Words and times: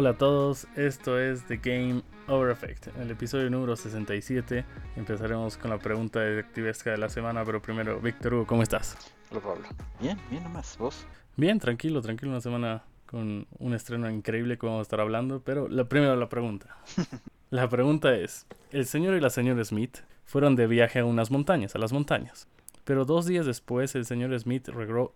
Hola 0.00 0.10
a 0.10 0.16
todos, 0.16 0.68
esto 0.76 1.18
es 1.18 1.44
The 1.46 1.56
Game 1.56 2.02
Over 2.28 2.52
Effect. 2.52 2.86
En 2.94 3.02
el 3.02 3.10
episodio 3.10 3.50
número 3.50 3.74
67 3.74 4.64
empezaremos 4.94 5.56
con 5.56 5.72
la 5.72 5.78
pregunta 5.80 6.20
detectivesca 6.20 6.92
de 6.92 6.98
la 6.98 7.08
semana, 7.08 7.44
pero 7.44 7.60
primero, 7.60 8.00
Víctor 8.00 8.34
Hugo, 8.34 8.46
¿cómo 8.46 8.62
estás? 8.62 8.96
Hola 9.32 9.40
Pablo. 9.40 9.66
Bien, 10.00 10.16
bien 10.30 10.44
nomás, 10.44 10.78
¿vos? 10.78 11.04
Bien, 11.34 11.58
tranquilo, 11.58 12.00
tranquilo, 12.00 12.30
una 12.30 12.40
semana 12.40 12.84
con 13.06 13.48
un 13.58 13.74
estreno 13.74 14.08
increíble 14.08 14.56
que 14.56 14.66
vamos 14.66 14.78
a 14.78 14.82
estar 14.82 15.00
hablando, 15.00 15.40
pero 15.40 15.66
la 15.66 15.88
primera 15.88 16.14
la 16.14 16.28
pregunta. 16.28 16.76
la 17.50 17.68
pregunta 17.68 18.14
es, 18.14 18.46
el 18.70 18.86
señor 18.86 19.16
y 19.16 19.20
la 19.20 19.30
señora 19.30 19.64
Smith 19.64 19.98
fueron 20.24 20.54
de 20.54 20.68
viaje 20.68 21.00
a 21.00 21.04
unas 21.04 21.32
montañas, 21.32 21.74
a 21.74 21.80
las 21.80 21.92
montañas. 21.92 22.46
Pero 22.84 23.04
dos 23.04 23.26
días 23.26 23.46
después 23.46 23.96
el 23.96 24.06
señor 24.06 24.38
Smith 24.38 24.68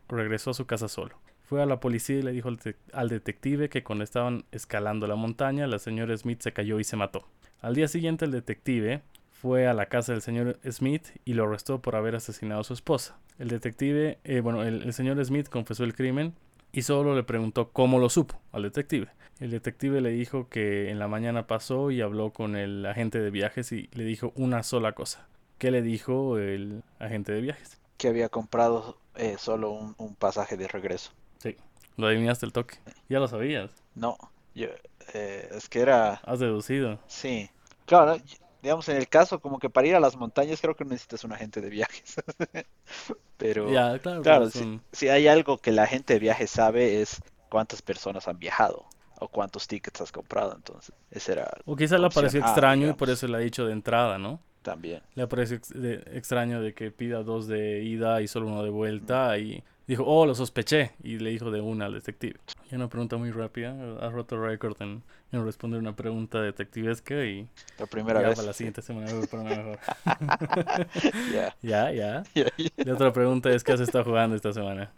regresó 0.09 0.51
a 0.51 0.55
su 0.55 0.67
casa 0.67 0.89
solo. 0.89 1.15
Fue 1.53 1.63
a 1.63 1.67
la 1.67 1.81
policía 1.81 2.17
y 2.17 2.23
le 2.23 2.33
dijo 2.33 2.49
al, 2.95 3.09
detective 3.11 3.69
que 3.69 3.85
cuando 3.85 4.05
estaban 4.05 4.47
escalando 4.53 5.07
la 5.07 5.17
montaña, 5.17 5.67
la 5.67 5.79
señora 5.79 6.17
Smith 6.17 6.41
se 6.41 6.55
cayó 6.55 6.81
y 6.81 6.85
se 6.85 6.97
mató. 6.97 7.27
Al 7.61 7.75
día 7.75 7.89
siguiente 7.89 8.25
el 8.25 8.31
detective 8.31 9.03
fue 9.31 9.67
a 9.67 9.75
la 9.75 9.85
casa 9.85 10.13
del 10.13 10.23
señor 10.23 10.59
Smith 10.67 11.09
y 11.27 11.35
lo 11.35 11.45
arrestó 11.45 11.83
por 11.83 11.95
haber 11.95 12.15
asesinado 12.15 12.63
a 12.63 12.65
su 12.65 12.73
esposa. 12.73 13.19
El 13.39 13.49
detective, 13.49 14.19
eh, 14.25 14.41
bueno, 14.41 14.63
el, 14.63 14.91
señor 14.95 15.23
Smith 15.23 15.51
confesó 15.51 15.85
el 15.85 15.95
crimen 15.95 16.33
y 16.73 16.81
solo 16.81 17.15
le 17.15 17.23
preguntó 17.23 17.69
cómo 17.69 17.99
lo 17.99 18.09
supo 18.09 18.41
al 18.51 18.63
detective. 18.63 19.09
El 19.39 19.51
detective 19.51 20.01
le 20.01 20.09
dijo 20.09 20.49
que 20.49 20.89
en 20.89 20.99
la 20.99 21.07
mañana 21.07 21.47
pasó 21.47 21.91
y 21.91 22.01
habló 22.01 22.33
con 22.33 22.57
el 22.57 22.87
agente 22.87 23.21
de 23.21 23.29
viajes 23.29 23.73
y 23.73 23.91
le 23.93 24.05
dijo 24.05 24.33
una 24.37 24.63
sola 24.63 24.93
cosa. 24.93 25.29
¿Qué 25.59 25.71
le 25.71 25.83
dijo 25.83 26.39
el 26.39 26.83
agente 26.99 27.31
de 27.31 27.43
viajes? 27.43 27.79
Que 27.99 28.09
había 28.09 28.31
comprado 28.31 28.97
eh, 29.17 29.37
solo 29.39 29.71
un, 29.71 30.15
pasaje 30.15 30.57
de 30.57 30.67
regreso. 30.67 31.13
Sí, 31.43 31.57
lo 31.97 32.07
adivinaste 32.07 32.47
el 32.47 32.53
toque. 32.53 32.79
Ya 33.09 33.19
lo 33.19 33.27
sabías. 33.27 33.73
No, 33.95 34.17
yo, 34.55 34.69
eh, 35.15 35.49
es 35.53 35.69
que 35.69 35.81
era... 35.81 36.21
Has 36.25 36.39
deducido. 36.39 36.99
Sí. 37.07 37.51
Claro, 37.87 38.17
digamos, 38.63 38.89
en 38.89 38.97
el 38.97 39.09
caso 39.09 39.41
como 39.41 39.59
que 39.59 39.69
para 39.69 39.89
ir 39.89 39.97
a 39.97 40.01
las 40.01 40.17
montañas 40.17 40.61
creo 40.61 40.77
que 40.77 40.85
necesitas 40.85 41.25
un 41.25 41.33
agente 41.33 41.61
de 41.61 41.69
viajes. 41.69 42.15
Pero, 43.37 43.67
claro, 43.67 44.23
claro 44.23 44.51
si, 44.93 45.09
hay 45.09 45.27
algo 45.27 45.59
que 45.59 45.73
la 45.73 45.87
gente 45.87 46.15
de 46.15 46.21
viajes 46.21 46.49
sabe 46.49 47.03
es 47.03 47.21
cuántas 47.49 47.83
personas 47.83 48.29
han 48.29 48.39
viajado 48.39 48.85
o 49.19 49.27
cuántos 49.27 49.67
tickets 49.67 50.01
has 50.01 50.13
comprado. 50.13 50.55
Entonces, 50.55 50.95
ese 51.11 51.33
era. 51.33 51.51
O 51.65 51.75
quizá 51.75 51.99
le 51.99 52.09
pareció 52.09 52.39
extraño 52.39 52.89
y 52.89 52.93
por 52.93 53.11
eso 53.11 53.27
le 53.27 53.37
ha 53.37 53.41
dicho 53.41 53.67
de 53.67 53.73
entrada, 53.73 54.17
¿no? 54.17 54.41
También. 54.63 55.03
Le 55.17 55.27
parece 55.27 55.61
extraño 56.13 56.63
de 56.63 56.73
que 56.73 56.93
pida 56.93 57.25
dos 57.25 57.49
de 57.49 57.83
ida 57.83 58.23
y 58.23 58.29
solo 58.29 58.47
uno 58.47 58.63
de 58.63 58.71
vuelta 58.71 59.37
y 59.39 59.65
dijo, 59.87 60.05
oh, 60.05 60.27
lo 60.27 60.35
sospeché 60.35 60.93
y 61.03 61.19
le 61.19 61.31
dijo 61.31 61.51
de 61.51 61.61
una 61.61 61.87
al 61.87 61.95
detective. 61.95 62.39
Y 62.71 62.75
una 62.75 62.89
pregunta 62.89 63.17
muy 63.17 63.31
rápida, 63.31 63.75
ha 64.01 64.11
roto 64.11 64.43
récord 64.43 64.81
en, 64.81 65.03
responder 65.33 65.81
una 65.81 65.95
pregunta 65.95 66.41
detectivesca 66.41 67.25
y 67.25 67.49
la 67.79 67.87
primera 67.87 68.21
vez. 68.21 68.37
Para 68.37 68.49
la 68.49 68.53
siguiente 68.53 68.83
semana 68.83 69.11
para 69.31 69.43
mejor. 69.43 69.79
Ya, 71.63 71.93
ya. 71.93 72.23
La 72.77 72.95
otra 72.95 73.13
pregunta 73.13 73.51
es, 73.51 73.65
¿qué 73.65 73.73
has 73.73 73.81
estado 73.81 74.05
jugando 74.05 74.37
esta 74.37 74.53
semana? 74.53 74.93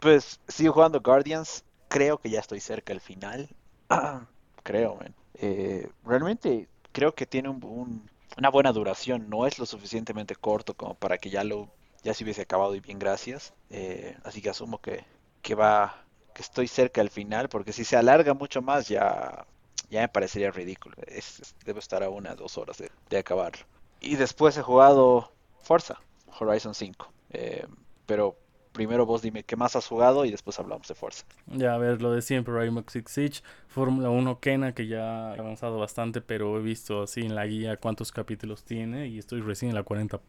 Pues 0.00 0.40
sigo 0.48 0.72
jugando 0.72 1.00
Guardians, 1.00 1.64
creo 1.88 2.18
que 2.18 2.30
ya 2.30 2.40
estoy 2.40 2.60
cerca 2.60 2.92
del 2.92 3.00
final. 3.00 3.48
creo, 4.62 4.96
man. 4.96 5.14
Eh, 5.34 5.88
realmente 6.04 6.68
creo 6.92 7.14
que 7.14 7.26
tiene 7.26 7.48
un 7.48 8.02
una 8.36 8.50
buena 8.50 8.72
duración, 8.72 9.28
no 9.28 9.46
es 9.46 9.58
lo 9.58 9.66
suficientemente 9.66 10.34
corto 10.34 10.74
como 10.74 10.94
para 10.94 11.18
que 11.18 11.30
ya 11.30 11.44
lo 11.44 11.68
ya 12.02 12.14
se 12.14 12.24
hubiese 12.24 12.42
acabado 12.42 12.74
y 12.74 12.80
bien 12.80 12.98
gracias. 12.98 13.54
Eh, 13.70 14.16
así 14.24 14.42
que 14.42 14.50
asumo 14.50 14.80
que, 14.80 15.04
que 15.42 15.54
va, 15.54 16.04
que 16.34 16.42
estoy 16.42 16.68
cerca 16.68 17.00
al 17.00 17.10
final, 17.10 17.48
porque 17.48 17.72
si 17.72 17.84
se 17.84 17.96
alarga 17.96 18.34
mucho 18.34 18.62
más 18.62 18.88
ya, 18.88 19.46
ya 19.90 20.00
me 20.00 20.08
parecería 20.08 20.50
ridículo. 20.50 20.96
Es, 21.06 21.54
debo 21.64 21.78
estar 21.78 22.02
a 22.02 22.10
una 22.10 22.34
dos 22.34 22.58
horas 22.58 22.78
de, 22.78 22.90
de 23.10 23.18
acabarlo. 23.18 23.64
Y 24.00 24.16
después 24.16 24.56
he 24.56 24.62
jugado 24.62 25.32
Forza, 25.60 26.00
Horizon 26.38 26.74
5. 26.74 27.12
Eh, 27.30 27.66
pero 28.06 28.36
primero 28.72 29.06
vos 29.06 29.22
dime 29.22 29.44
qué 29.44 29.56
más 29.56 29.76
has 29.76 29.86
jugado 29.86 30.24
y 30.24 30.30
después 30.30 30.58
hablamos 30.58 30.88
de 30.88 30.94
Forza. 30.94 31.24
Ya, 31.46 31.74
a 31.74 31.78
ver, 31.78 32.02
lo 32.02 32.12
de 32.12 32.22
siempre, 32.22 32.54
Rainbow 32.54 32.84
Six 32.86 33.12
Siege, 33.12 33.42
Fórmula 33.68 34.10
1 34.10 34.40
Kena, 34.40 34.74
que 34.74 34.86
ya 34.86 35.30
ha 35.30 35.34
avanzado 35.34 35.78
bastante, 35.78 36.20
pero 36.20 36.58
he 36.58 36.62
visto 36.62 37.02
así 37.02 37.20
en 37.20 37.34
la 37.34 37.46
guía 37.46 37.76
cuántos 37.76 38.12
capítulos 38.12 38.64
tiene 38.64 39.06
y 39.08 39.18
estoy 39.18 39.40
recién 39.40 39.70
en 39.70 39.76
la 39.76 39.84
40%, 39.84 40.20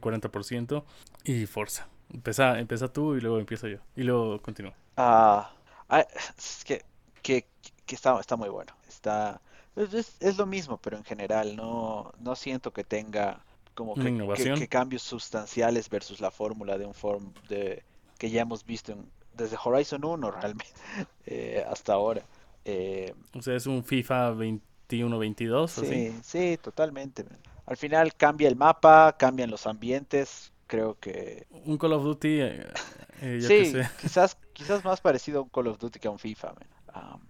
40% 0.00 0.84
y 1.24 1.46
Forza. 1.46 1.88
Empieza, 2.12 2.58
empieza 2.58 2.88
tú 2.92 3.16
y 3.16 3.20
luego 3.20 3.38
empiezo 3.38 3.68
yo. 3.68 3.78
Y 3.96 4.02
luego 4.02 4.40
continúo. 4.40 4.72
Ah, 4.96 5.52
ah 5.88 6.06
es 6.36 6.64
que, 6.64 6.84
que, 7.22 7.46
que 7.84 7.94
está, 7.94 8.18
está 8.20 8.36
muy 8.36 8.48
bueno. 8.48 8.72
Está, 8.88 9.40
es, 9.76 10.16
es, 10.20 10.36
lo 10.38 10.46
mismo, 10.46 10.78
pero 10.78 10.96
en 10.96 11.04
general 11.04 11.56
no, 11.56 12.12
no 12.18 12.34
siento 12.34 12.72
que 12.72 12.84
tenga 12.84 13.44
como 13.78 13.94
que, 13.94 14.66
cambios 14.68 15.02
sustanciales 15.02 15.88
versus 15.88 16.20
la 16.20 16.32
fórmula 16.32 16.76
de 16.76 16.84
un 16.84 16.94
form 16.94 17.32
de 17.48 17.84
que 18.18 18.28
ya 18.28 18.42
hemos 18.42 18.66
visto 18.66 18.92
desde 19.34 19.56
Horizon 19.62 20.04
1 20.04 20.30
realmente 20.32 20.80
eh, 21.26 21.64
hasta 21.70 21.92
ahora. 21.92 22.22
Eh, 22.64 23.14
o 23.32 23.40
sea, 23.40 23.54
es 23.54 23.66
un 23.66 23.84
FIFA 23.84 24.32
21-22. 24.32 25.68
Sí, 25.68 26.18
sí, 26.24 26.58
totalmente. 26.60 27.24
Al 27.66 27.76
final 27.76 28.16
cambia 28.16 28.48
el 28.48 28.56
mapa, 28.56 29.14
cambian 29.16 29.48
los 29.48 29.64
ambientes, 29.68 30.52
creo 30.66 30.98
que... 30.98 31.46
Un 31.64 31.78
Call 31.78 31.92
of 31.92 32.02
Duty, 32.02 32.40
eh, 32.40 33.40
sí, 33.40 33.74
quizás, 34.00 34.36
quizás 34.52 34.84
más 34.84 35.00
parecido 35.00 35.38
a 35.38 35.42
un 35.42 35.50
Call 35.50 35.68
of 35.68 35.78
Duty 35.78 36.00
que 36.00 36.08
a 36.08 36.10
un 36.10 36.18
FIFA. 36.18 36.54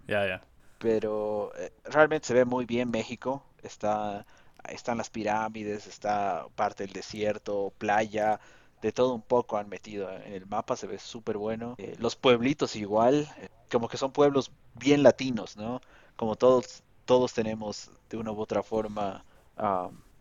Ya, 0.07 0.27
ya. 0.27 0.41
Pero 0.79 1.51
realmente 1.83 2.25
se 2.25 2.33
ve 2.33 2.43
muy 2.43 2.65
bien 2.65 2.89
México, 2.89 3.43
está 3.61 4.25
están 4.67 4.97
las 4.97 5.09
pirámides, 5.09 5.87
está 5.87 6.47
parte 6.55 6.83
del 6.85 6.93
desierto, 6.93 7.73
playa, 7.77 8.39
de 8.81 8.91
todo 8.91 9.13
un 9.13 9.21
poco 9.21 9.57
han 9.57 9.69
metido 9.69 10.11
en 10.11 10.33
el 10.33 10.45
mapa, 10.45 10.75
se 10.75 10.87
ve 10.87 10.99
súper 10.99 11.37
bueno. 11.37 11.75
Eh, 11.77 11.95
los 11.99 12.15
pueblitos 12.15 12.75
igual, 12.75 13.27
eh, 13.37 13.49
como 13.71 13.89
que 13.89 13.97
son 13.97 14.11
pueblos 14.11 14.51
bien 14.75 15.03
latinos, 15.03 15.57
¿no? 15.57 15.81
Como 16.15 16.35
todos, 16.35 16.83
todos 17.05 17.33
tenemos 17.33 17.91
de 18.09 18.17
una 18.17 18.31
u 18.31 18.39
otra 18.39 18.63
forma 18.63 19.25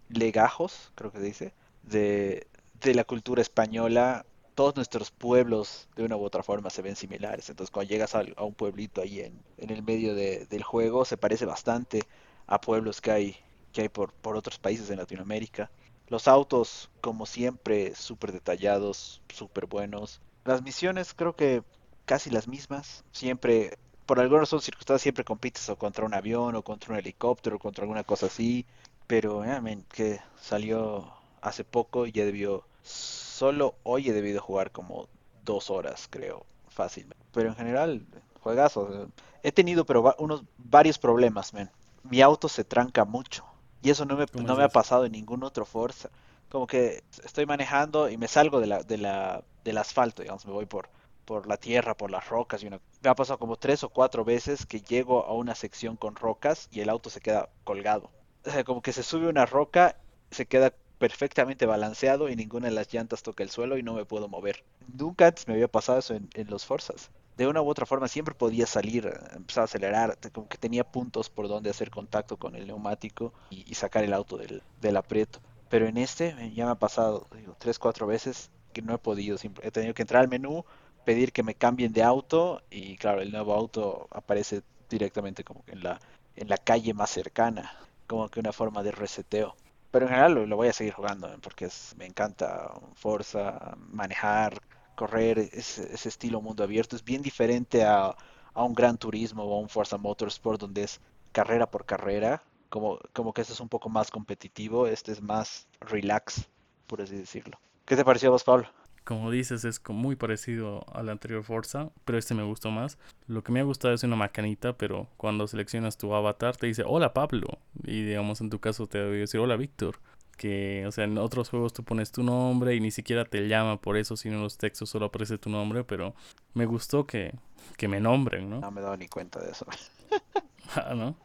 legajos, 0.08 0.90
creo 0.96 1.12
que 1.12 1.18
se 1.18 1.24
dice, 1.24 1.54
de, 1.84 2.48
de 2.80 2.94
la 2.94 3.04
cultura 3.04 3.40
española. 3.42 4.26
Todos 4.54 4.74
nuestros 4.74 5.12
pueblos 5.12 5.88
de 5.94 6.04
una 6.04 6.16
u 6.16 6.24
otra 6.24 6.42
forma 6.42 6.70
se 6.70 6.82
ven 6.82 6.96
similares. 6.96 7.48
Entonces 7.48 7.70
cuando 7.70 7.90
llegas 7.90 8.16
a, 8.16 8.24
un 8.42 8.54
pueblito 8.54 9.00
ahí 9.00 9.20
en, 9.20 9.40
en 9.58 9.70
el 9.70 9.84
medio 9.84 10.14
del 10.16 10.62
juego 10.64 11.04
se 11.04 11.16
parece 11.16 11.46
bastante 11.46 12.02
a 12.48 12.60
pueblos 12.60 13.00
que 13.00 13.12
hay 13.12 13.36
que 13.72 13.82
hay 13.82 13.88
por, 13.88 14.12
por 14.12 14.36
otros 14.36 14.58
países 14.58 14.90
en 14.90 14.98
Latinoamérica. 14.98 15.70
Los 16.08 16.26
autos, 16.26 16.90
como 17.00 17.26
siempre, 17.26 17.94
súper 17.94 18.32
detallados, 18.32 19.20
súper 19.28 19.66
buenos. 19.66 20.20
Las 20.44 20.62
misiones 20.62 21.12
creo 21.14 21.36
que 21.36 21.62
casi 22.06 22.30
las 22.30 22.48
mismas. 22.48 23.04
Siempre, 23.12 23.78
por 24.06 24.18
algunas 24.18 24.48
circunstancias, 24.48 25.02
siempre 25.02 25.24
compites 25.24 25.68
o 25.68 25.76
contra 25.76 26.06
un 26.06 26.14
avión 26.14 26.56
o 26.56 26.62
contra 26.62 26.92
un 26.92 26.98
helicóptero 26.98 27.56
o 27.56 27.58
contra 27.58 27.84
alguna 27.84 28.04
cosa 28.04 28.26
así. 28.26 28.64
Pero, 29.06 29.44
eh, 29.44 29.78
que 29.92 30.20
salió 30.40 31.12
hace 31.42 31.64
poco 31.64 32.06
y 32.06 32.12
ya 32.12 32.24
debió, 32.24 32.64
solo 32.82 33.74
hoy 33.82 34.08
he 34.08 34.12
debido 34.12 34.40
jugar 34.40 34.72
como 34.72 35.08
dos 35.44 35.70
horas, 35.70 36.08
creo, 36.10 36.44
fácilmente. 36.68 37.22
Pero 37.32 37.50
en 37.50 37.56
general, 37.56 38.06
juegazo. 38.42 39.08
He 39.42 39.52
tenido 39.52 39.84
pero 39.84 40.14
unos 40.18 40.42
varios 40.56 40.98
problemas, 40.98 41.52
men. 41.52 41.70
Mi 42.02 42.22
auto 42.22 42.48
se 42.48 42.64
tranca 42.64 43.04
mucho 43.04 43.44
y 43.82 43.90
eso 43.90 44.04
no 44.04 44.16
me, 44.16 44.26
no 44.42 44.56
me 44.56 44.64
ha 44.64 44.68
pasado 44.68 45.04
en 45.04 45.12
ningún 45.12 45.42
otro 45.42 45.64
Forza. 45.64 46.10
Como 46.48 46.66
que 46.66 47.02
estoy 47.24 47.46
manejando 47.46 48.08
y 48.08 48.16
me 48.16 48.28
salgo 48.28 48.60
de 48.60 48.66
la, 48.66 48.82
de 48.82 48.98
la, 48.98 49.44
del 49.64 49.78
asfalto, 49.78 50.22
digamos, 50.22 50.46
me 50.46 50.52
voy 50.52 50.66
por, 50.66 50.88
por 51.24 51.46
la 51.46 51.58
tierra, 51.58 51.94
por 51.94 52.10
las 52.10 52.28
rocas. 52.28 52.62
Y 52.62 52.66
una... 52.66 52.80
Me 53.02 53.10
ha 53.10 53.14
pasado 53.14 53.38
como 53.38 53.56
tres 53.56 53.84
o 53.84 53.90
cuatro 53.90 54.24
veces 54.24 54.66
que 54.66 54.80
llego 54.80 55.24
a 55.26 55.34
una 55.34 55.54
sección 55.54 55.96
con 55.96 56.16
rocas 56.16 56.68
y 56.72 56.80
el 56.80 56.88
auto 56.88 57.10
se 57.10 57.20
queda 57.20 57.50
colgado. 57.64 58.10
O 58.46 58.50
sea, 58.50 58.64
como 58.64 58.80
que 58.82 58.92
se 58.92 59.02
sube 59.02 59.28
una 59.28 59.46
roca, 59.46 59.96
se 60.30 60.46
queda 60.46 60.72
perfectamente 60.98 61.66
balanceado 61.66 62.28
y 62.28 62.34
ninguna 62.34 62.68
de 62.68 62.74
las 62.74 62.92
llantas 62.92 63.22
toca 63.22 63.44
el 63.44 63.50
suelo 63.50 63.78
y 63.78 63.82
no 63.82 63.92
me 63.92 64.04
puedo 64.04 64.26
mover. 64.26 64.64
Nunca 64.92 65.26
antes 65.26 65.46
me 65.46 65.54
había 65.54 65.68
pasado 65.68 65.98
eso 65.98 66.14
en, 66.14 66.28
en 66.34 66.48
los 66.48 66.64
Forzas 66.64 67.10
de 67.38 67.46
una 67.46 67.62
u 67.62 67.68
otra 67.68 67.86
forma 67.86 68.08
siempre 68.08 68.34
podía 68.34 68.66
salir, 68.66 69.10
empezar 69.32 69.62
a 69.62 69.64
acelerar, 69.66 70.18
como 70.32 70.48
que 70.48 70.58
tenía 70.58 70.82
puntos 70.82 71.30
por 71.30 71.46
donde 71.46 71.70
hacer 71.70 71.88
contacto 71.88 72.36
con 72.36 72.56
el 72.56 72.66
neumático 72.66 73.32
y, 73.48 73.74
sacar 73.74 74.02
el 74.02 74.12
auto 74.12 74.36
del, 74.36 74.60
del, 74.80 74.96
aprieto. 74.96 75.38
Pero 75.70 75.86
en 75.86 75.98
este 75.98 76.34
ya 76.52 76.66
me 76.66 76.72
ha 76.72 76.74
pasado, 76.74 77.28
digo, 77.36 77.54
tres, 77.56 77.78
cuatro 77.78 78.08
veces 78.08 78.50
que 78.72 78.82
no 78.82 78.92
he 78.92 78.98
podido, 78.98 79.38
he 79.62 79.70
tenido 79.70 79.94
que 79.94 80.02
entrar 80.02 80.20
al 80.20 80.28
menú, 80.28 80.64
pedir 81.04 81.32
que 81.32 81.44
me 81.44 81.54
cambien 81.54 81.92
de 81.92 82.02
auto 82.02 82.60
y 82.70 82.96
claro, 82.96 83.22
el 83.22 83.30
nuevo 83.30 83.54
auto 83.54 84.08
aparece 84.10 84.62
directamente 84.90 85.44
como 85.44 85.64
que 85.64 85.72
en 85.72 85.84
la, 85.84 86.00
en 86.34 86.48
la 86.48 86.58
calle 86.58 86.92
más 86.92 87.10
cercana, 87.10 87.72
como 88.08 88.28
que 88.28 88.40
una 88.40 88.52
forma 88.52 88.82
de 88.82 88.90
reseteo. 88.90 89.54
Pero 89.92 90.06
en 90.06 90.10
general 90.10 90.34
lo, 90.48 90.56
voy 90.56 90.68
a 90.68 90.72
seguir 90.72 90.92
jugando 90.92 91.30
porque 91.40 91.68
me 91.96 92.06
encanta 92.06 92.72
Forza, 92.94 93.76
manejar, 93.92 94.60
correr 94.98 95.38
ese, 95.38 95.94
ese, 95.94 96.08
estilo 96.08 96.42
mundo 96.42 96.64
abierto 96.64 96.96
es 96.96 97.04
bien 97.04 97.22
diferente 97.22 97.84
a, 97.84 98.16
a 98.52 98.64
un 98.64 98.74
Gran 98.74 98.98
Turismo 98.98 99.44
o 99.44 99.54
a 99.56 99.60
un 99.60 99.68
Forza 99.68 99.96
Motorsport 99.96 100.60
donde 100.60 100.82
es 100.82 101.00
carrera 101.30 101.70
por 101.70 101.86
carrera, 101.86 102.42
como, 102.68 102.98
como 103.12 103.32
que 103.32 103.42
este 103.42 103.52
es 103.52 103.60
un 103.60 103.68
poco 103.68 103.88
más 103.88 104.10
competitivo, 104.10 104.88
este 104.88 105.12
es 105.12 105.22
más 105.22 105.68
relax, 105.80 106.48
por 106.88 107.00
así 107.00 107.14
decirlo. 107.14 107.60
¿Qué 107.84 107.94
te 107.94 108.04
pareció 108.04 108.30
a 108.30 108.32
vos, 108.32 108.42
Pablo? 108.42 108.66
Como 109.04 109.30
dices, 109.30 109.64
es 109.64 109.80
muy 109.88 110.16
parecido 110.16 110.84
al 110.92 111.08
anterior 111.10 111.44
Forza, 111.44 111.90
pero 112.04 112.18
este 112.18 112.34
me 112.34 112.42
gustó 112.42 112.72
más. 112.72 112.98
Lo 113.28 113.44
que 113.44 113.52
me 113.52 113.60
ha 113.60 113.62
gustado 113.62 113.94
es 113.94 114.02
una 114.02 114.16
macanita, 114.16 114.76
pero 114.76 115.06
cuando 115.16 115.46
seleccionas 115.46 115.96
tu 115.96 116.12
avatar 116.12 116.56
te 116.56 116.66
dice 116.66 116.82
hola 116.84 117.14
Pablo. 117.14 117.60
Y 117.84 118.02
digamos 118.02 118.40
en 118.40 118.50
tu 118.50 118.58
caso 118.58 118.88
te 118.88 118.98
debe 118.98 119.18
decir 119.18 119.38
hola 119.38 119.56
Víctor. 119.56 120.00
Que, 120.38 120.84
o 120.86 120.92
sea, 120.92 121.04
en 121.04 121.18
otros 121.18 121.50
juegos 121.50 121.74
tú 121.74 121.82
pones 121.82 122.12
tu 122.12 122.22
nombre 122.22 122.74
y 122.74 122.80
ni 122.80 122.90
siquiera 122.90 123.26
te 123.26 123.46
llama 123.48 123.78
por 123.78 123.98
eso, 123.98 124.16
sino 124.16 124.36
en 124.36 124.42
los 124.42 124.56
textos 124.56 124.88
solo 124.88 125.06
aparece 125.06 125.36
tu 125.36 125.50
nombre, 125.50 125.84
pero 125.84 126.14
me 126.54 126.64
gustó 126.64 127.06
que, 127.06 127.34
que 127.76 127.88
me 127.88 128.00
nombren, 128.00 128.48
¿no? 128.48 128.60
No 128.60 128.70
me 128.70 128.80
he 128.80 128.84
dado 128.84 128.96
ni 128.96 129.08
cuenta 129.08 129.40
de 129.40 129.50
eso. 129.50 129.66
ah, 130.76 130.94
¿no? 130.94 131.16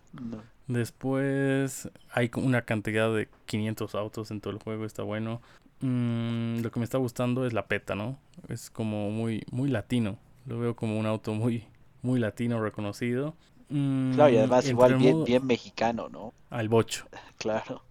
Después 0.68 1.90
hay 2.12 2.32
una 2.36 2.64
cantidad 2.64 3.14
de 3.14 3.30
500 3.46 3.96
autos 3.96 4.32
en 4.32 4.42
todo 4.42 4.52
el 4.52 4.60
juego, 4.60 4.84
está 4.84 5.04
bueno. 5.04 5.42
Mm, 5.82 6.62
lo 6.62 6.72
que 6.72 6.80
me 6.80 6.86
está 6.86 6.98
gustando 6.98 7.46
es 7.46 7.54
la 7.54 7.68
peta, 7.68 7.94
¿no? 7.94 8.18
Es 8.48 8.70
como 8.70 9.12
muy, 9.12 9.46
muy 9.52 9.70
latino. 9.70 10.18
Lo 10.46 10.60
veo 10.60 10.76
como 10.76 10.98
un 10.98 11.06
auto 11.06 11.34
muy, 11.34 11.66
muy 12.02 12.20
latino 12.20 12.62
reconocido. 12.62 13.36
Mm, 13.70 14.14
claro, 14.14 14.34
y 14.34 14.38
además 14.38 14.68
igual 14.68 14.96
bien, 14.96 15.24
bien 15.24 15.46
mexicano, 15.46 16.10
¿no? 16.10 16.34
Al 16.50 16.70
bocho. 16.70 17.08
claro. 17.38 17.84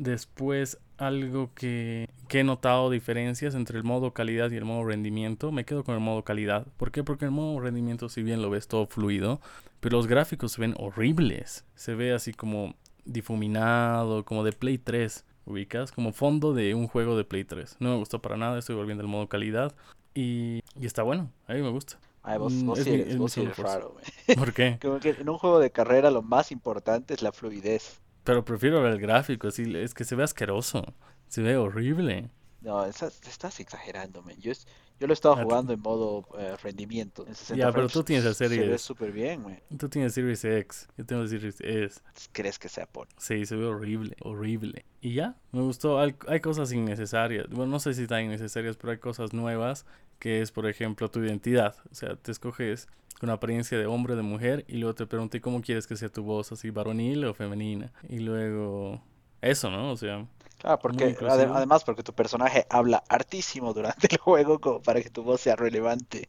Después, 0.00 0.78
algo 0.96 1.50
que, 1.54 2.08
que, 2.26 2.40
he 2.40 2.44
notado 2.44 2.88
diferencias 2.88 3.54
entre 3.54 3.76
el 3.76 3.84
modo 3.84 4.14
calidad 4.14 4.50
y 4.50 4.56
el 4.56 4.64
modo 4.64 4.84
rendimiento. 4.84 5.52
Me 5.52 5.66
quedo 5.66 5.84
con 5.84 5.94
el 5.94 6.00
modo 6.00 6.24
calidad. 6.24 6.66
¿Por 6.78 6.90
qué? 6.90 7.04
Porque 7.04 7.26
el 7.26 7.30
modo 7.30 7.60
rendimiento, 7.60 8.08
si 8.08 8.22
bien 8.22 8.40
lo 8.40 8.48
ves 8.48 8.66
todo 8.66 8.86
fluido, 8.86 9.42
pero 9.80 9.98
los 9.98 10.06
gráficos 10.06 10.52
se 10.52 10.62
ven 10.62 10.74
horribles. 10.78 11.66
Se 11.74 11.94
ve 11.94 12.14
así 12.14 12.32
como 12.32 12.74
difuminado, 13.04 14.24
como 14.24 14.42
de 14.42 14.52
Play 14.52 14.78
3 14.78 15.26
ubicas 15.44 15.92
como 15.92 16.12
fondo 16.12 16.54
de 16.54 16.74
un 16.74 16.88
juego 16.88 17.16
de 17.16 17.24
Play 17.24 17.44
3. 17.44 17.76
No 17.80 17.90
me 17.90 17.96
gustó 17.96 18.22
para 18.22 18.36
nada, 18.36 18.58
estoy 18.58 18.76
volviendo 18.76 19.02
al 19.02 19.08
modo 19.08 19.28
calidad 19.28 19.74
y, 20.14 20.62
y 20.80 20.86
está 20.86 21.02
bueno, 21.02 21.30
a 21.46 21.52
mí 21.52 21.60
me 21.60 21.70
gusta. 21.70 21.98
Ay, 22.22 22.38
vos, 22.38 22.52
mm, 22.52 22.66
vos, 22.66 22.78
eres, 22.86 23.56
raro, 23.56 23.96
¿Por 24.36 24.52
qué? 24.52 24.78
Que 25.00 25.10
en 25.10 25.28
un 25.28 25.38
juego 25.38 25.58
de 25.58 25.70
carrera 25.70 26.10
lo 26.10 26.22
más 26.22 26.52
importante 26.52 27.14
es 27.14 27.22
la 27.22 27.32
fluidez. 27.32 28.00
Pero 28.24 28.44
prefiero 28.44 28.82
ver 28.82 28.92
el 28.92 29.00
gráfico, 29.00 29.48
así, 29.48 29.76
es 29.76 29.94
que 29.94 30.04
se 30.04 30.14
ve 30.14 30.24
asqueroso, 30.24 30.94
se 31.28 31.42
ve 31.42 31.56
horrible. 31.56 32.30
No, 32.60 32.84
estás, 32.84 33.20
estás 33.26 33.58
exagerando, 33.60 34.22
Yo, 34.38 34.52
yo 35.00 35.06
lo 35.06 35.14
estaba 35.14 35.42
jugando 35.42 35.72
en 35.72 35.80
modo 35.80 36.26
eh, 36.38 36.56
rendimiento. 36.62 37.24
ya, 37.54 37.72
pero 37.72 37.88
tú 37.88 38.02
tienes 38.02 38.26
la 38.26 38.34
serie. 38.34 38.58
Se 38.58 38.68
ve 38.68 38.78
súper 38.78 39.12
bien, 39.12 39.42
güey. 39.42 39.58
Tú 39.78 39.88
tienes 39.88 40.12
Series 40.12 40.44
X. 40.44 40.86
Yo 40.98 41.06
tengo 41.06 41.26
Series 41.26 41.58
S. 41.62 42.02
¿Crees 42.32 42.58
que 42.58 42.68
sea 42.68 42.84
por? 42.84 43.08
Sí, 43.16 43.46
se 43.46 43.56
ve 43.56 43.64
horrible, 43.64 44.14
horrible. 44.20 44.84
Y 45.00 45.14
ya, 45.14 45.36
me 45.52 45.62
gustó. 45.62 45.98
Hay, 45.98 46.14
hay, 46.28 46.40
cosas 46.40 46.70
innecesarias. 46.72 47.48
Bueno, 47.48 47.72
no 47.72 47.80
sé 47.80 47.94
si 47.94 48.02
están 48.02 48.26
innecesarias, 48.26 48.76
pero 48.76 48.90
hay 48.90 48.98
cosas 48.98 49.32
nuevas. 49.32 49.86
Que 50.20 50.40
es, 50.40 50.52
por 50.52 50.68
ejemplo, 50.68 51.10
tu 51.10 51.18
identidad. 51.24 51.74
O 51.90 51.94
sea, 51.94 52.14
te 52.14 52.30
escoges 52.30 52.86
con 53.18 53.28
apariencia 53.30 53.76
de 53.76 53.86
hombre 53.86 54.12
o 54.12 54.16
de 54.16 54.22
mujer. 54.22 54.64
Y 54.68 54.76
luego 54.76 54.94
te 54.94 55.06
pregunté 55.06 55.40
cómo 55.40 55.60
quieres 55.60 55.88
que 55.88 55.96
sea 55.96 56.08
tu 56.08 56.22
voz, 56.22 56.52
así 56.52 56.70
varonil 56.70 57.24
o 57.24 57.34
femenina. 57.34 57.90
Y 58.08 58.20
luego. 58.20 59.02
Eso, 59.42 59.68
¿no? 59.70 59.90
O 59.90 59.96
sea. 59.96 60.24
Claro, 60.58 60.78
porque 60.78 61.16
además 61.26 61.82
porque 61.82 62.02
tu 62.02 62.12
personaje 62.12 62.66
habla 62.68 63.02
hartísimo 63.08 63.72
durante 63.72 64.06
el 64.10 64.18
juego 64.18 64.60
como 64.60 64.80
para 64.82 65.02
que 65.02 65.10
tu 65.10 65.22
voz 65.22 65.40
sea 65.40 65.56
relevante. 65.56 66.28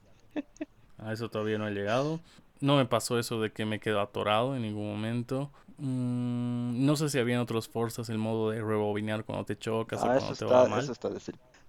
A 0.98 1.12
eso 1.12 1.30
todavía 1.30 1.58
no 1.58 1.68
he 1.68 1.72
llegado. 1.72 2.22
No 2.62 2.78
me 2.78 2.86
pasó 2.86 3.20
eso 3.20 3.42
de 3.42 3.52
que 3.52 3.66
me 3.66 3.80
quedo 3.80 4.00
atorado 4.00 4.56
en 4.56 4.62
ningún 4.62 4.90
momento. 4.90 5.52
Mm, 5.78 6.86
no 6.86 6.96
sé 6.96 7.10
si 7.10 7.18
había 7.18 7.42
otros 7.42 7.68
Forzas 7.68 8.10
el 8.10 8.20
modo 8.20 8.52
de 8.52 8.60
rebobinar 8.60 9.26
cuando 9.26 9.46
te 9.46 9.58
chocas 9.58 10.00
o 10.02 10.06
ah, 10.06 10.18
cuando 10.20 10.36
te 10.36 10.46
va 10.46 10.68
mal. 10.68 10.88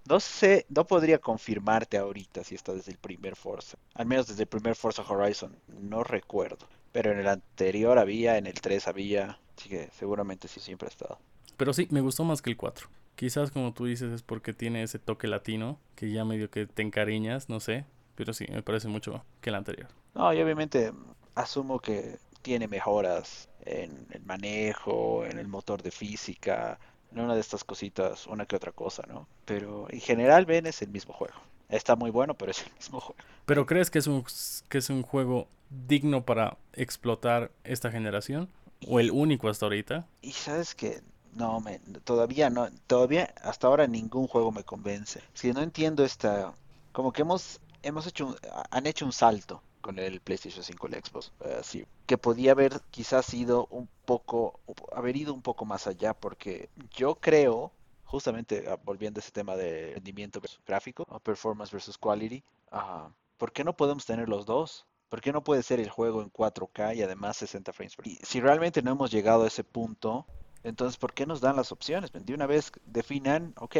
No 0.08 0.20
sé, 0.20 0.66
no 0.68 0.86
podría 0.86 1.18
confirmarte 1.18 1.96
ahorita 1.96 2.42
si 2.44 2.54
está 2.54 2.72
desde 2.72 2.92
el 2.92 2.98
primer 2.98 3.36
Forza. 3.36 3.78
Al 3.94 4.06
menos 4.06 4.26
desde 4.26 4.42
el 4.42 4.48
primer 4.48 4.74
Forza 4.74 5.02
Horizon. 5.02 5.56
No 5.68 6.02
recuerdo. 6.02 6.66
Pero 6.90 7.12
en 7.12 7.20
el 7.20 7.28
anterior 7.28 7.98
había, 7.98 8.36
en 8.36 8.46
el 8.46 8.60
3 8.60 8.88
había. 8.88 9.38
Así 9.56 9.68
que 9.68 9.88
seguramente 9.98 10.48
sí 10.48 10.60
siempre 10.60 10.88
ha 10.88 10.90
estado. 10.90 11.18
Pero 11.56 11.72
sí, 11.72 11.86
me 11.90 12.00
gustó 12.00 12.24
más 12.24 12.42
que 12.42 12.50
el 12.50 12.56
4. 12.56 12.88
Quizás 13.14 13.50
como 13.50 13.72
tú 13.72 13.84
dices 13.84 14.12
es 14.12 14.22
porque 14.22 14.52
tiene 14.52 14.82
ese 14.82 14.98
toque 14.98 15.28
latino 15.28 15.78
que 15.94 16.10
ya 16.10 16.24
medio 16.24 16.50
que 16.50 16.66
te 16.66 16.82
encariñas, 16.82 17.48
no 17.48 17.60
sé. 17.60 17.84
Pero 18.14 18.32
sí, 18.34 18.46
me 18.50 18.62
parece 18.62 18.88
mucho 18.88 19.24
que 19.40 19.50
el 19.50 19.56
anterior. 19.56 19.88
No, 20.14 20.32
y 20.34 20.42
obviamente 20.42 20.92
asumo 21.34 21.80
que 21.80 22.18
tiene 22.42 22.68
mejoras 22.68 23.48
en 23.64 24.06
el 24.10 24.22
manejo, 24.24 25.24
en 25.24 25.38
el 25.38 25.46
motor 25.46 25.82
de 25.82 25.90
física, 25.90 26.78
en 27.12 27.20
una 27.20 27.34
de 27.34 27.40
estas 27.40 27.64
cositas, 27.64 28.26
una 28.26 28.46
que 28.46 28.56
otra 28.56 28.72
cosa, 28.72 29.04
¿no? 29.08 29.26
Pero 29.44 29.86
en 29.90 30.00
general, 30.00 30.46
ven, 30.46 30.66
es 30.66 30.82
el 30.82 30.88
mismo 30.88 31.12
juego. 31.12 31.34
Está 31.68 31.96
muy 31.96 32.10
bueno, 32.10 32.34
pero 32.34 32.50
es 32.50 32.62
el 32.64 32.72
mismo 32.74 33.00
juego. 33.00 33.22
¿Pero 33.46 33.66
crees 33.66 33.90
que 33.90 33.98
es 33.98 34.06
un, 34.06 34.24
que 34.68 34.78
es 34.78 34.90
un 34.90 35.02
juego 35.02 35.48
digno 35.70 36.24
para 36.24 36.56
explotar 36.74 37.50
esta 37.64 37.90
generación? 37.90 38.48
¿O 38.86 39.00
el 39.00 39.10
único 39.10 39.48
hasta 39.48 39.66
ahorita? 39.66 40.06
Y 40.20 40.32
sabes 40.32 40.74
que 40.74 41.02
no, 41.34 41.60
me, 41.60 41.78
todavía 42.04 42.50
no, 42.50 42.68
todavía 42.86 43.32
hasta 43.42 43.66
ahora 43.66 43.86
ningún 43.86 44.26
juego 44.26 44.52
me 44.52 44.64
convence. 44.64 45.22
Si 45.34 45.52
no 45.52 45.62
entiendo 45.62 46.04
esta, 46.04 46.52
como 46.92 47.12
que 47.12 47.22
hemos, 47.22 47.60
hemos 47.82 48.06
hecho, 48.06 48.36
han 48.70 48.86
hecho 48.86 49.06
un 49.06 49.12
salto 49.12 49.62
con 49.82 49.98
el 49.98 50.20
PlayStation 50.20 50.64
5 50.64 50.86
el 50.86 50.94
Xbox, 50.94 51.32
uh, 51.40 51.84
que 52.06 52.16
podía 52.16 52.52
haber 52.52 52.80
quizás 52.90 53.32
ido 53.34 53.66
un 53.70 53.88
poco, 54.06 54.60
haber 54.92 55.16
ido 55.16 55.34
un 55.34 55.42
poco 55.42 55.66
más 55.66 55.86
allá, 55.86 56.14
porque 56.14 56.70
yo 56.90 57.16
creo, 57.16 57.72
justamente 58.04 58.64
ah, 58.68 58.78
volviendo 58.82 59.18
a 59.18 59.22
ese 59.22 59.32
tema 59.32 59.56
de 59.56 59.92
rendimiento 59.94 60.40
versus 60.40 60.64
gráfico, 60.64 61.04
o 61.10 61.20
performance 61.20 61.70
versus 61.70 61.98
quality, 61.98 62.42
¿por 63.36 63.52
qué 63.52 63.64
no 63.64 63.76
podemos 63.76 64.06
tener 64.06 64.28
los 64.28 64.46
dos? 64.46 64.86
¿Por 65.10 65.20
qué 65.20 65.30
no 65.30 65.44
puede 65.44 65.62
ser 65.62 65.78
el 65.78 65.90
juego 65.90 66.22
en 66.22 66.32
4K 66.32 66.96
y 66.96 67.02
además 67.02 67.36
60 67.36 67.74
frames 67.74 67.96
por 67.96 68.06
Si 68.06 68.40
realmente 68.40 68.80
no 68.80 68.92
hemos 68.92 69.10
llegado 69.10 69.44
a 69.44 69.48
ese 69.48 69.62
punto, 69.62 70.24
entonces, 70.64 70.96
¿por 70.96 71.12
qué 71.12 71.26
nos 71.26 71.40
dan 71.40 71.56
las 71.56 71.72
opciones? 71.72 72.10
De 72.12 72.34
una 72.34 72.46
vez 72.46 72.72
definan, 72.86 73.52
ok, 73.58 73.76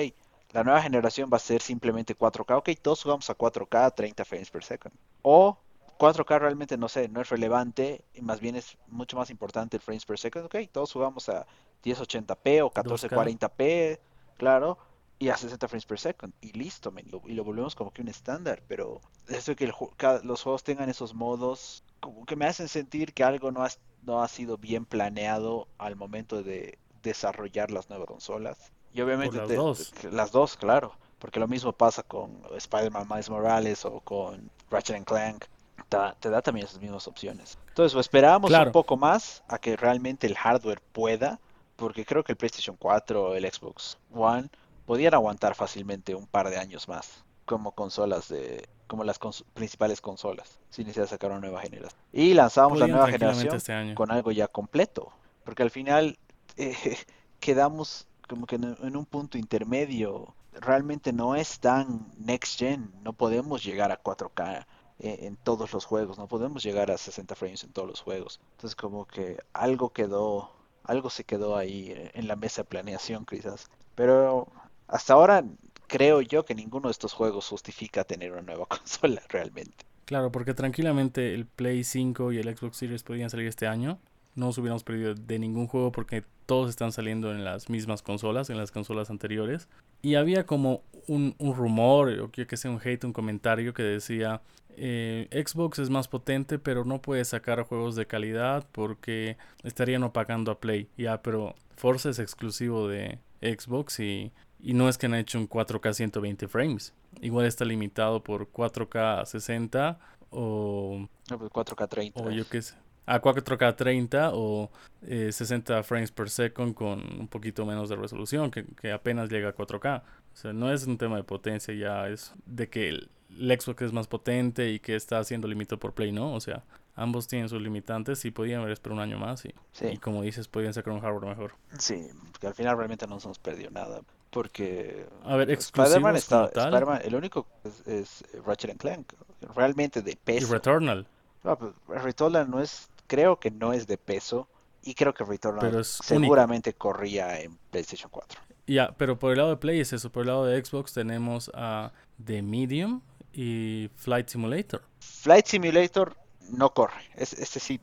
la 0.52 0.64
nueva 0.64 0.82
generación 0.82 1.30
va 1.32 1.36
a 1.36 1.40
ser 1.40 1.62
simplemente 1.62 2.16
4K, 2.16 2.58
ok, 2.58 2.70
todos 2.82 3.02
jugamos 3.02 3.30
a 3.30 3.36
4K 3.36 3.86
a 3.86 3.90
30 3.90 4.24
frames 4.24 4.50
per 4.50 4.64
second. 4.64 4.94
O 5.22 5.56
4K 6.02 6.40
realmente, 6.40 6.76
no 6.76 6.88
sé, 6.88 7.08
no 7.08 7.20
es 7.20 7.28
relevante 7.28 8.04
y 8.12 8.22
más 8.22 8.40
bien 8.40 8.56
es 8.56 8.76
mucho 8.88 9.16
más 9.16 9.30
importante 9.30 9.76
el 9.76 9.82
frames 9.82 10.04
per 10.04 10.18
second, 10.18 10.46
ok, 10.46 10.56
todos 10.72 10.92
jugamos 10.92 11.28
a 11.28 11.46
1080p 11.84 12.64
o 12.64 12.72
1440p, 12.72 14.00
claro, 14.36 14.78
y 15.18 15.28
a 15.28 15.36
60 15.36 15.68
frames 15.68 15.86
per 15.86 16.00
second, 16.00 16.32
y 16.40 16.52
listo, 16.52 16.92
y 17.26 17.34
lo 17.34 17.44
volvemos 17.44 17.76
como 17.76 17.92
que 17.92 18.02
un 18.02 18.08
estándar, 18.08 18.64
pero 18.66 19.00
eso 19.28 19.52
de 19.52 19.56
que 19.56 19.66
los 19.66 20.42
juegos 20.42 20.64
tengan 20.64 20.88
esos 20.88 21.14
modos, 21.14 21.84
como 22.00 22.26
que 22.26 22.34
me 22.34 22.46
hacen 22.46 22.66
sentir 22.66 23.14
que 23.14 23.22
algo 23.22 23.52
no 23.52 23.64
ha 23.64 23.70
no 24.02 24.22
ha 24.22 24.28
sido 24.28 24.58
bien 24.58 24.84
planeado 24.84 25.68
al 25.78 25.96
momento 25.96 26.42
de 26.42 26.78
desarrollar 27.02 27.70
las 27.70 27.88
nuevas 27.88 28.08
consolas. 28.08 28.72
Y 28.92 29.00
obviamente 29.00 29.36
las, 29.36 29.48
dos. 29.48 29.92
las 30.10 30.32
dos, 30.32 30.56
claro, 30.56 30.92
porque 31.18 31.40
lo 31.40 31.48
mismo 31.48 31.72
pasa 31.72 32.02
con 32.02 32.42
Spider-Man 32.56 33.06
Miles 33.08 33.30
Morales 33.30 33.84
o 33.84 34.00
con 34.00 34.50
Ratchet 34.70 35.04
Clank. 35.04 35.44
Te, 35.88 36.30
da 36.30 36.42
también 36.42 36.66
esas 36.66 36.80
mismas 36.80 37.06
opciones. 37.06 37.58
Entonces, 37.68 37.92
pues, 37.92 38.06
esperamos 38.06 38.50
un 38.50 38.72
poco 38.72 38.96
más 38.96 39.42
a 39.48 39.58
que 39.58 39.76
realmente 39.76 40.26
el 40.26 40.36
hardware 40.36 40.80
pueda, 40.92 41.38
porque 41.76 42.04
creo 42.04 42.24
que 42.24 42.32
el 42.32 42.36
PlayStation 42.36 42.76
4 42.78 43.22
o 43.22 43.34
el 43.34 43.50
Xbox 43.50 43.98
One 44.14 44.48
podían 44.86 45.14
aguantar 45.14 45.54
fácilmente 45.54 46.14
un 46.14 46.26
par 46.26 46.48
de 46.50 46.58
años 46.58 46.88
más 46.88 47.24
como 47.44 47.72
consolas 47.72 48.28
de 48.28 48.68
como 48.86 49.04
las 49.04 49.18
principales 49.54 50.00
consolas 50.00 50.58
si 50.70 50.82
necesita 50.82 51.06
sacar 51.06 51.30
una 51.30 51.40
nueva 51.40 51.60
generación. 51.60 52.00
Y 52.12 52.34
lanzamos 52.34 52.78
la 52.78 52.86
nueva 52.86 53.08
generación 53.10 53.54
este 53.54 53.94
con 53.94 54.10
algo 54.10 54.32
ya 54.32 54.48
completo 54.48 55.12
porque 55.44 55.62
al 55.62 55.70
final 55.70 56.18
eh, 56.56 56.96
quedamos 57.40 58.06
como 58.28 58.46
que 58.46 58.56
en, 58.56 58.96
un 58.96 59.06
punto 59.06 59.38
intermedio. 59.38 60.34
Realmente 60.52 61.12
no 61.12 61.34
es 61.34 61.60
tan 61.60 62.12
next 62.18 62.58
gen 62.58 62.92
no 63.02 63.14
podemos 63.14 63.64
llegar 63.64 63.90
a 63.90 64.02
4K 64.02 64.60
eh, 64.60 64.66
en 65.02 65.36
todos 65.36 65.72
los 65.72 65.84
juegos 65.84 66.18
no 66.18 66.28
podemos 66.28 66.62
llegar 66.62 66.90
a 66.90 66.98
60 66.98 67.34
frames 67.34 67.64
en 67.64 67.72
todos 67.72 67.88
los 67.88 68.00
juegos 68.00 68.40
entonces 68.52 68.76
como 68.76 69.06
que 69.06 69.38
algo 69.52 69.90
quedó 69.90 70.52
algo 70.84 71.10
se 71.10 71.24
quedó 71.24 71.56
ahí 71.56 71.90
eh, 71.90 72.10
en 72.14 72.28
la 72.28 72.36
mesa 72.36 72.62
de 72.62 72.68
planeación 72.68 73.26
quizás 73.26 73.68
pero 73.94 74.48
hasta 74.88 75.14
ahora 75.14 75.44
creo 75.92 76.22
yo 76.22 76.44
que 76.44 76.54
ninguno 76.54 76.88
de 76.88 76.92
estos 76.92 77.12
juegos 77.12 77.48
justifica 77.48 78.04
tener 78.04 78.32
una 78.32 78.42
nueva 78.42 78.66
consola 78.68 79.22
realmente. 79.28 79.84
Claro, 80.06 80.32
porque 80.32 80.54
tranquilamente 80.54 81.34
el 81.34 81.46
Play 81.46 81.84
5 81.84 82.32
y 82.32 82.38
el 82.38 82.56
Xbox 82.56 82.78
Series 82.78 83.02
podrían 83.02 83.30
salir 83.30 83.46
este 83.46 83.66
año. 83.66 83.98
No 84.34 84.46
nos 84.46 84.58
hubiéramos 84.58 84.84
perdido 84.84 85.14
de 85.14 85.38
ningún 85.38 85.66
juego 85.66 85.92
porque 85.92 86.24
todos 86.46 86.70
están 86.70 86.92
saliendo 86.92 87.32
en 87.32 87.44
las 87.44 87.68
mismas 87.68 88.02
consolas, 88.02 88.50
en 88.50 88.56
las 88.58 88.70
consolas 88.70 89.10
anteriores. 89.10 89.68
Y 90.00 90.16
había 90.16 90.46
como 90.46 90.82
un, 91.06 91.34
un 91.38 91.54
rumor, 91.54 92.10
o 92.20 92.30
que 92.30 92.56
sea 92.56 92.70
un 92.70 92.80
hate, 92.82 93.04
un 93.04 93.12
comentario 93.12 93.74
que 93.74 93.82
decía, 93.82 94.42
eh, 94.76 95.28
Xbox 95.30 95.78
es 95.78 95.90
más 95.90 96.08
potente, 96.08 96.58
pero 96.58 96.84
no 96.84 97.00
puede 97.02 97.24
sacar 97.24 97.62
juegos 97.62 97.94
de 97.94 98.06
calidad 98.06 98.66
porque 98.72 99.36
estarían 99.62 100.02
opacando 100.02 100.50
a 100.50 100.60
Play. 100.60 100.88
Ya, 100.96 101.22
pero 101.22 101.54
Forza 101.76 102.10
es 102.10 102.18
exclusivo 102.18 102.88
de 102.88 103.18
Xbox 103.40 104.00
y, 104.00 104.32
y 104.60 104.74
no 104.74 104.88
es 104.88 104.98
que 104.98 105.06
han 105.06 105.14
hecho 105.14 105.38
un 105.38 105.48
4K 105.48 105.92
120 105.92 106.48
frames. 106.48 106.94
Igual 107.20 107.46
está 107.46 107.64
limitado 107.64 108.22
por 108.22 108.50
4K 108.50 109.26
60 109.26 109.98
o... 110.30 111.08
4K 111.28 111.76
pues 111.76 111.88
30. 111.88 112.22
O 112.22 112.30
yo 112.30 112.48
qué 112.48 112.62
sé. 112.62 112.74
A 113.04 113.20
4K 113.20 113.74
30 113.74 114.30
o 114.32 114.70
60 115.02 115.78
eh, 115.78 115.82
frames 115.82 116.12
per 116.12 116.30
second 116.30 116.74
con 116.74 117.00
un 117.18 117.26
poquito 117.26 117.66
menos 117.66 117.88
de 117.88 117.96
resolución, 117.96 118.50
que, 118.50 118.64
que, 118.80 118.92
apenas 118.92 119.28
llega 119.28 119.48
a 119.48 119.54
4K. 119.54 120.02
O 120.02 120.36
sea, 120.36 120.52
no 120.52 120.72
es 120.72 120.86
un 120.86 120.98
tema 120.98 121.16
de 121.16 121.24
potencia 121.24 121.74
ya, 121.74 122.08
es 122.08 122.32
de 122.46 122.68
que 122.68 122.88
el, 122.88 123.10
Xbox 123.38 123.82
es 123.82 123.92
más 123.92 124.06
potente 124.06 124.70
y 124.70 124.78
que 124.78 124.94
está 124.94 125.22
siendo 125.24 125.48
limitado 125.48 125.78
por 125.78 125.92
Play, 125.92 126.12
¿no? 126.12 126.34
O 126.34 126.40
sea, 126.40 126.64
ambos 126.94 127.26
tienen 127.26 127.48
sus 127.48 127.60
limitantes 127.60 128.24
y 128.24 128.30
podían 128.30 128.60
haber 128.60 128.72
esperado 128.72 129.00
un 129.00 129.08
año 129.08 129.18
más 129.18 129.44
y, 129.44 129.54
y 129.80 129.96
como 129.98 130.22
dices, 130.22 130.48
podían 130.48 130.74
sacar 130.74 130.92
un 130.92 131.00
hardware 131.00 131.30
mejor. 131.30 131.54
Sí, 131.78 132.08
porque 132.30 132.46
al 132.46 132.54
final 132.54 132.76
realmente 132.76 133.06
no 133.06 133.14
nos 133.14 133.24
hemos 133.24 133.38
perdido 133.38 133.70
nada. 133.70 134.00
Porque 134.30 135.06
a 135.24 135.36
ver, 135.36 135.50
Spider-Man 135.50 136.16
está, 136.16 136.46
Spider 136.46 137.02
el 137.04 137.14
único 137.14 137.46
es, 137.64 137.86
es, 137.86 138.24
Ratchet 138.46 138.78
Clank, 138.78 139.12
realmente 139.54 140.00
de 140.00 140.16
peso. 140.16 140.46
Y 140.46 140.50
Returnal. 140.50 141.06
No, 141.44 141.58
pues, 141.58 141.72
Returnal 141.86 142.48
no 142.50 142.60
es, 142.60 142.88
creo 143.12 143.38
que 143.38 143.50
no 143.50 143.74
es 143.74 143.86
de 143.86 143.98
peso 143.98 144.48
y 144.82 144.94
creo 144.94 145.12
que 145.12 145.22
Returnal 145.22 145.84
seguramente 145.84 146.72
corría 146.72 147.38
en 147.40 147.58
PlayStation 147.70 148.10
4. 148.10 148.40
Ya, 148.66 148.94
pero 148.96 149.18
por 149.18 149.32
el 149.32 149.36
lado 149.36 149.50
de 149.50 149.58
Play 149.58 149.80
es 149.80 149.92
eso, 149.92 150.10
por 150.10 150.22
el 150.22 150.28
lado 150.28 150.46
de 150.46 150.64
Xbox 150.64 150.94
tenemos 150.94 151.50
a 151.52 151.92
The 152.24 152.40
Medium 152.40 153.02
y 153.34 153.90
Flight 153.96 154.28
Simulator. 154.28 154.82
Flight 155.00 155.44
Simulator 155.44 156.16
no 156.48 156.72
corre, 156.72 157.10
es, 157.14 157.34
este 157.34 157.60
sí, 157.60 157.80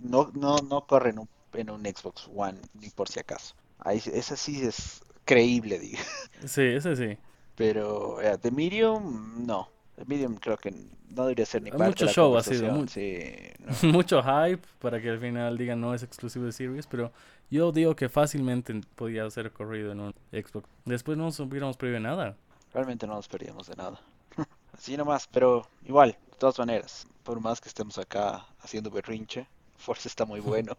no, 0.00 0.32
no, 0.34 0.56
no 0.56 0.84
corre 0.84 1.10
en 1.10 1.20
un, 1.20 1.28
en 1.52 1.70
un 1.70 1.84
Xbox 1.84 2.28
One 2.34 2.58
ni 2.80 2.90
por 2.90 3.08
si 3.08 3.20
acaso. 3.20 3.54
Ahí, 3.78 3.98
ese 3.98 4.36
sí 4.36 4.66
es 4.66 5.02
creíble, 5.24 5.78
digo. 5.78 5.98
Sí, 6.46 6.62
ese 6.62 6.96
sí. 6.96 7.16
Pero 7.54 8.20
eh, 8.20 8.36
The 8.38 8.50
Medium, 8.50 9.46
no. 9.46 9.68
Medium 10.06 10.36
creo 10.36 10.56
que 10.56 10.70
no 10.70 11.22
debería 11.22 11.46
ser 11.46 11.62
ni 11.62 11.70
parte 11.70 11.84
Mucho 11.84 12.04
de 12.04 12.10
la 12.10 12.12
show 12.12 12.36
ha 12.36 12.42
sido. 12.42 12.72
Mucho 13.92 14.22
hype 14.22 14.66
para 14.80 15.00
que 15.00 15.10
al 15.10 15.18
final 15.18 15.56
digan 15.58 15.80
no 15.80 15.94
es 15.94 16.02
exclusivo 16.02 16.46
de 16.46 16.52
Series, 16.52 16.86
pero 16.86 17.12
yo 17.50 17.72
digo 17.72 17.94
que 17.94 18.08
fácilmente 18.08 18.80
podía 18.96 19.28
ser 19.30 19.52
corrido 19.52 19.92
en 19.92 20.00
un 20.00 20.14
Xbox. 20.32 20.68
Después 20.84 21.18
no 21.18 21.24
nos 21.24 21.38
hubiéramos 21.40 21.76
perdido 21.76 22.00
nada. 22.00 22.36
Realmente 22.72 23.06
no 23.06 23.14
nos 23.14 23.28
perdíamos 23.28 23.66
de 23.68 23.76
nada. 23.76 24.00
Así 24.72 24.96
nomás, 24.96 25.28
pero 25.30 25.66
igual, 25.84 26.12
de 26.12 26.38
todas 26.38 26.58
maneras, 26.58 27.06
por 27.22 27.40
más 27.40 27.60
que 27.60 27.68
estemos 27.68 27.98
acá 27.98 28.46
haciendo 28.60 28.90
berrinche, 28.90 29.46
Forza 29.76 30.08
está 30.08 30.24
muy 30.24 30.40
bueno. 30.40 30.76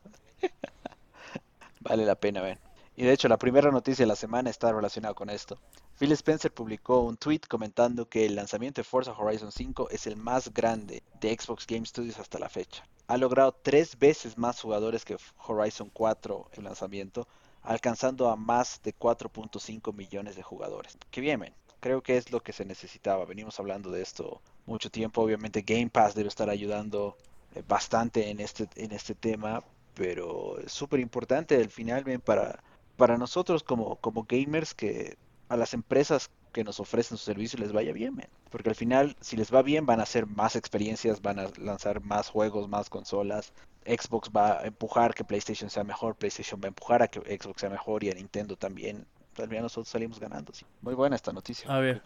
vale 1.82 2.06
la 2.06 2.16
pena 2.16 2.42
ver. 2.42 2.58
Y 2.96 3.04
de 3.04 3.14
hecho, 3.14 3.28
la 3.28 3.38
primera 3.38 3.72
noticia 3.72 4.04
de 4.04 4.08
la 4.08 4.16
semana 4.16 4.52
está 4.52 4.72
relacionada 4.72 5.16
con 5.16 5.30
esto. 5.30 5.58
Phil 5.98 6.12
Spencer 6.12 6.54
publicó 6.54 7.00
un 7.00 7.18
tweet 7.18 7.42
comentando 7.50 8.08
que 8.08 8.26
el 8.26 8.36
lanzamiento 8.36 8.82
de 8.82 8.86
Forza 8.86 9.14
Horizon 9.14 9.52
5 9.52 9.90
es 9.90 10.06
el 10.06 10.16
más 10.16 10.54
grande 10.54 11.02
de 11.20 11.36
Xbox 11.36 11.66
Game 11.66 11.86
Studios 11.86 12.20
hasta 12.20 12.38
la 12.38 12.50
fecha. 12.50 12.84
Ha 13.08 13.18
logrado 13.18 13.52
tres 13.52 13.98
veces 13.98 14.38
más 14.38 14.62
jugadores 14.62 15.06
que 15.06 15.18
Horizon 15.48 15.90
4 15.92 16.50
en 16.54 16.64
lanzamiento, 16.64 17.28
alcanzando 17.64 18.30
a 18.30 18.36
más 18.36 18.80
de 18.84 18.96
4.5 18.96 19.94
millones 19.94 20.36
de 20.36 20.44
jugadores. 20.44 20.98
Qué 21.10 21.22
bien, 21.22 21.54
creo 21.80 22.02
que 22.04 22.18
es 22.18 22.32
lo 22.32 22.42
que 22.42 22.54
se 22.54 22.64
necesitaba. 22.64 23.26
Venimos 23.26 23.60
hablando 23.60 23.90
de 23.90 24.02
esto 24.02 24.42
mucho 24.66 24.90
tiempo. 24.90 25.22
Obviamente 25.22 25.64
Game 25.64 25.90
Pass 25.90 26.16
debe 26.16 26.30
estar 26.30 26.50
ayudando 26.50 27.18
eh, 27.56 27.64
bastante 27.68 28.30
en 28.30 28.40
este, 28.40 28.68
en 28.76 28.92
este 28.92 29.16
tema, 29.16 29.64
pero 29.94 30.60
es 30.60 30.72
súper 30.72 31.00
importante 31.00 31.56
al 31.56 31.70
final 31.70 32.04
para 32.22 32.64
para 32.98 33.18
nosotros 33.18 33.64
como, 33.64 33.96
como 33.98 34.26
gamers 34.28 34.74
que 34.74 35.18
a 35.50 35.58
las 35.58 35.74
empresas 35.74 36.30
que 36.52 36.64
nos 36.64 36.80
ofrecen 36.80 37.18
su 37.18 37.26
servicio 37.26 37.60
les 37.60 37.72
vaya 37.72 37.92
bien, 37.92 38.16
porque 38.50 38.70
al 38.70 38.76
final 38.76 39.16
si 39.20 39.36
les 39.36 39.54
va 39.54 39.62
bien 39.62 39.86
van 39.86 40.00
a 40.00 40.04
hacer 40.04 40.28
más 40.28 40.56
experiencias, 40.56 41.22
van 41.22 41.40
a 41.40 41.48
lanzar 41.58 42.02
más 42.02 42.30
juegos, 42.30 42.70
más 42.70 42.90
consolas. 42.90 43.54
Xbox 43.86 44.30
va 44.34 44.60
a 44.60 44.66
empujar 44.66 45.14
que 45.14 45.24
PlayStation 45.24 45.70
sea 45.70 45.84
mejor, 45.84 46.16
PlayStation 46.16 46.62
va 46.62 46.66
a 46.66 46.70
empujar 46.70 47.02
a 47.02 47.08
que 47.08 47.20
Xbox 47.20 47.62
sea 47.62 47.70
mejor 47.70 48.04
y 48.04 48.12
a 48.12 48.14
Nintendo 48.14 48.56
también. 48.56 49.06
Al 49.38 49.48
final 49.48 49.64
nosotros 49.64 49.90
salimos 49.90 50.20
ganando. 50.20 50.54
Muy 50.82 50.94
buena 50.94 51.16
esta 51.16 51.34
noticia. 51.34 51.70
A 51.70 51.80
ver. 51.80 52.02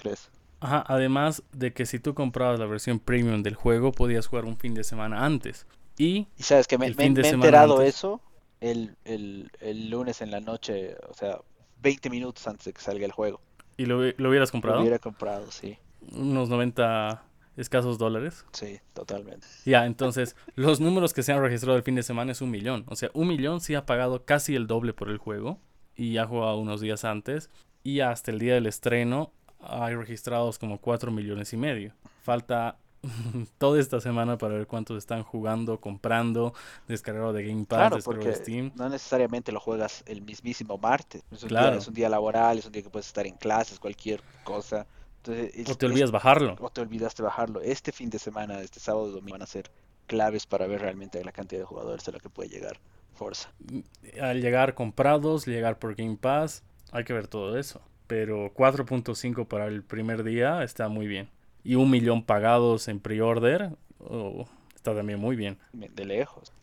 Ajá, 0.60 0.84
además 0.88 1.44
de 1.52 1.74
que 1.74 1.86
si 1.86 2.00
tú 2.00 2.16
comprabas 2.16 2.60
la 2.60 2.66
versión 2.66 3.00
premium 3.00 3.44
del 3.44 3.56
juego 3.56 3.92
podías 3.92 4.26
jugar 4.26 4.46
un 4.46 4.58
fin 4.58 4.74
de 4.74 4.84
semana 4.84 5.24
antes. 5.26 5.68
Y, 5.98 6.28
¿Y 6.38 6.44
sabes 6.44 6.68
que 6.68 6.78
me, 6.78 6.90
me, 6.94 7.04
he 7.04 7.30
enterado 7.30 7.82
eso 7.82 8.22
el, 8.62 8.96
el, 9.06 9.52
el, 9.60 9.90
lunes 9.90 10.22
en 10.22 10.32
la 10.32 10.40
noche, 10.40 10.96
o 11.10 11.14
sea, 11.14 11.40
20 11.82 12.10
minutos 12.10 12.48
antes 12.48 12.66
de 12.66 12.74
que 12.74 12.82
salga 12.82 13.06
el 13.06 13.12
juego. 13.12 13.42
¿Y 13.78 13.86
lo, 13.86 14.02
lo 14.02 14.30
hubieras 14.30 14.52
comprado? 14.52 14.78
Lo 14.78 14.82
hubiera 14.82 15.00
comprado, 15.00 15.52
sí. 15.52 15.78
Unos 16.12 16.50
90 16.50 17.24
escasos 17.58 17.98
dólares. 17.98 18.46
Sí, 18.54 18.80
totalmente. 18.94 19.46
Ya, 19.66 19.86
entonces, 19.86 20.36
los 20.56 20.80
números 20.80 21.14
que 21.14 21.24
se 21.24 21.34
han 21.34 21.42
registrado 21.42 21.78
el 21.78 21.84
fin 21.84 21.96
de 21.96 22.04
semana 22.04 22.32
es 22.32 22.42
un 22.42 22.52
millón. 22.52 22.86
O 22.88 22.96
sea, 22.96 23.10
un 23.14 23.28
millón 23.28 23.62
sí 23.62 23.76
ha 23.76 23.86
pagado 23.86 24.26
casi 24.26 24.56
el 24.56 24.68
doble 24.68 24.94
por 24.94 25.10
el 25.10 25.18
juego 25.18 25.60
y 25.96 26.18
ha 26.18 26.26
jugado 26.26 26.58
unos 26.58 26.82
días 26.82 27.04
antes. 27.04 27.50
Y 27.84 28.00
hasta 28.00 28.32
el 28.32 28.40
día 28.40 28.54
del 28.54 28.68
estreno 28.68 29.34
hay 29.60 29.96
registrados 29.96 30.60
como 30.60 30.80
4 30.80 31.12
millones 31.12 31.54
y 31.54 31.58
medio. 31.58 31.94
Falta 32.22 32.78
toda 33.58 33.80
esta 33.80 34.00
semana 34.02 34.38
para 34.38 34.56
ver 34.56 34.68
cuántos 34.68 34.98
están 34.98 35.24
jugando, 35.24 35.80
comprando, 35.80 36.54
descargado 36.88 37.34
de 37.34 37.46
Game 37.46 37.66
Pass, 37.66 38.04
claro, 38.04 38.24
de 38.24 38.36
Steam. 38.36 38.72
No 38.76 38.90
necesariamente 38.90 39.52
lo 39.52 39.60
juegas 39.60 40.04
el 40.06 40.22
mismísimo 40.22 40.78
martes. 40.78 41.24
Es 41.32 41.44
un, 41.44 41.50
día, 41.50 41.76
es 41.76 41.88
un 41.88 41.94
día 41.94 42.10
laboral, 42.10 42.60
es 42.60 42.66
un 42.66 42.72
día 42.72 42.84
que 42.84 42.90
puedes 42.90 43.08
estar 43.08 43.26
en 43.28 43.36
clases, 43.36 43.80
cualquier 43.80 44.22
cosa. 44.44 44.86
o 45.26 45.76
te 45.76 45.86
olvidas 45.86 46.12
bajarlo. 46.12 46.56
O 46.60 46.70
te 46.70 46.82
olvidaste 46.82 47.24
bajarlo. 47.24 47.62
Este 47.62 47.92
fin 47.92 48.10
de 48.10 48.20
semana, 48.20 48.62
este 48.62 48.80
sábado 48.80 49.10
y 49.10 49.14
domingo 49.14 49.34
van 49.34 49.44
a 49.44 49.48
ser 49.48 49.70
claves 50.06 50.46
para 50.46 50.68
ver 50.68 50.82
realmente 50.82 51.24
la 51.24 51.32
cantidad 51.32 51.62
de 51.62 51.66
jugadores 51.66 52.08
a 52.08 52.12
la 52.12 52.20
que 52.20 52.30
puede 52.30 52.50
llegar 52.50 52.80
Forza. 53.14 53.52
Mm, 53.60 54.22
al 54.22 54.42
llegar 54.42 54.74
comprados, 54.74 55.46
llegar 55.46 55.80
por 55.80 55.96
Game 55.96 56.18
Pass, 56.18 56.64
hay 56.92 57.04
que 57.04 57.14
ver 57.14 57.28
todo 57.28 57.58
eso. 57.58 57.82
Pero 58.08 58.54
4.5 58.54 59.48
para 59.48 59.68
el 59.68 59.84
primer 59.84 60.24
día 60.24 60.64
está 60.64 60.88
muy 60.88 61.08
bien 61.08 61.30
y 61.68 61.76
un 61.76 61.90
millón 61.90 62.24
pagados 62.24 62.88
en 62.88 63.02
pre-order, 63.02 63.72
oh, 64.00 64.46
está 64.74 64.96
también 64.96 65.20
muy 65.20 65.36
bien. 65.36 65.58
De 65.74 66.06
lejos. 66.06 66.54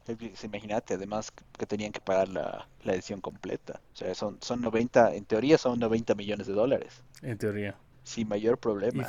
Imagínate, 0.42 0.94
además 0.94 1.30
que 1.58 1.66
tenían 1.66 1.92
que 1.92 2.00
pagar 2.00 2.28
la, 2.28 2.66
edición 2.84 3.20
completa. 3.20 3.82
O 3.92 3.96
sea, 3.96 4.14
son, 4.14 4.38
son 4.40 4.62
90, 4.62 5.14
en 5.14 5.26
teoría 5.26 5.58
son 5.58 5.78
90 5.78 6.14
millones 6.14 6.46
de 6.46 6.54
dólares. 6.54 7.02
En 7.20 7.36
teoría. 7.36 7.74
Sin 8.02 8.28
mayor 8.28 8.56
problema. 8.56 9.06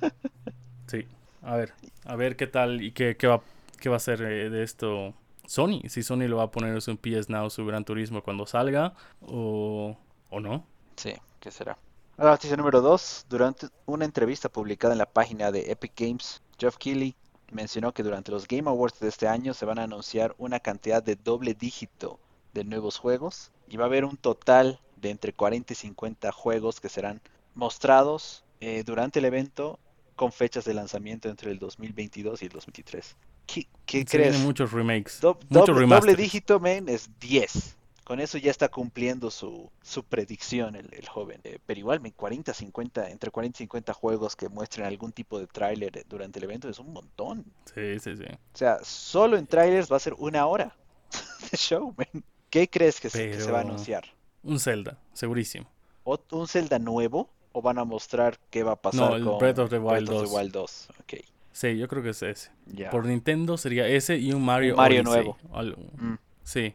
sí, 0.86 1.06
a 1.42 1.56
ver, 1.56 1.74
a 2.06 2.16
ver 2.16 2.36
qué 2.36 2.46
tal 2.46 2.80
y 2.80 2.92
qué, 2.92 3.14
qué, 3.18 3.26
va, 3.26 3.42
qué 3.78 3.90
va 3.90 3.96
a 3.96 3.98
hacer 3.98 4.22
eh, 4.22 4.48
de 4.48 4.62
esto 4.62 5.12
Sony. 5.46 5.82
Si 5.90 6.02
Sony 6.02 6.26
lo 6.26 6.38
va 6.38 6.44
a 6.44 6.50
poner 6.50 6.74
en 6.74 6.96
PS 6.96 7.28
Now, 7.28 7.50
su 7.50 7.66
Gran 7.66 7.84
Turismo 7.84 8.22
cuando 8.22 8.46
salga 8.46 8.94
o, 9.20 9.94
o 10.30 10.40
no. 10.40 10.66
Sí, 10.96 11.12
¿qué 11.38 11.50
será? 11.50 11.76
La 12.16 12.26
noticia 12.26 12.56
número 12.56 12.80
2. 12.80 13.26
Durante 13.28 13.66
una 13.86 14.04
entrevista 14.04 14.48
publicada 14.48 14.94
en 14.94 14.98
la 14.98 15.12
página 15.12 15.50
de 15.50 15.72
Epic 15.72 15.94
Games, 15.96 16.42
Jeff 16.60 16.76
Keighley 16.76 17.16
mencionó 17.50 17.92
que 17.92 18.04
durante 18.04 18.30
los 18.30 18.46
Game 18.46 18.70
Awards 18.70 19.00
de 19.00 19.08
este 19.08 19.26
año 19.26 19.52
se 19.52 19.64
van 19.64 19.80
a 19.80 19.82
anunciar 19.82 20.32
una 20.38 20.60
cantidad 20.60 21.02
de 21.02 21.16
doble 21.16 21.54
dígito 21.54 22.20
de 22.52 22.62
nuevos 22.62 22.98
juegos 22.98 23.50
y 23.68 23.78
va 23.78 23.84
a 23.84 23.88
haber 23.88 24.04
un 24.04 24.16
total 24.16 24.80
de 24.96 25.10
entre 25.10 25.32
40 25.32 25.72
y 25.72 25.76
50 25.76 26.30
juegos 26.30 26.80
que 26.80 26.88
serán 26.88 27.20
mostrados 27.56 28.44
eh, 28.60 28.84
durante 28.86 29.18
el 29.18 29.24
evento 29.24 29.80
con 30.14 30.30
fechas 30.30 30.64
de 30.64 30.74
lanzamiento 30.74 31.28
entre 31.28 31.50
el 31.50 31.58
2022 31.58 32.42
y 32.42 32.44
el 32.44 32.52
2023. 32.52 33.16
¿Qué, 33.46 33.66
qué 33.84 34.04
crees? 34.04 34.38
muchos 34.38 34.70
remakes. 34.70 35.20
doble 36.00 36.14
dígito, 36.14 36.60
men, 36.60 36.88
es 36.88 37.10
10. 37.18 37.76
Con 38.04 38.20
eso 38.20 38.36
ya 38.36 38.50
está 38.50 38.68
cumpliendo 38.68 39.30
su, 39.30 39.70
su 39.82 40.04
predicción 40.04 40.76
el, 40.76 41.08
joven. 41.08 41.40
Eh, 41.44 41.58
pero 41.64 41.80
igual, 41.80 42.00
40, 42.14 42.52
50, 42.52 43.10
entre 43.10 43.30
40 43.30 43.56
y 43.56 43.58
50 43.64 43.94
juegos 43.94 44.36
que 44.36 44.50
muestren 44.50 44.86
algún 44.86 45.12
tipo 45.12 45.40
de 45.40 45.46
tráiler 45.46 45.96
eh, 45.96 46.04
durante 46.06 46.38
el 46.38 46.44
evento 46.44 46.68
es 46.68 46.78
un 46.78 46.92
montón. 46.92 47.46
Sí, 47.74 47.98
sí, 48.00 48.16
sí. 48.16 48.24
O 48.26 48.56
sea, 48.56 48.78
solo 48.82 49.38
en 49.38 49.46
trailers 49.46 49.90
va 49.90 49.96
a 49.96 50.00
ser 50.00 50.14
una 50.18 50.46
hora 50.46 50.76
de 51.50 51.56
show, 51.56 51.94
man. 51.96 52.22
¿Qué 52.50 52.68
crees 52.68 53.00
que, 53.00 53.08
se, 53.08 53.50
va 53.50 53.58
a 53.58 53.62
anunciar? 53.62 54.04
Un 54.42 54.60
Zelda, 54.60 54.98
segurísimo. 55.12 55.66
¿O 56.04 56.20
¿Un 56.30 56.46
Zelda 56.46 56.78
nuevo? 56.78 57.30
¿O 57.52 57.62
van 57.62 57.78
a 57.78 57.84
mostrar 57.84 58.38
qué 58.50 58.62
va 58.62 58.72
a 58.72 58.76
pasar 58.76 59.10
no, 59.10 59.16
el 59.16 59.24
con 59.24 59.38
Breath 59.38 59.58
of 59.58 59.70
the 59.70 59.78
Wild 59.78 60.08
2? 60.08 60.30
Wild 60.30 60.52
2. 60.52 60.88
Okay. 61.02 61.24
Sí, 61.52 61.78
yo 61.78 61.88
creo 61.88 62.02
que 62.02 62.10
es 62.10 62.22
ese. 62.22 62.50
Por 62.90 63.06
Nintendo 63.06 63.56
sería 63.56 63.88
ese 63.88 64.18
y 64.18 64.32
un 64.32 64.44
Mario, 64.44 64.76
Mario 64.76 65.02
nuevo. 65.04 65.38
Mm. 65.96 66.14
Sí. 66.42 66.74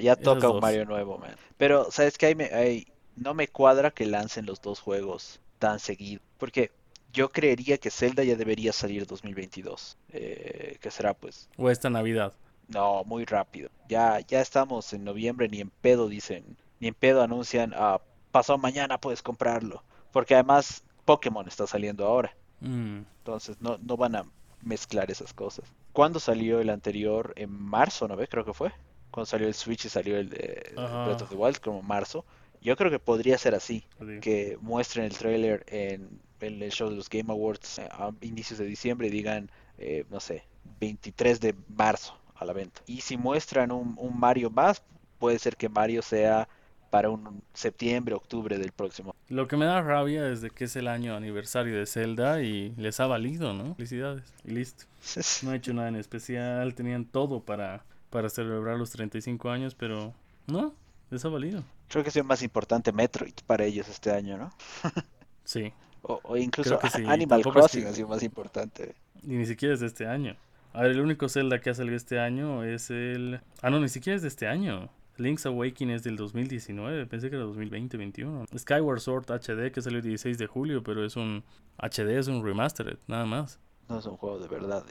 Ya 0.00 0.16
toca 0.16 0.50
un 0.50 0.60
Mario 0.60 0.84
nuevo, 0.84 1.18
man. 1.18 1.34
Pero, 1.56 1.90
¿sabes 1.90 2.18
qué? 2.18 2.26
Hay, 2.26 2.40
hay, 2.52 2.86
no 3.16 3.34
me 3.34 3.48
cuadra 3.48 3.90
que 3.90 4.06
lancen 4.06 4.46
los 4.46 4.60
dos 4.60 4.80
juegos 4.80 5.40
tan 5.58 5.78
seguido. 5.78 6.22
Porque 6.38 6.70
yo 7.12 7.30
creería 7.30 7.78
que 7.78 7.90
Zelda 7.90 8.24
ya 8.24 8.36
debería 8.36 8.72
salir 8.72 9.06
2022. 9.06 9.96
Eh, 10.10 10.78
que 10.80 10.90
será 10.90 11.14
pues. 11.14 11.48
O 11.56 11.70
esta 11.70 11.90
Navidad. 11.90 12.32
No, 12.68 13.02
muy 13.04 13.24
rápido. 13.24 13.70
Ya, 13.88 14.20
ya 14.20 14.40
estamos 14.40 14.92
en 14.92 15.04
noviembre, 15.04 15.48
ni 15.48 15.60
en 15.60 15.70
pedo 15.70 16.08
dicen. 16.08 16.56
Ni 16.80 16.88
en 16.88 16.94
pedo 16.94 17.22
anuncian, 17.22 17.72
ah, 17.74 18.00
pasado 18.30 18.58
mañana 18.58 18.98
puedes 18.98 19.22
comprarlo. 19.22 19.82
Porque 20.12 20.34
además 20.34 20.84
Pokémon 21.04 21.48
está 21.48 21.66
saliendo 21.66 22.06
ahora. 22.06 22.36
Mm, 22.60 23.00
Entonces 23.18 23.60
no, 23.60 23.78
no 23.78 23.96
van 23.96 24.16
a 24.16 24.24
mezclar 24.62 25.10
esas 25.10 25.32
cosas. 25.32 25.72
¿Cuándo 25.92 26.20
salió 26.20 26.60
el 26.60 26.70
anterior? 26.70 27.32
En 27.36 27.50
marzo, 27.50 28.06
¿no 28.06 28.16
ve? 28.16 28.28
Creo 28.28 28.44
que 28.44 28.52
fue. 28.52 28.72
Cuando 29.10 29.26
salió 29.26 29.48
el 29.48 29.54
Switch 29.54 29.86
y 29.86 29.88
salió 29.88 30.18
el 30.18 30.32
Ajá. 30.76 31.06
Breath 31.06 31.22
of 31.22 31.28
the 31.30 31.36
Wild, 31.36 31.58
como 31.58 31.82
marzo. 31.82 32.24
Yo 32.60 32.76
creo 32.76 32.90
que 32.90 32.98
podría 32.98 33.38
ser 33.38 33.54
así. 33.54 33.84
sí. 34.00 34.20
Que 34.20 34.58
muestren 34.60 35.04
el 35.06 35.16
trailer 35.16 35.64
en, 35.68 36.20
en 36.40 36.62
el 36.62 36.70
show 36.72 36.90
de 36.90 36.96
los 36.96 37.08
Game 37.08 37.32
Awards 37.32 37.78
eh, 37.78 37.88
a 37.90 38.10
inicios 38.20 38.58
de 38.58 38.66
diciembre 38.66 39.06
y 39.06 39.10
digan, 39.10 39.50
eh, 39.78 40.04
no 40.10 40.20
sé, 40.20 40.44
23 40.80 41.40
de 41.40 41.54
marzo 41.68 42.14
a 42.34 42.44
la 42.44 42.52
venta. 42.52 42.80
Y 42.86 43.00
si 43.00 43.16
muestran 43.16 43.70
un, 43.70 43.94
un 43.96 44.18
Mario 44.18 44.50
más, 44.50 44.82
puede 45.18 45.38
ser 45.38 45.56
que 45.56 45.68
Mario 45.68 46.02
sea 46.02 46.48
para 46.90 47.10
un 47.10 47.42
septiembre, 47.52 48.14
octubre 48.14 48.58
del 48.58 48.72
próximo. 48.72 49.14
Lo 49.28 49.46
que 49.46 49.56
me 49.56 49.66
da 49.66 49.82
rabia 49.82 50.28
es 50.30 50.40
de 50.40 50.50
que 50.50 50.64
es 50.64 50.76
el 50.76 50.88
año 50.88 51.14
aniversario 51.14 51.78
de 51.78 51.86
Zelda 51.86 52.42
y 52.42 52.70
les 52.76 52.98
ha 53.00 53.06
valido, 53.06 53.52
¿no? 53.52 53.74
Felicidades. 53.74 54.24
Y 54.44 54.52
listo. 54.52 54.84
No 55.42 55.50
ha 55.50 55.56
hecho 55.56 55.72
nada 55.74 55.88
en 55.88 55.96
especial. 55.96 56.74
Tenían 56.74 57.04
todo 57.04 57.40
para, 57.40 57.84
para 58.10 58.28
celebrar 58.28 58.78
los 58.78 58.90
35 58.90 59.50
años, 59.50 59.74
pero 59.74 60.14
no, 60.46 60.74
les 61.10 61.24
ha 61.24 61.28
valido. 61.28 61.62
Creo 61.88 62.02
que 62.04 62.10
es 62.10 62.24
más 62.24 62.42
importante 62.42 62.92
Metroid 62.92 63.34
para 63.46 63.64
ellos 63.64 63.88
este 63.88 64.10
año, 64.10 64.36
¿no? 64.38 64.50
Sí. 65.44 65.72
O, 66.02 66.20
o 66.22 66.36
incluso 66.36 66.78
sí, 66.94 67.04
Animal 67.06 67.40
tampoco 67.42 67.58
es 67.60 67.62
Crossing 67.64 67.82
que- 67.82 67.88
ha 67.88 67.92
sido 67.94 68.08
más 68.08 68.22
importante. 68.22 68.94
Y 69.22 69.28
ni 69.28 69.46
siquiera 69.46 69.74
es 69.74 69.80
de 69.80 69.86
este 69.86 70.06
año. 70.06 70.36
A 70.74 70.82
ver, 70.82 70.90
el 70.92 71.00
único 71.00 71.26
Zelda 71.28 71.58
que 71.60 71.70
ha 71.70 71.74
salido 71.74 71.96
este 71.96 72.20
año 72.20 72.62
es 72.64 72.90
el... 72.90 73.40
Ah, 73.62 73.70
no, 73.70 73.80
ni 73.80 73.88
siquiera 73.88 74.14
es 74.14 74.22
de 74.22 74.28
este 74.28 74.46
año. 74.46 74.90
Link's 75.16 75.46
Awakening 75.46 75.94
es 75.96 76.04
del 76.04 76.16
2019, 76.16 77.06
pensé 77.06 77.30
que 77.30 77.36
era 77.36 77.46
2020-21. 77.46 78.46
Skyward 78.58 79.00
Sword 79.00 79.24
HD 79.30 79.72
que 79.72 79.80
salió 79.82 79.98
el 79.98 80.04
16 80.04 80.36
de 80.38 80.46
julio, 80.46 80.82
pero 80.82 81.04
es 81.04 81.16
un 81.16 81.42
HD, 81.78 82.18
es 82.18 82.28
un 82.28 82.44
remastered, 82.44 82.98
nada 83.06 83.24
más. 83.26 83.58
No 83.88 83.98
es 83.98 84.06
un 84.06 84.16
juego 84.18 84.38
de 84.38 84.48
verdad. 84.48 84.84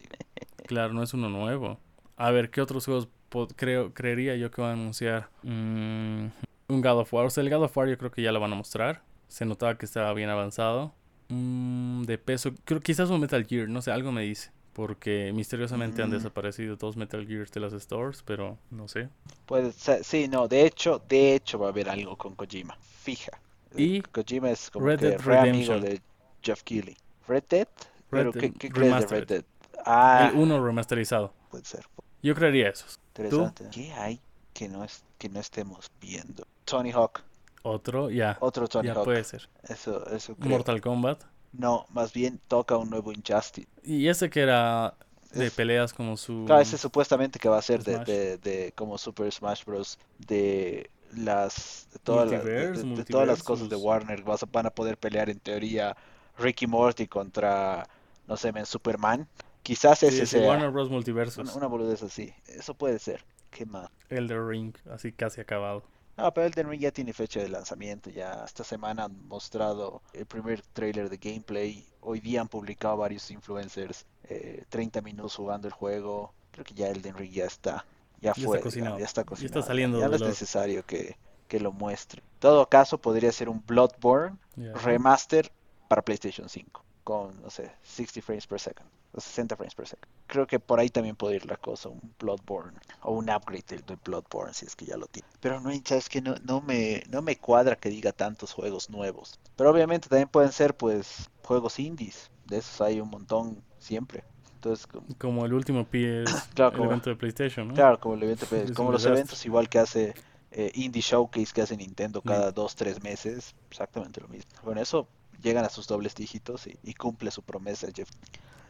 Claro, 0.65 0.91
no 0.93 1.03
es 1.03 1.13
uno 1.13 1.29
nuevo. 1.29 1.79
A 2.17 2.31
ver, 2.31 2.49
¿qué 2.49 2.61
otros 2.61 2.85
juegos 2.85 3.07
creo, 3.55 3.93
creería 3.93 4.35
yo 4.35 4.49
que 4.51 4.61
van 4.61 4.71
a 4.71 4.73
anunciar? 4.73 5.29
Mm, 5.43 6.25
un 6.69 6.81
God 6.81 6.99
of 7.01 7.13
War. 7.13 7.25
O 7.25 7.29
sea, 7.29 7.43
el 7.43 7.49
God 7.49 7.63
of 7.63 7.77
War 7.77 7.87
yo 7.87 7.97
creo 7.97 8.11
que 8.11 8.21
ya 8.21 8.31
lo 8.31 8.39
van 8.39 8.51
a 8.53 8.55
mostrar. 8.55 9.03
Se 9.27 9.45
notaba 9.45 9.77
que 9.77 9.85
estaba 9.85 10.13
bien 10.13 10.29
avanzado. 10.29 10.93
Mm, 11.29 12.03
de 12.03 12.17
peso, 12.17 12.53
creo 12.65 12.79
quizás 12.79 13.09
un 13.09 13.19
Metal 13.21 13.45
Gear, 13.45 13.67
no 13.69 13.81
sé, 13.81 13.91
algo 13.91 14.11
me 14.11 14.23
dice. 14.23 14.51
Porque 14.73 15.31
misteriosamente 15.33 16.01
han 16.03 16.09
Mm. 16.09 16.13
desaparecido 16.13 16.77
todos 16.77 16.97
Metal 16.97 17.25
Gears 17.25 17.51
de 17.51 17.59
las 17.59 17.73
stores, 17.73 18.21
pero 18.23 18.57
no 18.69 18.87
sé. 18.87 19.09
Puede 19.47 19.71
ser, 19.71 20.03
sí, 20.03 20.27
no, 20.27 20.47
de 20.47 20.65
hecho, 20.67 21.01
de 21.09 21.33
hecho 21.35 21.57
va 21.59 21.67
a 21.67 21.69
haber 21.69 21.89
algo 21.89 22.15
con 22.15 22.35
Kojima. 22.35 22.77
Fija. 23.01 23.31
Y 23.75 24.01
Kojima 24.01 24.51
es 24.51 24.69
como 24.69 24.85
Red 24.85 24.99
que 24.99 25.05
Dead 25.09 25.19
re 25.21 25.37
amigo 25.39 25.79
de 25.79 25.99
Jeff 26.43 26.61
Keighley. 26.63 26.95
Red 27.27 27.43
Dead, 27.49 27.67
pero 28.09 28.31
Red 28.31 28.39
¿qué, 28.39 28.47
Dead 28.49 28.57
qué 28.59 28.69
crees 28.69 28.99
de 28.99 29.05
Red. 29.07 29.27
Dead? 29.27 29.43
Ah, 29.85 30.29
el 30.31 30.39
1 30.39 30.63
remasterizado. 30.63 31.33
puede 31.49 31.65
ser. 31.65 31.83
Yo 32.21 32.35
creería 32.35 32.69
esos. 32.69 32.99
Interesante. 33.15 33.67
¿Qué 33.71 33.91
hay 33.93 34.19
que 34.53 34.67
no 34.67 34.83
es 34.83 35.03
que 35.17 35.29
no 35.29 35.39
estemos 35.39 35.89
viendo? 36.01 36.45
Tony 36.65 36.91
Hawk, 36.91 37.21
Otro, 37.63 38.09
ya. 38.09 38.37
otro 38.41 38.67
Tony 38.67 38.87
Ya 38.87 38.93
Hawk. 38.93 39.05
puede 39.05 39.23
ser. 39.23 39.49
Eso, 39.67 40.05
eso 40.09 40.35
creo. 40.35 40.49
Mortal 40.49 40.81
Kombat. 40.81 41.23
No, 41.53 41.85
más 41.89 42.13
bien 42.13 42.39
toca 42.47 42.77
un 42.77 42.89
nuevo 42.89 43.11
Injustice. 43.11 43.67
Y 43.83 44.07
ese 44.07 44.29
que 44.29 44.41
era 44.41 44.95
de 45.31 45.47
Es- 45.47 45.53
peleas 45.53 45.93
como 45.93 46.17
su... 46.17 46.43
Claro, 46.45 46.61
ese 46.61 46.77
supuestamente 46.77 47.39
que 47.39 47.49
va 47.49 47.57
a 47.57 47.61
ser 47.61 47.83
de, 47.83 47.99
de, 48.03 48.37
de 48.37 48.71
como 48.75 48.97
Super 48.97 49.31
Smash 49.31 49.63
Bros. 49.65 49.97
de 50.19 50.89
las 51.15 51.87
de, 51.93 51.99
todas 51.99 52.29
las- 52.29 52.43
de- 52.43 53.05
todas 53.05 53.27
las 53.27 53.41
cosas 53.43 53.69
de. 53.69 53.75
Warner. 53.75 54.23
Vas 54.23 54.43
a- 54.43 54.47
van 54.51 54.65
a 54.65 54.69
poder 54.69 54.97
pelear 54.97 55.29
en 55.29 55.39
teoría 55.39 55.95
Ricky 56.37 56.67
Morty 56.67 57.07
contra, 57.07 57.87
no 58.27 58.35
sé, 58.37 58.51
Superman. 58.65 59.27
Quizás 59.67 60.01
ese 60.03 60.25
sí, 60.25 60.37
sea 60.37 60.47
Warner 60.47 60.71
Bros. 60.71 60.89
Multiversus. 60.89 61.55
una, 61.55 61.67
boludez 61.67 62.01
así. 62.01 62.33
Eso 62.47 62.73
puede 62.73 62.99
ser. 62.99 63.25
¿Qué? 63.49 63.67
Elder 64.09 64.45
Ring, 64.45 64.73
así 64.91 65.11
casi 65.11 65.41
acabado. 65.41 65.83
No, 66.15 66.33
pero 66.33 66.47
Elden 66.47 66.69
Ring 66.69 66.81
ya 66.81 66.91
tiene 66.91 67.11
fecha 67.11 67.41
de 67.41 67.49
lanzamiento. 67.49 68.09
Ya 68.09 68.43
esta 68.45 68.63
semana 68.63 69.03
han 69.05 69.27
mostrado 69.27 70.01
el 70.13 70.25
primer 70.25 70.61
trailer 70.61 71.09
de 71.09 71.17
gameplay. 71.17 71.85
Hoy 72.01 72.19
día 72.21 72.39
han 72.41 72.47
publicado 72.47 72.95
varios 72.97 73.29
influencers 73.29 74.05
eh, 74.23 74.63
30 74.69 75.01
minutos 75.01 75.35
jugando 75.35 75.67
el 75.67 75.73
juego. 75.73 76.33
Creo 76.51 76.63
que 76.63 76.73
ya 76.73 76.87
Elden 76.87 77.15
Ring 77.17 77.31
ya 77.33 77.45
está. 77.45 77.85
Ya 78.21 78.33
Ya 78.33 78.43
está 78.45 78.61
cocinado. 78.61 78.97
ya 78.99 79.05
está 79.05 79.21
Ya 79.21 79.23
está 79.23 79.25
cocinado. 79.25 79.61
saliendo 79.63 79.99
Ya 79.99 80.07
no 80.07 80.15
es 80.15 80.21
los- 80.21 80.29
necesario 80.29 80.85
que, 80.85 81.17
que 81.49 81.59
lo 81.59 81.71
muestre. 81.73 82.21
En 82.21 82.39
todo 82.39 82.67
caso, 82.69 82.97
podría 82.99 83.31
ser 83.33 83.49
un 83.49 83.61
Bloodborne 83.65 84.37
remaster 84.83 85.51
para 85.87 86.01
PlayStation 86.01 86.47
5. 86.49 86.83
Con, 87.07 87.41
no 87.41 87.49
sé, 87.49 87.71
60 87.83 88.21
frames 88.21 88.45
per 88.47 88.59
second. 88.59 88.85
O 89.13 89.21
60 89.21 89.55
frames 89.55 89.73
per 89.75 89.87
second. 89.87 90.11
Creo 90.27 90.45
que 90.45 90.59
por 90.59 90.77
ahí 90.81 90.89
también 90.89 91.15
puede 91.15 91.37
ir 91.37 91.45
la 91.45 91.55
cosa. 91.55 91.87
Un 91.87 92.01
Bloodborne. 92.19 92.77
O 93.03 93.13
un 93.13 93.29
upgrade 93.29 93.63
del, 93.69 93.85
del 93.85 93.97
Bloodborne, 94.03 94.53
si 94.53 94.65
es 94.65 94.75
que 94.75 94.85
ya 94.85 94.97
lo 94.97 95.07
tiene. 95.07 95.25
Pero 95.39 95.61
no, 95.61 95.69
sabes 95.85 96.09
que 96.09 96.19
no, 96.21 96.35
no, 96.43 96.59
me, 96.59 97.03
no 97.09 97.21
me 97.21 97.37
cuadra 97.37 97.77
que 97.77 97.87
diga 97.87 98.11
tantos 98.11 98.51
juegos 98.51 98.89
nuevos. 98.89 99.39
Pero 99.55 99.71
obviamente 99.71 100.09
también 100.09 100.27
pueden 100.27 100.51
ser, 100.51 100.75
pues, 100.75 101.29
juegos 101.45 101.79
indies. 101.79 102.29
De 102.45 102.57
esos 102.57 102.81
hay 102.81 102.99
un 102.99 103.09
montón 103.09 103.63
siempre. 103.79 104.25
Entonces, 104.55 104.85
como- 104.85 105.07
Como 105.17 105.45
el 105.45 105.53
último 105.53 105.85
PS, 105.85 106.25
Claro, 106.55 106.71
el 106.71 106.77
como- 106.77 106.89
evento 106.91 107.09
de 107.09 107.15
PlayStation, 107.15 107.69
¿no? 107.69 107.73
Claro, 107.73 108.01
como 108.01 108.15
el 108.15 108.23
evento, 108.23 108.43
Es 108.53 108.73
como 108.73 108.91
los 108.91 109.01
desastre. 109.03 109.21
eventos 109.21 109.45
igual 109.45 109.69
que 109.69 109.79
hace 109.79 110.13
eh, 110.51 110.71
Indie 110.75 111.01
Showcase 111.01 111.53
que 111.53 111.61
hace 111.61 111.77
Nintendo 111.77 112.21
cada 112.21 112.51
dos, 112.51 112.75
tres 112.75 113.01
meses, 113.01 113.55
exactamente 113.69 114.19
lo 114.19 114.27
mismo. 114.27 114.49
Con 114.63 114.77
eso 114.77 115.07
llegan 115.41 115.65
a 115.65 115.69
sus 115.69 115.87
dobles 115.87 116.15
dígitos 116.15 116.67
y, 116.67 116.77
y 116.83 116.93
cumple 116.93 117.31
su 117.31 117.41
promesa 117.41 117.87
Jeff. 117.93 118.09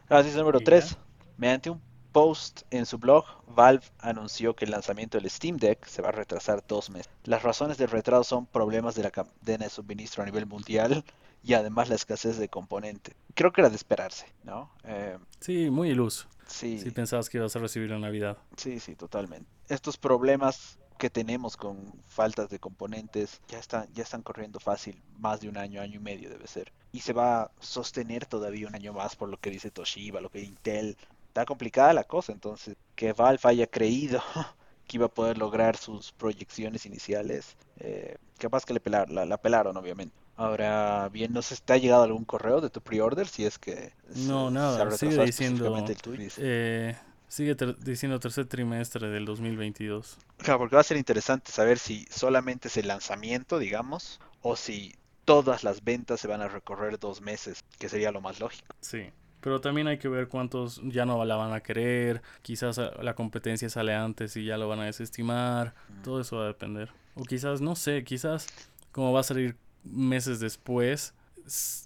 Es, 0.08 0.36
número 0.36 0.60
Y 0.60 0.64
3. 0.64 0.90
ya. 0.90 0.96
Mediante 1.36 1.70
un 1.70 1.80
post 2.12 2.62
en 2.70 2.86
su 2.86 2.98
blog, 2.98 3.24
Valve 3.46 3.84
anunció 3.98 4.56
que 4.56 4.64
el 4.64 4.70
lanzamiento 4.70 5.18
del 5.18 5.30
Steam 5.30 5.56
Deck 5.56 5.84
se 5.86 6.02
va 6.02 6.08
a 6.08 6.12
retrasar 6.12 6.64
dos 6.66 6.90
meses. 6.90 7.10
Las 7.24 7.42
razones 7.42 7.76
del 7.78 7.90
retraso 7.90 8.24
son 8.24 8.46
problemas 8.46 8.94
de 8.94 9.02
la 9.02 9.10
cadena 9.10 9.64
de 9.64 9.70
suministro 9.70 10.22
a 10.22 10.26
nivel 10.26 10.46
mundial 10.46 11.04
y 11.44 11.54
además 11.54 11.88
la 11.88 11.94
escasez 11.94 12.38
de 12.38 12.48
componentes. 12.48 13.14
Creo 13.34 13.52
que 13.52 13.60
era 13.60 13.70
de 13.70 13.76
esperarse, 13.76 14.26
¿no? 14.42 14.70
Eh, 14.84 15.18
Sí, 15.40 15.70
muy 15.70 15.90
iluso. 15.90 16.26
sí. 16.46 16.78
Si 16.80 16.90
pensabas 16.90 17.28
que 17.28 17.38
ibas 17.38 17.54
a 17.54 17.58
recibir 17.60 17.90
la 17.90 17.98
Navidad. 17.98 18.38
Sí, 18.56 18.80
sí, 18.80 18.96
totalmente. 18.96 19.48
Estos 19.68 19.96
problemas 19.98 20.78
que 20.98 21.10
tenemos 21.10 21.56
con 21.56 21.92
faltas 22.06 22.48
de 22.50 22.58
componentes 22.58 23.40
ya 23.48 23.58
están, 23.58 23.88
ya 23.94 24.02
están 24.02 24.22
corriendo 24.22 24.60
fácil, 24.60 25.00
más 25.18 25.40
de 25.40 25.48
un 25.48 25.56
año, 25.56 25.80
año 25.80 25.96
y 25.96 26.02
medio 26.02 26.30
debe 26.30 26.46
ser. 26.46 26.72
Y 26.92 27.00
se 27.00 27.12
va 27.12 27.42
a 27.42 27.50
sostener 27.60 28.26
todavía 28.26 28.68
un 28.68 28.74
año 28.74 28.92
más 28.92 29.16
por 29.16 29.28
lo 29.28 29.38
que 29.38 29.50
dice 29.50 29.70
Toshiba, 29.70 30.20
lo 30.20 30.30
que 30.30 30.40
Intel. 30.42 30.96
Está 31.28 31.44
complicada 31.44 31.92
la 31.92 32.04
cosa, 32.04 32.32
entonces 32.32 32.76
que 32.96 33.12
Valve 33.12 33.40
haya 33.44 33.66
creído 33.66 34.20
que 34.86 34.96
iba 34.96 35.06
a 35.06 35.08
poder 35.14 35.38
lograr 35.38 35.76
sus 35.76 36.12
proyecciones 36.12 36.86
iniciales, 36.86 37.56
eh, 37.78 38.16
capaz 38.38 38.64
que 38.64 38.74
le 38.74 38.80
pelar, 38.80 39.10
la, 39.10 39.24
la 39.26 39.36
pelaron 39.36 39.76
obviamente. 39.76 40.14
Ahora 40.36 41.08
bien, 41.10 41.32
no 41.32 41.42
sé 41.42 41.56
si 41.56 41.62
te 41.62 41.72
ha 41.72 41.76
llegado 41.78 42.04
algún 42.04 42.24
correo 42.24 42.60
de 42.60 42.70
tu 42.70 42.80
pre-order, 42.80 43.26
si 43.26 43.44
es 43.44 43.58
que 43.58 43.92
No, 44.14 44.50
se- 44.50 44.54
nada, 44.54 44.90
se 44.92 44.98
sigue 44.98 45.24
diciendo, 45.24 45.76
el 45.76 45.96
tuyo. 45.96 46.28
Eh, 46.38 46.96
sigue 47.28 47.54
ter- 47.54 47.76
diciendo 47.78 48.18
tercer 48.20 48.46
trimestre 48.46 49.08
del 49.08 49.24
2022. 49.24 50.18
Claro, 50.38 50.58
porque 50.60 50.74
va 50.76 50.80
a 50.80 50.84
ser 50.84 50.96
interesante 50.96 51.52
saber 51.52 51.78
si 51.78 52.06
solamente 52.10 52.68
es 52.68 52.76
el 52.76 52.88
lanzamiento, 52.88 53.58
digamos, 53.58 54.20
o 54.42 54.56
si 54.56 54.94
todas 55.24 55.62
las 55.64 55.84
ventas 55.84 56.20
se 56.20 56.28
van 56.28 56.40
a 56.40 56.48
recorrer 56.48 56.98
dos 56.98 57.20
meses, 57.20 57.62
que 57.78 57.88
sería 57.88 58.10
lo 58.12 58.20
más 58.20 58.40
lógico. 58.40 58.74
Sí. 58.80 59.10
Pero 59.40 59.60
también 59.60 59.86
hay 59.86 59.98
que 59.98 60.08
ver 60.08 60.26
cuántos 60.28 60.80
ya 60.84 61.04
no 61.06 61.24
la 61.24 61.36
van 61.36 61.52
a 61.52 61.60
querer. 61.60 62.22
Quizás 62.42 62.78
a- 62.78 62.90
la 63.02 63.14
competencia 63.14 63.68
sale 63.68 63.94
antes 63.94 64.36
y 64.36 64.44
ya 64.44 64.56
lo 64.58 64.68
van 64.68 64.80
a 64.80 64.84
desestimar. 64.86 65.74
Todo 66.02 66.20
eso 66.22 66.38
va 66.38 66.44
a 66.44 66.48
depender. 66.48 66.90
O 67.14 67.22
quizás, 67.24 67.60
no 67.60 67.76
sé, 67.76 68.02
quizás 68.04 68.46
como 68.90 69.12
va 69.12 69.20
a 69.20 69.22
salir 69.22 69.56
meses 69.84 70.40
después, 70.40 71.14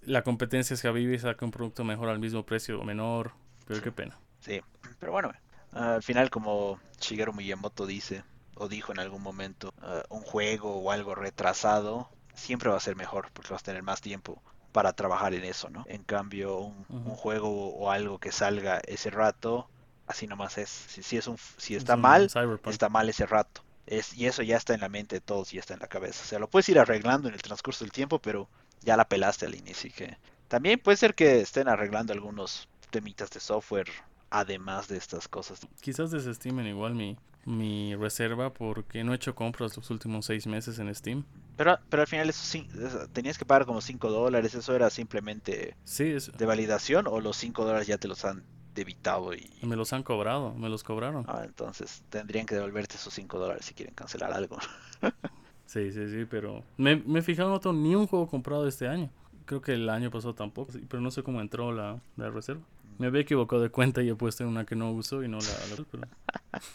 la 0.06 0.22
competencia 0.22 0.76
se 0.76 0.88
avive 0.88 1.14
y 1.14 1.18
saca 1.18 1.44
un 1.44 1.50
producto 1.50 1.84
mejor 1.84 2.08
al 2.08 2.18
mismo 2.18 2.44
precio 2.46 2.80
o 2.80 2.84
menor. 2.84 3.32
Pero 3.66 3.82
qué 3.82 3.92
pena. 3.92 4.18
Sí, 4.42 4.60
pero 4.98 5.12
bueno, 5.12 5.32
al 5.72 6.02
final 6.02 6.30
como 6.30 6.78
Shigeru 7.00 7.32
Miyamoto 7.32 7.86
dice, 7.86 8.24
o 8.56 8.68
dijo 8.68 8.92
en 8.92 8.98
algún 8.98 9.22
momento, 9.22 9.72
eh, 9.82 10.02
un 10.10 10.22
juego 10.22 10.76
o 10.76 10.90
algo 10.90 11.14
retrasado 11.14 12.10
siempre 12.34 12.70
va 12.70 12.76
a 12.76 12.80
ser 12.80 12.96
mejor, 12.96 13.30
porque 13.32 13.52
vas 13.52 13.62
a 13.62 13.66
tener 13.66 13.82
más 13.82 14.00
tiempo 14.00 14.42
para 14.72 14.92
trabajar 14.94 15.34
en 15.34 15.44
eso, 15.44 15.68
¿no? 15.70 15.84
En 15.86 16.02
cambio, 16.02 16.56
un, 16.58 17.04
juego 17.04 17.74
o 17.74 17.90
algo 17.90 18.18
que 18.18 18.32
salga 18.32 18.80
ese 18.86 19.10
rato, 19.10 19.68
así 20.06 20.26
nomás 20.26 20.58
es. 20.58 20.70
Si, 20.70 21.02
si 21.02 21.18
es 21.18 21.26
un, 21.26 21.36
si 21.58 21.76
está 21.76 21.94
Es 21.94 21.98
mal, 21.98 22.30
está 22.66 22.88
mal 22.88 23.08
ese 23.08 23.26
rato. 23.26 23.62
Es, 23.86 24.14
y 24.14 24.26
eso 24.26 24.42
ya 24.42 24.56
está 24.56 24.74
en 24.74 24.80
la 24.80 24.88
mente 24.88 25.16
de 25.16 25.20
todos 25.20 25.52
y 25.52 25.58
está 25.58 25.74
en 25.74 25.80
la 25.80 25.88
cabeza. 25.88 26.22
O 26.22 26.26
sea, 26.26 26.38
lo 26.38 26.48
puedes 26.48 26.68
ir 26.68 26.78
arreglando 26.78 27.28
en 27.28 27.34
el 27.34 27.42
transcurso 27.42 27.84
del 27.84 27.92
tiempo, 27.92 28.18
pero 28.18 28.48
ya 28.80 28.96
la 28.96 29.06
pelaste 29.06 29.46
al 29.46 29.54
inicio. 29.54 29.90
que 29.94 30.16
también 30.48 30.80
puede 30.80 30.96
ser 30.96 31.14
que 31.14 31.40
estén 31.40 31.68
arreglando 31.68 32.12
algunos 32.12 32.68
temitas 32.90 33.30
de 33.30 33.40
software 33.40 33.88
además 34.32 34.88
de 34.88 34.96
estas 34.96 35.28
cosas. 35.28 35.60
Quizás 35.80 36.10
desestimen 36.10 36.66
igual 36.66 36.94
mi, 36.94 37.16
mi 37.44 37.94
reserva 37.94 38.52
porque 38.52 39.04
no 39.04 39.12
he 39.12 39.16
hecho 39.16 39.34
compras 39.34 39.76
los 39.76 39.90
últimos 39.90 40.26
seis 40.26 40.46
meses 40.46 40.78
en 40.78 40.92
Steam. 40.94 41.24
Pero, 41.56 41.78
pero 41.90 42.00
al 42.00 42.08
final 42.08 42.30
eso 42.30 42.42
sí, 42.42 42.66
tenías 43.12 43.36
que 43.36 43.44
pagar 43.44 43.66
como 43.66 43.80
5 43.80 44.10
dólares, 44.10 44.54
eso 44.54 44.74
era 44.74 44.88
simplemente 44.88 45.76
sí, 45.84 46.14
de 46.36 46.46
validación 46.46 47.06
o 47.06 47.20
los 47.20 47.36
5 47.36 47.64
dólares 47.64 47.86
ya 47.86 47.98
te 47.98 48.08
los 48.08 48.24
han 48.24 48.42
debitado 48.74 49.34
y... 49.34 49.50
Me 49.62 49.76
los 49.76 49.92
han 49.92 50.02
cobrado, 50.02 50.54
me 50.54 50.70
los 50.70 50.82
cobraron. 50.82 51.26
Ah, 51.28 51.42
entonces 51.44 52.02
tendrían 52.08 52.46
que 52.46 52.54
devolverte 52.54 52.96
esos 52.96 53.12
5 53.12 53.38
dólares 53.38 53.66
si 53.66 53.74
quieren 53.74 53.94
cancelar 53.94 54.32
algo. 54.32 54.56
sí, 55.66 55.92
sí, 55.92 56.08
sí, 56.08 56.24
pero 56.24 56.64
me, 56.78 56.96
me 56.96 57.18
he 57.18 57.22
fijado, 57.22 57.50
no 57.50 57.60
tengo 57.60 57.76
ni 57.76 57.94
un 57.94 58.06
juego 58.06 58.26
comprado 58.26 58.66
este 58.66 58.88
año. 58.88 59.10
Creo 59.44 59.60
que 59.60 59.74
el 59.74 59.90
año 59.90 60.10
pasado 60.10 60.34
tampoco, 60.34 60.72
pero 60.88 61.02
no 61.02 61.10
sé 61.10 61.22
cómo 61.22 61.42
entró 61.42 61.70
la, 61.70 62.00
la 62.16 62.30
reserva. 62.30 62.62
Me 63.02 63.08
había 63.08 63.22
equivocado 63.22 63.60
de 63.60 63.68
cuenta 63.68 64.00
y 64.00 64.10
he 64.10 64.14
puesto 64.14 64.44
en 64.44 64.50
una 64.50 64.64
que 64.64 64.76
no 64.76 64.92
uso 64.92 65.24
y 65.24 65.28
no 65.28 65.38
la... 65.38 65.76
la 65.76 65.84
pero... 65.90 66.06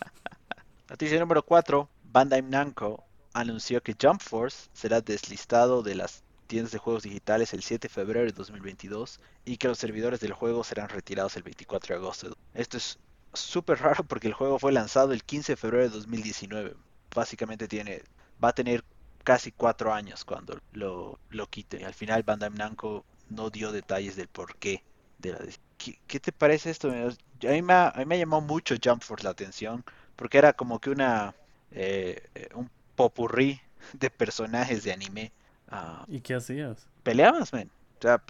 Noticia 0.90 1.18
número 1.22 1.42
4. 1.42 1.90
Bandai 2.04 2.42
Namco 2.42 3.06
anunció 3.32 3.82
que 3.82 3.96
Jump 3.98 4.22
Force 4.22 4.68
será 4.74 5.00
deslistado 5.00 5.84
de 5.84 5.96
las 5.96 6.26
tiendas 6.48 6.74
de 6.74 6.80
juegos 6.80 7.04
digitales 7.04 7.54
el 7.54 7.64
7 7.64 7.88
de 7.88 7.94
febrero 7.94 8.26
de 8.26 8.34
2022 8.34 9.22
y 9.46 9.56
que 9.56 9.70
los 9.70 9.78
servidores 9.78 10.20
del 10.20 10.34
juego 10.34 10.66
serán 10.66 10.90
retirados 10.90 11.38
el 11.38 11.44
24 11.44 11.96
de 11.96 12.02
agosto. 12.02 12.38
Esto 12.54 12.76
es 12.76 13.00
súper 13.32 13.80
raro 13.80 14.04
porque 14.04 14.28
el 14.28 14.34
juego 14.34 14.60
fue 14.60 14.74
lanzado 14.74 15.14
el 15.14 15.24
15 15.24 15.54
de 15.54 15.56
febrero 15.56 15.84
de 15.84 15.92
2019. 15.92 16.76
Básicamente 17.16 17.70
tiene, 17.70 18.04
va 18.44 18.50
a 18.50 18.54
tener 18.54 18.84
casi 19.24 19.54
cuatro 19.54 19.94
años 19.94 20.26
cuando 20.26 20.60
lo, 20.74 21.20
lo 21.30 21.48
quiten. 21.48 21.86
Al 21.86 21.94
final 21.94 22.24
Bandai 22.24 22.50
Namco 22.50 23.06
no 23.30 23.50
dio 23.50 23.72
detalles 23.72 24.18
del 24.18 24.28
porqué 24.28 24.84
de 25.20 25.32
la 25.32 25.40
¿Qué, 25.92 26.00
¿Qué, 26.08 26.20
te 26.20 26.32
parece 26.32 26.70
esto? 26.70 26.90
A 26.90 27.48
mí, 27.52 27.62
me 27.62 27.74
ha, 27.74 27.90
a 27.90 27.98
mí 28.00 28.06
me 28.06 28.18
llamado 28.18 28.42
mucho 28.42 28.76
Jump 28.84 29.02
Force 29.02 29.24
la 29.24 29.32
atención 29.32 29.84
porque 30.16 30.38
era 30.38 30.54
como 30.54 30.80
que 30.80 30.90
una 30.90 31.34
eh, 31.72 32.22
un 32.54 32.70
popurrí 32.96 33.62
de 33.94 34.10
personajes 34.10 34.84
de 34.84 34.92
anime. 34.92 35.32
Uh, 35.72 36.04
¿Y 36.08 36.22
qué 36.22 36.36
hacías? 36.36 36.88
Peleabas, 37.04 37.54
man. 37.54 37.70
O 38.00 38.02
sea, 38.02 38.22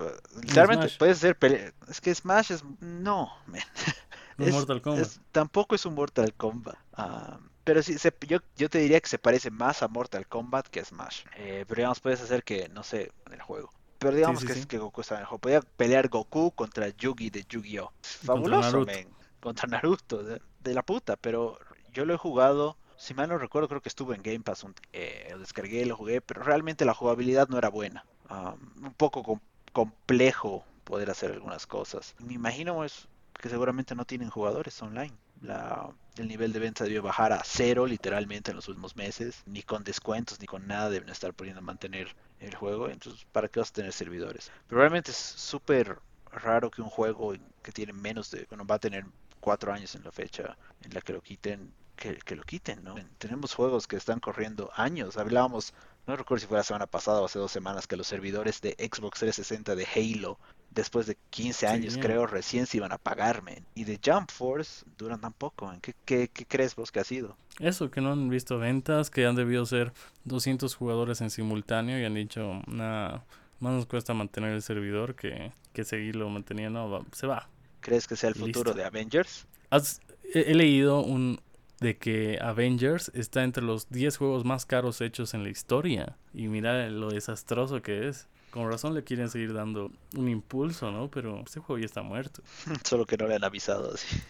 literalmente 0.41 0.89
puedes 0.97 1.17
hacer 1.17 1.35
pelea. 1.37 1.73
Es 1.87 1.99
que 1.99 2.13
Smash 2.13 2.51
es. 2.51 2.63
No, 2.79 3.31
man. 3.47 3.61
es, 4.37 4.53
Mortal 4.53 4.81
Kombat. 4.81 5.01
Es, 5.01 5.19
tampoco 5.31 5.75
es 5.75 5.85
un 5.85 5.95
Mortal 5.95 6.33
Kombat. 6.33 6.77
Uh, 6.97 7.37
pero 7.63 7.83
sí, 7.83 7.97
se, 7.97 8.13
yo, 8.27 8.39
yo 8.55 8.69
te 8.69 8.79
diría 8.79 9.01
que 9.01 9.09
se 9.09 9.19
parece 9.19 9.51
más 9.51 9.83
a 9.83 9.87
Mortal 9.87 10.25
Kombat 10.27 10.67
que 10.67 10.79
a 10.79 10.85
Smash. 10.85 11.23
Eh, 11.35 11.65
pero 11.67 11.79
digamos, 11.79 11.99
puedes 11.99 12.21
hacer 12.21 12.43
que, 12.43 12.69
no 12.69 12.83
sé, 12.83 13.11
en 13.25 13.33
el 13.33 13.41
juego. 13.41 13.73
Pero 14.07 14.17
digamos 14.17 14.41
sí, 14.41 14.47
sí, 14.47 14.47
que, 14.47 14.53
sí. 14.53 14.59
Es 14.61 14.65
que 14.65 14.77
Goku 14.77 15.01
está 15.01 15.17
juego. 15.25 15.39
Podía 15.39 15.61
pelear 15.61 16.07
Goku 16.09 16.51
contra 16.51 16.89
Yugi 16.89 17.29
de 17.29 17.45
Yu-Gi-Oh! 17.47 17.91
Fabuloso, 18.01 18.79
contra. 18.79 19.03
Contra 19.39 19.67
Naruto, 19.67 20.23
de, 20.23 20.41
de, 20.61 20.73
la 20.73 20.83
puta. 20.83 21.15
Pero 21.15 21.57
yo 21.93 22.05
lo 22.05 22.13
he 22.13 22.17
jugado 22.17 22.77
si 22.97 23.13
mal 23.13 23.29
no 23.29 23.37
recuerdo, 23.37 23.69
creo 23.69 23.81
que 23.81 23.89
estuvo 23.89 24.13
en 24.13 24.23
Game 24.23 24.39
Pass. 24.39 24.63
Un, 24.63 24.73
eh, 24.91 25.27
lo 25.31 25.39
descargué, 25.39 25.85
lo 25.85 25.95
jugué, 25.95 26.19
pero 26.19 26.41
realmente 26.41 26.83
la 26.83 26.95
jugabilidad 26.95 27.47
no 27.47 27.57
era 27.57 27.69
buena. 27.69 28.05
Um, 28.29 28.85
un 28.85 28.93
poco 28.93 29.23
com 29.23 29.39
complejo 29.71 30.65
poder 30.83 31.11
hacer 31.11 31.31
algunas 31.31 31.67
cosas. 31.67 32.15
Me 32.17 32.33
imagino 32.33 32.83
es 32.83 33.07
que 33.39 33.49
seguramente 33.49 33.93
no 33.93 34.05
tienen 34.05 34.31
jugadores 34.31 34.81
online. 34.81 35.13
La, 35.41 35.89
el 36.17 36.27
nivel 36.27 36.51
de 36.53 36.59
venta 36.59 36.83
debió 36.83 37.01
bajar 37.01 37.31
a 37.31 37.41
cero 37.43 37.85
literalmente 37.85 38.51
en 38.51 38.57
los 38.57 38.67
últimos 38.67 38.95
meses. 38.95 39.43
Ni 39.45 39.63
con 39.63 39.83
descuentos 39.83 40.39
ni 40.39 40.45
con 40.45 40.67
nada 40.67 40.89
deben 40.89 41.09
estar 41.09 41.33
pudiendo 41.33 41.61
mantener 41.61 42.15
el 42.39 42.55
juego. 42.55 42.89
Entonces, 42.89 43.25
¿para 43.31 43.47
qué 43.47 43.59
vas 43.59 43.69
a 43.69 43.73
tener 43.73 43.93
servidores? 43.93 44.51
Pero 44.67 44.79
realmente 44.79 45.11
es 45.11 45.17
súper 45.17 45.99
raro 46.31 46.71
que 46.71 46.81
un 46.81 46.89
juego 46.89 47.33
que 47.61 47.71
tiene 47.71 47.93
menos 47.93 48.31
de... 48.31 48.45
Bueno, 48.49 48.65
va 48.65 48.75
a 48.75 48.79
tener 48.79 49.05
cuatro 49.39 49.71
años 49.73 49.95
en 49.95 50.03
la 50.03 50.11
fecha 50.11 50.57
en 50.81 50.93
la 50.93 51.01
que 51.01 51.13
lo 51.13 51.21
quiten 51.21 51.71
que, 51.97 52.35
lo 52.35 52.43
quiten, 52.43 52.83
¿no? 52.83 52.95
Tenemos 53.17 53.53
juegos 53.53 53.87
que 53.87 53.95
están 53.95 54.19
corriendo 54.19 54.69
años. 54.75 55.17
Hablábamos, 55.17 55.73
no 56.07 56.15
recuerdo 56.15 56.41
si 56.41 56.47
fue 56.47 56.57
la 56.57 56.63
semana 56.63 56.87
pasada 56.87 57.21
o 57.21 57.25
hace 57.25 57.37
dos 57.37 57.51
semanas, 57.51 57.85
que 57.85 57.97
los 57.97 58.07
servidores 58.07 58.61
de 58.61 58.71
Xbox 58.79 59.19
360 59.19 59.75
de 59.75 59.85
Halo, 59.85 60.39
después 60.71 61.05
de 61.05 61.17
15 61.31 61.67
años, 61.67 61.93
sí, 61.93 61.99
creo, 61.99 62.25
recién 62.25 62.65
se 62.65 62.77
iban 62.77 62.93
a 62.93 62.97
pagarme. 62.97 63.63
Y 63.75 63.83
de 63.83 63.99
Jump 64.03 64.31
Force 64.31 64.85
duran 64.97 65.19
tan 65.19 65.33
poco. 65.33 65.71
¿Qué, 65.81 65.93
qué, 66.05 66.29
¿Qué, 66.29 66.45
crees 66.45 66.75
vos 66.75 66.93
que 66.93 67.01
ha 67.01 67.03
sido? 67.03 67.35
Eso, 67.59 67.91
que 67.91 67.99
no 67.99 68.13
han 68.13 68.29
visto 68.29 68.57
ventas, 68.57 69.09
que 69.09 69.25
han 69.25 69.35
debido 69.35 69.65
ser 69.65 69.91
200 70.23 70.73
jugadores 70.75 71.19
en 71.19 71.29
simultáneo 71.29 71.99
y 71.99 72.05
han 72.05 72.13
dicho, 72.13 72.61
nada, 72.67 73.25
más 73.59 73.73
nos 73.73 73.85
cuesta 73.85 74.13
mantener 74.13 74.53
el 74.53 74.61
servidor 74.61 75.15
que, 75.15 75.51
que 75.73 75.83
seguirlo 75.83 76.29
manteniendo. 76.29 76.89
Va, 76.89 77.01
se 77.11 77.27
va. 77.27 77.49
¿Crees 77.81 78.07
que 78.07 78.15
sea 78.15 78.29
el 78.29 78.35
futuro 78.35 78.71
Listo. 78.71 78.73
de 78.73 78.85
Avengers? 78.85 79.45
Has, 79.69 79.99
he, 80.33 80.51
he 80.51 80.55
leído 80.55 81.01
un, 81.01 81.41
de 81.79 81.97
que 81.97 82.39
Avengers 82.41 83.11
está 83.13 83.43
entre 83.43 83.63
los 83.63 83.89
10 83.89 84.17
juegos 84.17 84.45
más 84.45 84.65
caros 84.65 85.01
hechos 85.01 85.33
en 85.33 85.43
la 85.43 85.49
historia. 85.49 86.17
Y 86.33 86.47
mira 86.47 86.89
lo 86.89 87.09
desastroso 87.09 87.81
que 87.81 88.07
es. 88.07 88.27
Con 88.51 88.69
razón 88.69 88.93
le 88.93 89.03
quieren 89.03 89.29
seguir 89.29 89.53
dando 89.53 89.91
un 90.15 90.29
impulso, 90.29 90.91
¿no? 90.91 91.11
Pero 91.11 91.43
este 91.45 91.59
juego 91.59 91.79
ya 91.79 91.85
está 91.85 92.01
muerto. 92.01 92.41
Solo 92.83 93.05
que 93.05 93.17
no 93.17 93.27
le 93.27 93.35
han 93.35 93.43
avisado 93.43 93.93
así. 93.93 94.21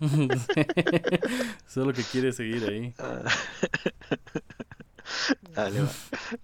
Solo 1.68 1.92
que 1.92 2.02
quiere 2.02 2.32
seguir 2.32 2.68
ahí. 2.68 2.94
Dale, 5.54 5.82
va. 5.82 5.88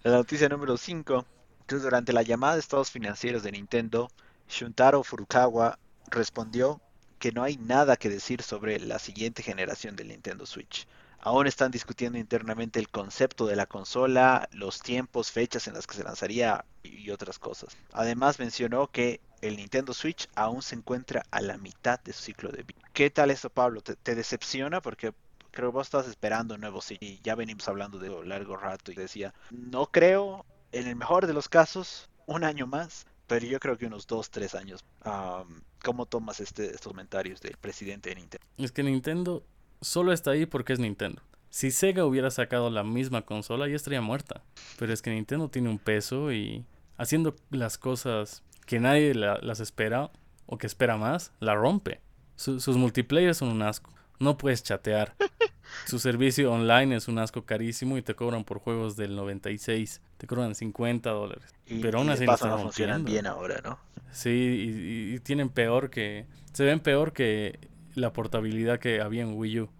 La 0.02 0.12
noticia 0.12 0.48
número 0.48 0.76
5. 0.76 1.26
Entonces, 1.60 1.82
durante 1.82 2.12
la 2.12 2.22
llamada 2.22 2.54
de 2.54 2.60
estados 2.60 2.90
financieros 2.90 3.42
de 3.42 3.52
Nintendo, 3.52 4.08
Shuntaro 4.48 5.02
Furukawa 5.02 5.78
respondió 6.10 6.80
que 7.24 7.32
no 7.32 7.42
hay 7.42 7.56
nada 7.56 7.96
que 7.96 8.10
decir 8.10 8.42
sobre 8.42 8.78
la 8.78 8.98
siguiente 8.98 9.42
generación 9.42 9.96
del 9.96 10.08
Nintendo 10.08 10.44
Switch. 10.44 10.86
Aún 11.20 11.46
están 11.46 11.70
discutiendo 11.70 12.18
internamente 12.18 12.78
el 12.78 12.90
concepto 12.90 13.46
de 13.46 13.56
la 13.56 13.64
consola, 13.64 14.46
los 14.52 14.82
tiempos, 14.82 15.32
fechas 15.32 15.66
en 15.66 15.72
las 15.72 15.86
que 15.86 15.96
se 15.96 16.04
lanzaría 16.04 16.66
y 16.82 17.08
otras 17.08 17.38
cosas. 17.38 17.78
Además 17.94 18.38
mencionó 18.38 18.88
que 18.88 19.22
el 19.40 19.56
Nintendo 19.56 19.94
Switch 19.94 20.28
aún 20.34 20.60
se 20.60 20.74
encuentra 20.74 21.22
a 21.30 21.40
la 21.40 21.56
mitad 21.56 21.98
de 22.00 22.12
su 22.12 22.24
ciclo 22.24 22.50
de 22.50 22.62
vida. 22.62 22.82
¿Qué 22.92 23.08
tal 23.08 23.30
esto, 23.30 23.48
Pablo? 23.48 23.80
¿Te, 23.80 24.14
decepciona? 24.14 24.82
Porque 24.82 25.14
creo 25.50 25.70
que 25.70 25.76
vos 25.76 25.86
estás 25.86 26.06
esperando 26.06 26.56
un 26.56 26.60
nuevo 26.60 26.82
Switch 26.82 27.02
y 27.02 27.22
ya 27.22 27.34
venimos 27.34 27.66
hablando 27.68 27.98
de 27.98 28.10
largo 28.26 28.58
rato 28.58 28.92
y 28.92 28.96
decía, 28.96 29.32
no 29.50 29.86
creo, 29.86 30.44
en 30.72 30.88
el 30.88 30.96
mejor 30.96 31.26
de 31.26 31.32
los 31.32 31.48
casos, 31.48 32.10
un 32.26 32.44
año 32.44 32.66
más, 32.66 33.06
pero 33.26 33.46
yo 33.46 33.58
creo 33.60 33.76
que 33.76 33.86
unos 33.86 34.06
2, 34.06 34.30
3 34.30 34.54
años. 34.54 34.84
Um, 35.04 35.60
¿Cómo 35.82 36.06
tomas 36.06 36.40
este, 36.40 36.66
estos 36.66 36.92
comentarios 36.92 37.40
del 37.40 37.56
presidente 37.56 38.10
de 38.10 38.16
Nintendo? 38.16 38.46
Es 38.56 38.72
que 38.72 38.82
Nintendo 38.82 39.44
solo 39.80 40.12
está 40.12 40.32
ahí 40.32 40.46
porque 40.46 40.72
es 40.72 40.78
Nintendo. 40.78 41.22
Si 41.50 41.70
Sega 41.70 42.04
hubiera 42.04 42.30
sacado 42.30 42.70
la 42.70 42.82
misma 42.82 43.22
consola, 43.22 43.68
ya 43.68 43.76
estaría 43.76 44.00
muerta. 44.00 44.42
Pero 44.78 44.92
es 44.92 45.02
que 45.02 45.10
Nintendo 45.10 45.48
tiene 45.48 45.68
un 45.68 45.78
peso 45.78 46.32
y 46.32 46.64
haciendo 46.96 47.36
las 47.50 47.78
cosas 47.78 48.42
que 48.66 48.80
nadie 48.80 49.14
la, 49.14 49.38
las 49.38 49.60
espera 49.60 50.10
o 50.46 50.58
que 50.58 50.66
espera 50.66 50.96
más, 50.96 51.32
la 51.40 51.54
rompe. 51.54 52.00
Su, 52.36 52.60
sus 52.60 52.76
multiplayer 52.76 53.34
son 53.34 53.50
un 53.50 53.62
asco. 53.62 53.94
No 54.18 54.38
puedes 54.38 54.62
chatear. 54.62 55.14
Su 55.86 55.98
servicio 55.98 56.52
online 56.52 56.96
es 56.96 57.08
un 57.08 57.18
asco 57.18 57.44
carísimo 57.44 57.98
y 57.98 58.02
te 58.02 58.14
cobran 58.14 58.44
por 58.44 58.58
juegos 58.58 58.96
del 58.96 59.16
96. 59.16 60.00
Te 60.16 60.26
cobran 60.26 60.54
50 60.54 61.10
dólares. 61.10 61.44
Y, 61.66 61.80
Pero 61.80 61.98
aún 61.98 62.08
y 62.08 62.10
así 62.10 62.26
paso 62.26 62.46
no 62.48 62.58
funcionan 62.58 63.04
bien 63.04 63.26
ahora, 63.26 63.60
¿no? 63.62 63.78
Sí, 64.12 64.30
y, 64.30 65.14
y, 65.14 65.20
tienen 65.20 65.48
peor 65.48 65.90
que. 65.90 66.26
Se 66.52 66.64
ven 66.64 66.80
peor 66.80 67.12
que 67.12 67.58
la 67.94 68.12
portabilidad 68.12 68.78
que 68.78 69.00
había 69.00 69.22
en 69.22 69.34
Wii 69.34 69.60
U. 69.60 69.70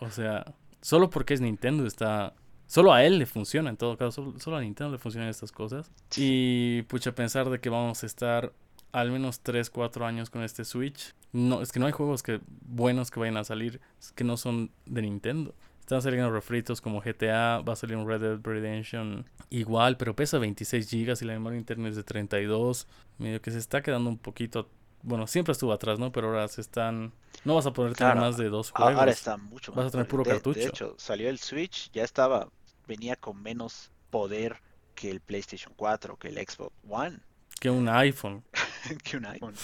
O 0.00 0.10
sea, 0.10 0.54
solo 0.80 1.10
porque 1.10 1.34
es 1.34 1.40
Nintendo 1.40 1.86
está. 1.86 2.34
Solo 2.66 2.92
a 2.92 3.02
él 3.02 3.18
le 3.18 3.24
funciona, 3.24 3.70
en 3.70 3.78
todo 3.78 3.96
caso. 3.96 4.12
Solo, 4.12 4.38
solo 4.38 4.56
a 4.58 4.60
Nintendo 4.60 4.92
le 4.92 4.98
funcionan 4.98 5.30
estas 5.30 5.52
cosas. 5.52 5.90
Y 6.16 6.82
pucha, 6.82 7.12
pensar 7.12 7.48
de 7.48 7.60
que 7.60 7.70
vamos 7.70 8.02
a 8.02 8.06
estar 8.06 8.52
al 9.00 9.10
menos 9.10 9.40
3, 9.40 9.70
4 9.70 10.06
años 10.06 10.30
con 10.30 10.42
este 10.42 10.64
Switch. 10.64 11.14
No, 11.32 11.62
es 11.62 11.72
que 11.72 11.80
no 11.80 11.86
hay 11.86 11.92
juegos 11.92 12.22
que 12.22 12.40
buenos 12.62 13.10
que 13.10 13.20
vayan 13.20 13.36
a 13.36 13.44
salir 13.44 13.80
que 14.14 14.24
no 14.24 14.36
son 14.36 14.70
de 14.86 15.02
Nintendo. 15.02 15.54
Están 15.80 16.02
saliendo 16.02 16.30
refritos 16.30 16.80
como 16.80 17.00
GTA, 17.00 17.60
va 17.60 17.72
a 17.72 17.76
salir 17.76 17.96
un 17.96 18.06
Red 18.06 18.20
Dead 18.20 18.38
Redemption 18.42 19.24
igual, 19.48 19.96
pero 19.96 20.14
pesa 20.14 20.38
26 20.38 20.90
GB 20.90 21.16
y 21.22 21.24
la 21.24 21.32
memoria 21.32 21.58
interna 21.58 21.88
es 21.88 21.96
de 21.96 22.04
32. 22.04 22.86
Medio 23.16 23.40
que 23.40 23.50
se 23.50 23.58
está 23.58 23.82
quedando 23.82 24.10
un 24.10 24.18
poquito 24.18 24.68
bueno, 25.02 25.26
siempre 25.26 25.52
estuvo 25.52 25.72
atrás, 25.72 25.98
¿no? 25.98 26.12
Pero 26.12 26.28
ahora 26.28 26.48
se 26.48 26.60
están. 26.60 27.12
No 27.44 27.54
vas 27.54 27.66
a 27.66 27.72
poder 27.72 27.94
tener 27.94 28.12
Claro, 28.12 28.26
más 28.26 28.36
de 28.36 28.48
dos 28.48 28.70
juegos. 28.70 28.94
Ahora 28.94 29.12
está 29.12 29.36
mucho 29.36 29.72
más. 29.72 29.76
Vas 29.76 29.86
a 29.86 29.90
tener 29.92 30.08
puro 30.08 30.24
de, 30.24 30.30
cartucho. 30.30 30.58
De 30.58 30.66
hecho, 30.66 30.94
salió 30.98 31.28
el 31.28 31.38
Switch, 31.38 31.90
ya 31.92 32.04
estaba, 32.04 32.48
venía 32.86 33.16
con 33.16 33.40
menos 33.40 33.90
poder 34.10 34.60
que 34.94 35.10
el 35.10 35.20
PlayStation 35.20 35.72
4, 35.76 36.16
que 36.16 36.28
el 36.28 36.36
Xbox 36.36 36.74
One. 36.88 37.20
Que 37.60 37.70
un 37.70 37.88
iPhone. 37.88 38.42
que 39.04 39.16
un 39.16 39.26
iPhone. 39.26 39.54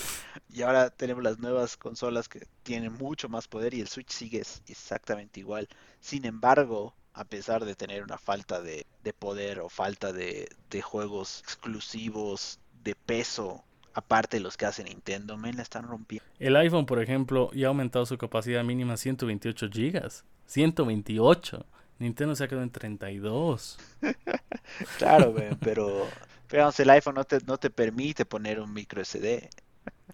Y 0.52 0.62
ahora 0.62 0.90
tenemos 0.90 1.22
las 1.22 1.38
nuevas 1.38 1.76
consolas 1.76 2.28
que 2.28 2.46
tienen 2.62 2.92
mucho 2.92 3.28
más 3.28 3.48
poder 3.48 3.74
y 3.74 3.80
el 3.80 3.88
Switch 3.88 4.10
sigue 4.10 4.42
exactamente 4.68 5.40
igual. 5.40 5.68
Sin 6.00 6.24
embargo, 6.24 6.94
a 7.12 7.24
pesar 7.24 7.64
de 7.64 7.74
tener 7.74 8.02
una 8.02 8.18
falta 8.18 8.60
de, 8.60 8.86
poder 9.18 9.60
o 9.60 9.68
falta 9.68 10.12
de, 10.12 10.48
de, 10.70 10.82
juegos 10.82 11.40
exclusivos 11.40 12.58
de 12.82 12.94
peso, 12.94 13.64
aparte 13.94 14.38
de 14.38 14.42
los 14.42 14.56
que 14.56 14.66
hace 14.66 14.82
Nintendo, 14.84 15.36
me 15.36 15.52
la 15.52 15.62
están 15.62 15.86
rompiendo. 15.86 16.26
El 16.38 16.56
iPhone, 16.56 16.86
por 16.86 17.00
ejemplo, 17.00 17.50
ya 17.52 17.66
ha 17.66 17.68
aumentado 17.68 18.04
su 18.06 18.18
capacidad 18.18 18.64
mínima 18.64 18.94
a 18.94 18.96
128 18.96 19.68
gigas. 19.70 20.24
128. 20.46 21.64
Nintendo 21.98 22.34
se 22.34 22.44
ha 22.44 22.48
quedado 22.48 22.64
en 22.64 22.70
32. 22.70 23.78
claro, 24.98 25.34
pero, 25.60 26.08
pero 26.54 26.70
el 26.78 26.90
iPhone 26.90 27.16
no 27.16 27.24
te, 27.24 27.40
no 27.46 27.58
te 27.58 27.68
permite 27.68 28.24
poner 28.24 28.60
un 28.60 28.72
micro 28.72 29.04
SD. 29.04 29.50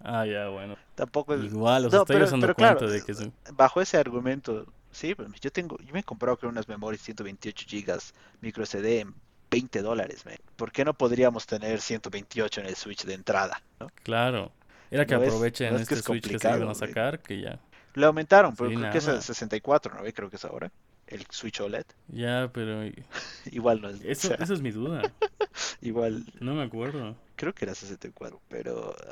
Ah, 0.03 0.25
ya, 0.25 0.47
bueno. 0.47 0.75
Tampoco 0.95 1.35
Igual, 1.35 1.85
os 1.85 1.93
estoy 1.93 2.19
dando 2.19 2.55
cuenta 2.55 2.87
de 2.87 3.03
que 3.03 3.13
Bajo 3.53 3.79
ese 3.79 3.97
argumento, 3.97 4.65
sí, 4.89 5.13
pues, 5.13 5.29
yo 5.39 5.51
tengo, 5.51 5.77
yo 5.77 5.93
me 5.93 5.99
he 5.99 6.03
comprado 6.03 6.37
creo 6.37 6.49
unas 6.49 6.67
memorias 6.67 7.03
128 7.03 7.65
gigas 7.67 8.15
micro 8.41 8.65
SD 8.65 9.01
en 9.01 9.13
20 9.51 9.83
dólares, 9.83 10.23
¿por 10.55 10.71
qué 10.71 10.83
no 10.83 10.95
podríamos 10.95 11.45
tener 11.45 11.79
128 11.79 12.61
en 12.61 12.65
el 12.65 12.75
Switch 12.75 13.05
de 13.05 13.13
entrada? 13.13 13.61
Claro, 14.01 14.51
era 14.89 15.05
que 15.05 15.13
aprovechen 15.13 15.75
este 15.75 15.97
Switch 15.97 16.27
que 16.27 16.39
se 16.39 16.49
iban 16.49 16.69
a 16.69 16.73
sacar, 16.73 17.19
que 17.19 17.39
ya. 17.39 17.59
Lo 17.93 18.07
aumentaron, 18.07 18.55
pero 18.55 18.71
creo 18.71 18.91
que 18.91 18.97
es 18.97 19.03
64, 19.03 19.93
¿no? 19.93 20.11
Creo 20.11 20.29
que 20.31 20.37
es 20.37 20.45
ahora. 20.45 20.71
El 21.11 21.25
Switch 21.29 21.59
OLED. 21.59 21.85
Ya, 22.07 22.49
pero. 22.53 22.83
Igual 23.51 23.81
no 23.81 23.89
es. 23.89 24.01
Eso, 24.03 24.33
Esa 24.33 24.53
es 24.53 24.61
mi 24.61 24.71
duda. 24.71 25.01
Igual. 25.81 26.25
No 26.39 26.55
me 26.55 26.63
acuerdo. 26.63 27.15
Creo 27.35 27.53
que 27.53 27.65
era 27.65 27.75
64, 27.75 28.41
pero. 28.47 28.95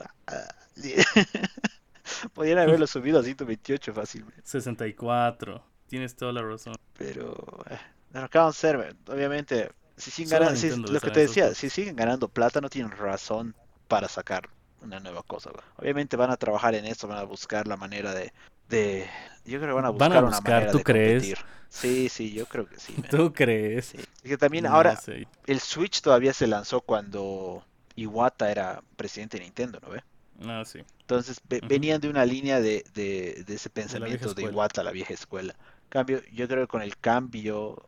Uh, 2.25 2.29
podrían 2.33 2.57
haberlo 2.57 2.87
subido 2.87 3.19
a 3.19 3.23
128 3.23 3.93
fácilmente. 3.93 4.41
64. 4.43 5.63
Tienes 5.87 6.15
toda 6.15 6.31
la 6.31 6.41
razón. 6.41 6.75
Pero. 6.97 7.63
Eh, 7.69 8.17
acaban 8.17 8.53
ser, 8.53 8.95
obviamente. 9.05 9.69
Si 9.97 10.09
siguen 10.09 10.39
ganando, 10.39 10.91
lo 10.91 10.99
que 11.01 11.11
te 11.11 11.19
decía, 11.19 11.53
si 11.53 11.69
siguen 11.69 11.95
ganando 11.95 12.29
plata, 12.29 12.61
no 12.61 12.69
tienen 12.69 12.91
razón 12.91 13.53
para 13.87 14.07
sacar 14.07 14.49
una 14.81 14.99
nueva 14.99 15.23
cosa. 15.23 15.51
Obviamente 15.77 16.17
van 16.17 16.31
a 16.31 16.37
trabajar 16.37 16.75
en 16.75 16.85
esto, 16.85 17.07
van 17.07 17.17
a 17.17 17.23
buscar 17.23 17.67
la 17.67 17.77
manera 17.77 18.13
de, 18.13 18.33
de 18.69 19.07
yo 19.45 19.59
creo 19.59 19.69
que 19.69 19.81
van 19.81 19.85
a 19.85 19.89
buscar, 19.89 20.23
una 20.23 20.39
manera 20.41 20.71
¿tú 20.71 20.77
de 20.79 20.83
crees? 20.83 21.23
Competir. 21.23 21.45
Sí, 21.69 22.09
sí, 22.09 22.33
yo 22.33 22.47
creo 22.47 22.67
que 22.67 22.79
sí. 22.79 22.95
¿Tú 23.09 23.31
crees? 23.31 23.93
que 24.23 24.37
también 24.37 24.65
ahora 24.65 24.99
el 25.45 25.59
Switch 25.59 26.01
todavía 26.01 26.33
se 26.33 26.47
lanzó 26.47 26.81
cuando 26.81 27.63
Iwata 27.95 28.49
era 28.51 28.81
presidente 28.95 29.37
de 29.37 29.43
Nintendo, 29.43 29.79
¿no 29.81 29.89
ve? 29.89 30.03
Ah, 30.45 30.63
sí. 30.65 30.79
Entonces 31.01 31.41
venían 31.67 32.01
de 32.01 32.09
una 32.09 32.25
línea 32.25 32.59
de, 32.59 32.83
de, 32.93 33.43
ese 33.47 33.69
pensamiento 33.69 34.33
de, 34.33 34.43
Iwata, 34.43 34.83
la 34.83 34.91
vieja 34.91 35.13
escuela. 35.13 35.55
Cambio, 35.89 36.21
yo 36.31 36.47
creo 36.47 36.61
que 36.61 36.67
con 36.67 36.81
el 36.81 36.97
cambio 36.97 37.83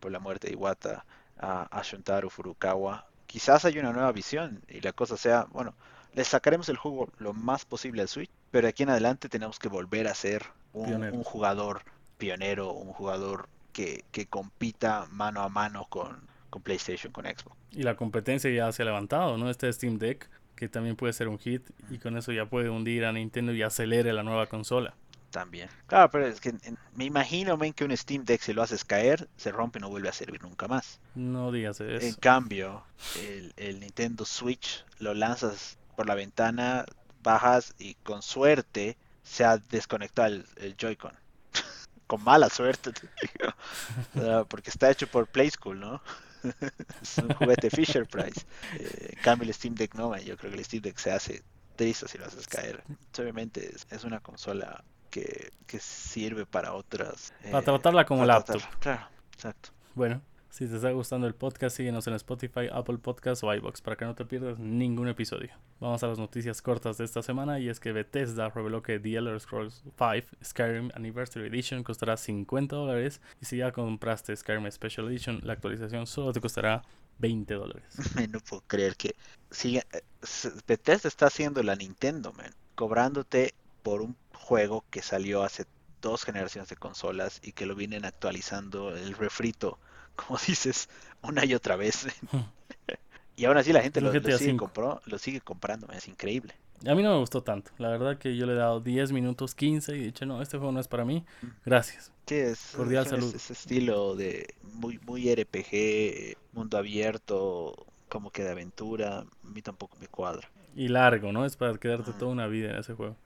por, 0.00 0.10
la 0.10 0.18
muerte 0.18 0.48
de 0.48 0.54
Iwata 0.54 1.04
a, 1.38 1.62
a 1.70 1.82
Shuntaro 1.82 2.30
Furukawa, 2.30 3.06
quizás 3.26 3.64
hay 3.64 3.78
una 3.78 3.92
nueva 3.92 4.12
visión 4.12 4.62
y 4.68 4.80
la 4.80 4.92
cosa 4.92 5.16
sea, 5.16 5.46
bueno, 5.50 5.74
le 6.14 6.24
sacaremos 6.24 6.68
el 6.68 6.76
juego 6.76 7.08
lo 7.18 7.32
más 7.32 7.64
posible 7.64 8.02
al 8.02 8.08
Switch, 8.08 8.30
pero 8.50 8.66
de 8.66 8.70
aquí 8.70 8.82
en 8.82 8.90
adelante 8.90 9.28
tenemos 9.28 9.58
que 9.58 9.68
volver 9.68 10.08
a 10.08 10.14
ser 10.14 10.44
un, 10.72 11.22
jugador 11.22 11.82
pionero, 12.18 12.72
un 12.72 12.92
jugador 12.92 13.48
que, 13.72 14.04
compita 14.28 15.06
mano 15.10 15.42
a 15.42 15.48
mano 15.48 15.86
con, 15.88 16.20
con, 16.50 16.62
PlayStation, 16.62 17.12
con 17.12 17.24
Xbox. 17.24 17.56
Y 17.72 17.82
la 17.82 17.96
competencia 17.96 18.50
ya 18.50 18.70
se 18.72 18.82
ha 18.82 18.84
levantado, 18.84 19.38
¿no? 19.38 19.50
Este 19.50 19.72
Steam 19.72 19.98
Deck, 19.98 20.28
que 20.56 20.68
también 20.68 20.96
puede 20.96 21.12
ser 21.12 21.28
un 21.28 21.38
hit, 21.38 21.70
y 21.90 21.98
con 21.98 22.16
eso 22.16 22.32
ya 22.32 22.46
puede 22.46 22.68
hundir 22.68 23.04
a 23.04 23.12
Nintendo 23.12 23.52
y 23.52 23.62
acelere 23.62 24.12
la 24.12 24.22
nueva 24.22 24.46
consola. 24.46 24.94
También. 25.30 25.68
Claro, 25.86 26.10
pero 26.10 26.26
es 26.26 26.40
que 26.40 26.52
me 26.96 27.04
imagino 27.04 27.56
ven, 27.56 27.72
que 27.72 27.84
un 27.84 27.96
Steam 27.96 28.24
Deck 28.24 28.40
si 28.40 28.52
lo 28.52 28.62
haces 28.62 28.84
caer, 28.84 29.28
se 29.36 29.52
rompe 29.52 29.78
y 29.78 29.82
no 29.82 29.88
vuelve 29.88 30.08
a 30.08 30.12
servir 30.12 30.42
nunca 30.42 30.66
más. 30.66 30.98
No 31.14 31.52
digas 31.52 31.80
eso. 31.80 32.04
En 32.04 32.14
cambio, 32.14 32.82
el, 33.16 33.52
el 33.56 33.78
Nintendo 33.78 34.24
Switch 34.24 34.84
lo 34.98 35.14
lanzas 35.14 35.78
por 36.00 36.06
la 36.06 36.14
ventana, 36.14 36.86
bajas 37.22 37.74
y 37.78 37.92
con 37.96 38.22
suerte 38.22 38.96
se 39.22 39.44
ha 39.44 39.58
desconectado 39.58 40.34
el, 40.56 40.74
Joy-Con. 40.78 41.12
con 42.06 42.24
mala 42.24 42.48
suerte, 42.48 42.90
porque 44.48 44.70
está 44.70 44.90
hecho 44.90 45.06
por 45.08 45.26
Play 45.26 45.50
School, 45.50 45.78
¿no? 45.78 46.00
es 47.02 47.18
un 47.18 47.34
juguete 47.34 47.68
Fisher 47.68 48.06
Price. 48.06 48.46
Eh, 48.78 49.14
cambio 49.22 49.46
el 49.46 49.52
Steam 49.52 49.74
Deck 49.74 49.94
no, 49.94 50.16
yo 50.16 50.38
creo 50.38 50.50
que 50.50 50.56
el 50.56 50.64
Steam 50.64 50.82
Deck 50.82 50.96
se 50.96 51.12
hace 51.12 51.42
triste 51.76 52.08
si 52.08 52.16
lo 52.16 52.24
haces 52.24 52.46
caer. 52.46 52.82
Obviamente 53.18 53.70
es, 53.90 54.02
una 54.04 54.20
consola 54.20 54.82
que, 55.10 55.52
sirve 55.78 56.46
para 56.46 56.72
otras. 56.72 57.34
para 57.42 57.58
eh, 57.58 57.62
tratarla 57.62 58.06
como 58.06 58.24
laptop. 58.24 58.62
claro, 58.78 59.06
exacto. 59.34 59.68
Bueno, 59.94 60.22
si 60.50 60.66
te 60.66 60.76
está 60.76 60.90
gustando 60.90 61.28
el 61.28 61.34
podcast, 61.34 61.76
síguenos 61.76 62.08
en 62.08 62.14
Spotify, 62.14 62.68
Apple 62.72 62.98
Podcasts 62.98 63.44
o 63.44 63.54
iBox 63.54 63.80
para 63.80 63.96
que 63.96 64.04
no 64.04 64.16
te 64.16 64.24
pierdas 64.24 64.58
ningún 64.58 65.06
episodio. 65.06 65.50
Vamos 65.78 66.02
a 66.02 66.08
las 66.08 66.18
noticias 66.18 66.60
cortas 66.60 66.98
de 66.98 67.04
esta 67.04 67.22
semana 67.22 67.60
y 67.60 67.68
es 67.68 67.78
que 67.78 67.92
Bethesda 67.92 68.48
reveló 68.48 68.82
que 68.82 68.98
The 68.98 69.16
Elder 69.16 69.40
Scrolls 69.40 69.84
5 69.96 70.36
Skyrim 70.44 70.90
Anniversary 70.94 71.46
Edition 71.46 71.84
costará 71.84 72.16
50 72.16 72.74
dólares 72.74 73.20
y 73.40 73.44
si 73.44 73.58
ya 73.58 73.70
compraste 73.70 74.36
Skyrim 74.36 74.68
Special 74.72 75.08
Edition, 75.08 75.40
la 75.44 75.52
actualización 75.52 76.08
solo 76.08 76.32
te 76.32 76.40
costará 76.40 76.82
20 77.18 77.54
dólares. 77.54 77.84
no 78.32 78.40
puedo 78.40 78.64
creer 78.66 78.96
que 78.96 79.14
sigue, 79.52 79.84
eh, 79.92 80.02
Bethesda 80.66 81.08
está 81.08 81.26
haciendo 81.26 81.62
la 81.62 81.76
Nintendo, 81.76 82.32
man, 82.32 82.52
cobrándote 82.74 83.54
por 83.84 84.02
un 84.02 84.16
juego 84.34 84.84
que 84.90 85.00
salió 85.00 85.44
hace 85.44 85.64
dos 86.02 86.24
generaciones 86.24 86.68
de 86.68 86.76
consolas 86.76 87.40
y 87.44 87.52
que 87.52 87.66
lo 87.66 87.76
vienen 87.76 88.04
actualizando 88.04 88.96
el 88.96 89.14
refrito 89.14 89.78
como 90.26 90.38
dices, 90.46 90.88
una 91.22 91.44
y 91.44 91.54
otra 91.54 91.76
vez. 91.76 92.06
y 93.36 93.44
aún 93.44 93.56
así 93.56 93.72
la 93.72 93.82
gente 93.82 94.00
lo, 94.00 94.12
sigue, 94.12 94.56
compró, 94.56 95.00
lo 95.06 95.18
sigue 95.18 95.40
comprando, 95.40 95.88
es 95.92 96.08
increíble. 96.08 96.54
A 96.86 96.94
mí 96.94 97.02
no 97.02 97.12
me 97.12 97.18
gustó 97.18 97.42
tanto. 97.42 97.72
La 97.76 97.90
verdad 97.90 98.16
que 98.16 98.36
yo 98.36 98.46
le 98.46 98.52
he 98.52 98.56
dado 98.56 98.80
10 98.80 99.12
minutos, 99.12 99.54
15 99.54 99.96
y 99.96 100.00
he 100.00 100.04
dicho, 100.04 100.24
no, 100.24 100.40
este 100.40 100.56
juego 100.56 100.72
no 100.72 100.80
es 100.80 100.88
para 100.88 101.04
mí. 101.04 101.24
Gracias. 101.66 102.10
Sí, 102.26 102.36
es, 102.36 102.72
Cordial 102.74 103.06
salud. 103.06 103.34
Ese 103.34 103.52
estilo 103.52 104.14
de 104.14 104.54
muy, 104.62 104.98
muy 105.04 105.34
RPG, 105.34 106.38
mundo 106.52 106.78
abierto, 106.78 107.86
como 108.08 108.30
que 108.30 108.44
de 108.44 108.50
aventura, 108.50 109.18
a 109.18 109.26
mí 109.42 109.60
tampoco 109.60 109.96
me 110.00 110.06
cuadra. 110.06 110.48
Y 110.74 110.88
largo, 110.88 111.32
¿no? 111.32 111.44
Es 111.44 111.56
para 111.56 111.76
quedarte 111.76 112.12
toda 112.12 112.30
una 112.30 112.46
vida 112.46 112.70
en 112.70 112.76
ese 112.76 112.94
juego. 112.94 113.16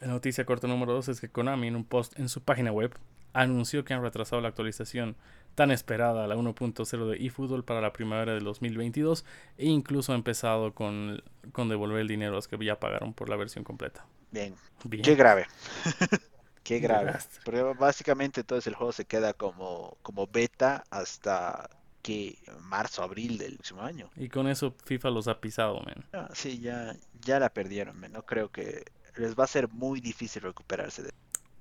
La 0.00 0.08
noticia 0.08 0.44
corta 0.44 0.68
número 0.68 0.92
2 0.92 1.08
es 1.08 1.20
que 1.20 1.28
Konami 1.28 1.66
en 1.66 1.76
un 1.76 1.84
post 1.84 2.18
en 2.18 2.28
su 2.28 2.42
página 2.42 2.70
web 2.70 2.92
anunció 3.32 3.84
que 3.84 3.94
han 3.94 4.02
retrasado 4.02 4.40
la 4.42 4.48
actualización 4.48 5.16
tan 5.54 5.70
esperada, 5.70 6.26
la 6.26 6.36
1.0 6.36 7.08
de 7.08 7.26
eFootball 7.26 7.64
para 7.64 7.80
la 7.80 7.92
primavera 7.92 8.32
del 8.34 8.44
2022 8.44 9.24
e 9.58 9.66
incluso 9.66 10.12
ha 10.12 10.14
empezado 10.14 10.72
con, 10.72 11.22
con 11.52 11.68
devolver 11.68 12.00
el 12.00 12.08
dinero 12.08 12.32
a 12.32 12.36
los 12.36 12.48
que 12.48 12.62
ya 12.64 12.78
pagaron 12.78 13.12
por 13.12 13.28
la 13.28 13.36
versión 13.36 13.64
completa. 13.64 14.06
Bien. 14.30 14.54
Qué 15.02 15.14
grave. 15.14 15.46
Qué 16.62 16.78
grave. 16.78 17.14
Porque 17.44 17.62
básicamente 17.78 18.40
entonces 18.40 18.66
el 18.68 18.74
juego 18.74 18.92
se 18.92 19.04
queda 19.04 19.32
como, 19.32 19.96
como 20.02 20.26
beta 20.26 20.84
hasta 20.90 21.68
que 22.02 22.38
marzo, 22.60 23.02
abril 23.02 23.38
del 23.38 23.54
próximo 23.54 23.82
año. 23.82 24.08
Y 24.16 24.28
con 24.28 24.46
eso 24.48 24.74
FIFA 24.84 25.10
los 25.10 25.28
ha 25.28 25.40
pisado, 25.40 25.80
men. 25.80 26.04
Ah, 26.12 26.28
sí, 26.32 26.60
ya, 26.60 26.94
ya 27.22 27.40
la 27.40 27.50
perdieron, 27.50 27.98
men. 27.98 28.12
No 28.12 28.24
creo 28.24 28.50
que 28.50 28.84
les 29.16 29.34
va 29.34 29.44
a 29.44 29.48
ser 29.48 29.68
muy 29.68 30.00
difícil 30.00 30.42
recuperarse 30.42 31.02
de 31.02 31.10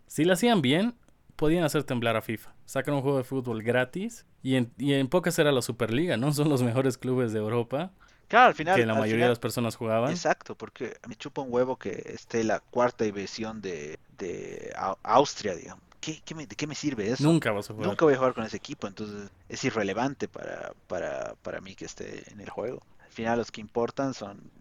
Si 0.08 0.24
la 0.24 0.34
hacían 0.34 0.62
bien, 0.62 0.96
podían 1.40 1.64
hacer 1.64 1.86
temblar 1.86 2.18
a 2.18 2.22
FIFA. 2.22 2.54
Sacan 2.66 2.94
un 2.94 3.02
juego 3.02 3.18
de 3.18 3.24
fútbol 3.24 3.64
gratis 3.64 4.26
y 4.44 4.56
en, 4.56 4.74
y 4.78 4.94
en 4.94 5.08
pocas 5.08 5.40
era 5.40 5.54
la 5.54 5.62
Superliga, 5.62 6.18
¿no? 6.18 6.34
Son 6.34 6.50
los 6.50 6.62
mejores 6.62 6.98
clubes 6.98 7.32
de 7.32 7.40
Europa. 7.40 7.92
Claro, 8.28 8.50
al 8.50 8.56
final. 8.56 8.76
Que 8.76 8.86
la 8.86 8.94
mayoría 8.94 9.26
de 9.26 9.30
las 9.30 9.40
personas 9.40 9.76
jugaban. 9.76 10.12
Exacto, 10.12 10.54
porque 10.54 10.98
me 11.08 11.16
chupa 11.16 11.42
un 11.42 11.52
huevo 11.52 11.78
que 11.78 12.04
esté 12.14 12.44
la 12.44 12.60
cuarta 12.60 13.06
división 13.06 13.62
de, 13.62 13.98
de 14.18 14.72
Austria, 15.02 15.56
digamos. 15.56 15.84
¿Qué, 16.02 16.22
qué 16.24 16.36
me, 16.36 16.46
¿De 16.46 16.56
qué 16.56 16.68
me 16.68 16.76
sirve 16.76 17.10
eso? 17.10 17.24
Nunca 17.24 17.52
vas 17.52 17.70
a 17.70 17.74
jugar. 17.74 17.88
Nunca 17.88 18.06
voy 18.06 18.14
a 18.14 18.18
jugar 18.18 18.34
con 18.34 18.46
ese 18.46 18.58
equipo, 18.58 18.88
entonces 18.88 19.30
es 19.48 19.64
irrelevante 19.64 20.28
para, 20.28 20.74
para, 20.88 21.36
para 21.42 21.60
mí 21.62 21.76
que 21.76 21.86
esté 21.86 22.32
en 22.32 22.40
el 22.40 22.50
juego. 22.50 22.82
Al 23.04 23.12
final 23.12 23.38
los 23.40 23.52
que 23.52 23.62
importan 23.62 24.14
son, 24.14 24.52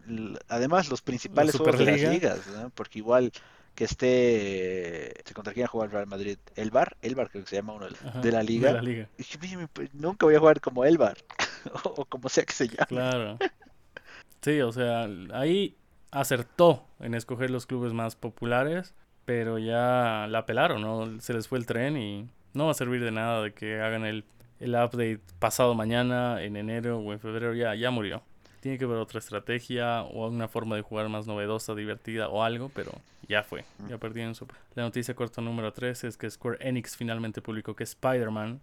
además, 0.48 0.88
los 0.88 1.02
principales 1.02 1.56
juegos 1.56 1.78
de 1.78 1.84
las 1.84 2.00
ligas, 2.00 2.46
¿no? 2.46 2.70
porque 2.70 3.00
igual 3.00 3.32
que 3.78 3.84
esté 3.84 5.14
contra 5.34 5.52
quién 5.52 5.68
jugar 5.68 5.92
Real 5.92 6.08
Madrid 6.08 6.36
el 6.56 6.72
bar 6.72 6.96
el 7.00 7.14
bar 7.14 7.30
creo 7.30 7.44
que 7.44 7.50
se 7.50 7.56
llama 7.56 7.74
uno 7.74 7.86
de 7.86 8.32
la 8.32 8.42
liga, 8.42 8.82
pues, 9.72 9.94
nunca 9.94 10.26
voy 10.26 10.34
a 10.34 10.40
jugar 10.40 10.60
como 10.60 10.84
el 10.84 10.98
bar 10.98 11.16
o 11.84 12.04
como 12.04 12.28
sea 12.28 12.44
que 12.44 12.52
se 12.52 12.66
llame 12.66 12.86
claro. 12.88 13.38
Sí 14.40 14.60
o 14.62 14.72
sea 14.72 15.08
ahí 15.32 15.76
acertó 16.10 16.88
en 16.98 17.14
escoger 17.14 17.50
los 17.50 17.66
clubes 17.66 17.92
más 17.92 18.16
populares 18.16 18.96
pero 19.24 19.60
ya 19.60 20.26
la 20.28 20.44
pelaron 20.44 20.82
no 20.82 21.20
se 21.20 21.34
les 21.34 21.46
fue 21.46 21.58
el 21.58 21.66
tren 21.66 21.96
y 21.96 22.28
no 22.54 22.64
va 22.64 22.72
a 22.72 22.74
servir 22.74 23.04
de 23.04 23.12
nada 23.12 23.42
de 23.42 23.52
que 23.52 23.80
hagan 23.80 24.04
el, 24.04 24.24
el 24.58 24.70
update 24.70 25.20
pasado 25.38 25.76
mañana 25.76 26.42
en 26.42 26.56
enero 26.56 26.98
o 26.98 27.12
en 27.12 27.20
febrero 27.20 27.54
ya 27.54 27.76
ya 27.76 27.92
murió 27.92 28.24
tiene 28.68 28.78
que 28.78 28.84
haber 28.84 28.98
otra 28.98 29.18
estrategia 29.18 30.02
o 30.02 30.28
una 30.28 30.46
forma 30.46 30.76
de 30.76 30.82
jugar 30.82 31.08
más 31.08 31.26
novedosa, 31.26 31.74
divertida 31.74 32.28
o 32.28 32.42
algo, 32.42 32.70
pero 32.74 32.92
ya 33.26 33.42
fue, 33.42 33.64
ya 33.88 33.96
perdieron 33.96 34.34
su... 34.34 34.46
La 34.74 34.82
noticia 34.82 35.14
corta 35.14 35.40
número 35.40 35.72
3 35.72 36.04
es 36.04 36.18
que 36.18 36.28
Square 36.28 36.58
Enix 36.60 36.94
finalmente 36.94 37.40
publicó 37.40 37.74
que 37.74 37.84
Spider-Man, 37.84 38.60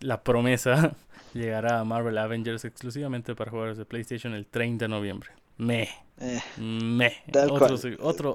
la 0.00 0.22
promesa, 0.22 0.96
llegará 1.34 1.80
a 1.80 1.84
Marvel 1.84 2.16
Avengers 2.16 2.64
exclusivamente 2.64 3.34
para 3.34 3.50
jugadores 3.50 3.76
de 3.76 3.84
PlayStation 3.84 4.32
el 4.32 4.46
30 4.46 4.86
de 4.86 4.88
noviembre. 4.88 5.32
Me. 5.58 5.90
Eh, 6.18 6.40
me. 6.56 7.12
Otro, 7.50 7.76
otro... 8.00 8.34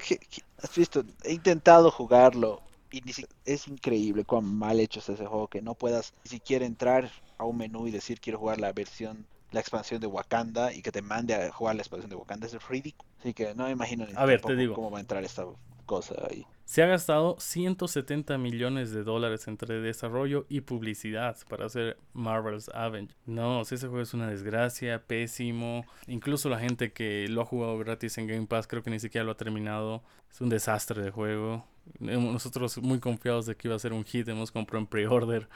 ¿Has 0.62 0.76
visto? 0.76 1.04
He 1.24 1.34
intentado 1.34 1.90
jugarlo 1.90 2.62
y 2.92 3.02
es 3.44 3.68
increíble 3.68 4.24
cuán 4.24 4.46
mal 4.46 4.80
hecho 4.80 5.00
es 5.00 5.10
ese 5.10 5.26
juego 5.26 5.48
que 5.48 5.64
no 5.64 5.74
puedas 5.74 6.14
ni 6.26 6.30
siquiera 6.30 6.64
entrar 6.64 7.10
a 7.40 7.44
un 7.44 7.58
menú 7.58 7.88
y 7.88 7.92
decir 7.92 8.20
quiero 8.20 8.38
jugar 8.38 8.60
la 8.60 8.72
versión 8.72 9.26
la 9.52 9.60
expansión 9.60 10.02
de 10.02 10.08
Wakanda 10.08 10.74
y 10.74 10.82
que 10.82 10.92
te 10.92 11.02
mande 11.02 11.36
a 11.36 11.52
jugar 11.52 11.76
la 11.76 11.82
expansión 11.82 12.10
de 12.10 12.16
Wakanda 12.16 12.48
es 12.48 12.68
ridículo. 12.68 13.10
Así 13.20 13.34
que 13.34 13.54
no 13.56 13.66
me 13.66 13.72
imagino 13.72 14.06
ni 14.06 14.14
a 14.16 14.26
ver, 14.26 14.42
te 14.42 14.56
digo. 14.56 14.76
cómo 14.76 14.92
va 14.92 14.98
a 14.98 15.02
entrar 15.02 15.24
esta 15.24 15.46
cosa 15.86 16.16
ahí. 16.30 16.46
Se 16.66 16.84
ha 16.84 16.86
gastado 16.86 17.38
170 17.40 18.38
millones 18.38 18.92
de 18.92 19.04
dólares 19.04 19.48
entre 19.48 19.80
desarrollo 19.80 20.46
y 20.50 20.62
publicidad 20.62 21.38
para 21.48 21.68
hacer 21.68 21.98
Marvel's 22.12 22.70
Avengers. 22.74 23.18
No, 23.26 23.62
ese 23.62 23.78
juego 23.78 24.02
es 24.02 24.14
una 24.14 24.30
desgracia, 24.30 25.02
pésimo. 25.08 25.86
Incluso 26.08 26.50
la 26.50 26.60
gente 26.60 26.92
que 26.92 27.26
lo 27.30 27.42
ha 27.42 27.46
jugado 27.46 27.78
gratis 27.78 28.18
en 28.18 28.28
Game 28.28 28.48
Pass 28.48 28.68
creo 28.68 28.84
que 28.84 28.90
ni 28.90 29.00
siquiera 29.00 29.24
lo 29.24 29.32
ha 29.32 29.38
terminado. 29.38 30.04
Es 30.30 30.42
un 30.42 30.50
desastre 30.50 31.02
de 31.02 31.10
juego. 31.10 31.66
Nosotros 32.00 32.78
muy 32.80 33.00
confiados 33.00 33.46
de 33.46 33.56
que 33.56 33.68
iba 33.68 33.76
a 33.76 33.80
ser 33.80 33.94
un 33.94 34.04
hit, 34.04 34.28
hemos 34.28 34.52
comprado 34.52 34.82
en 34.82 34.88
pre-order 34.88 35.48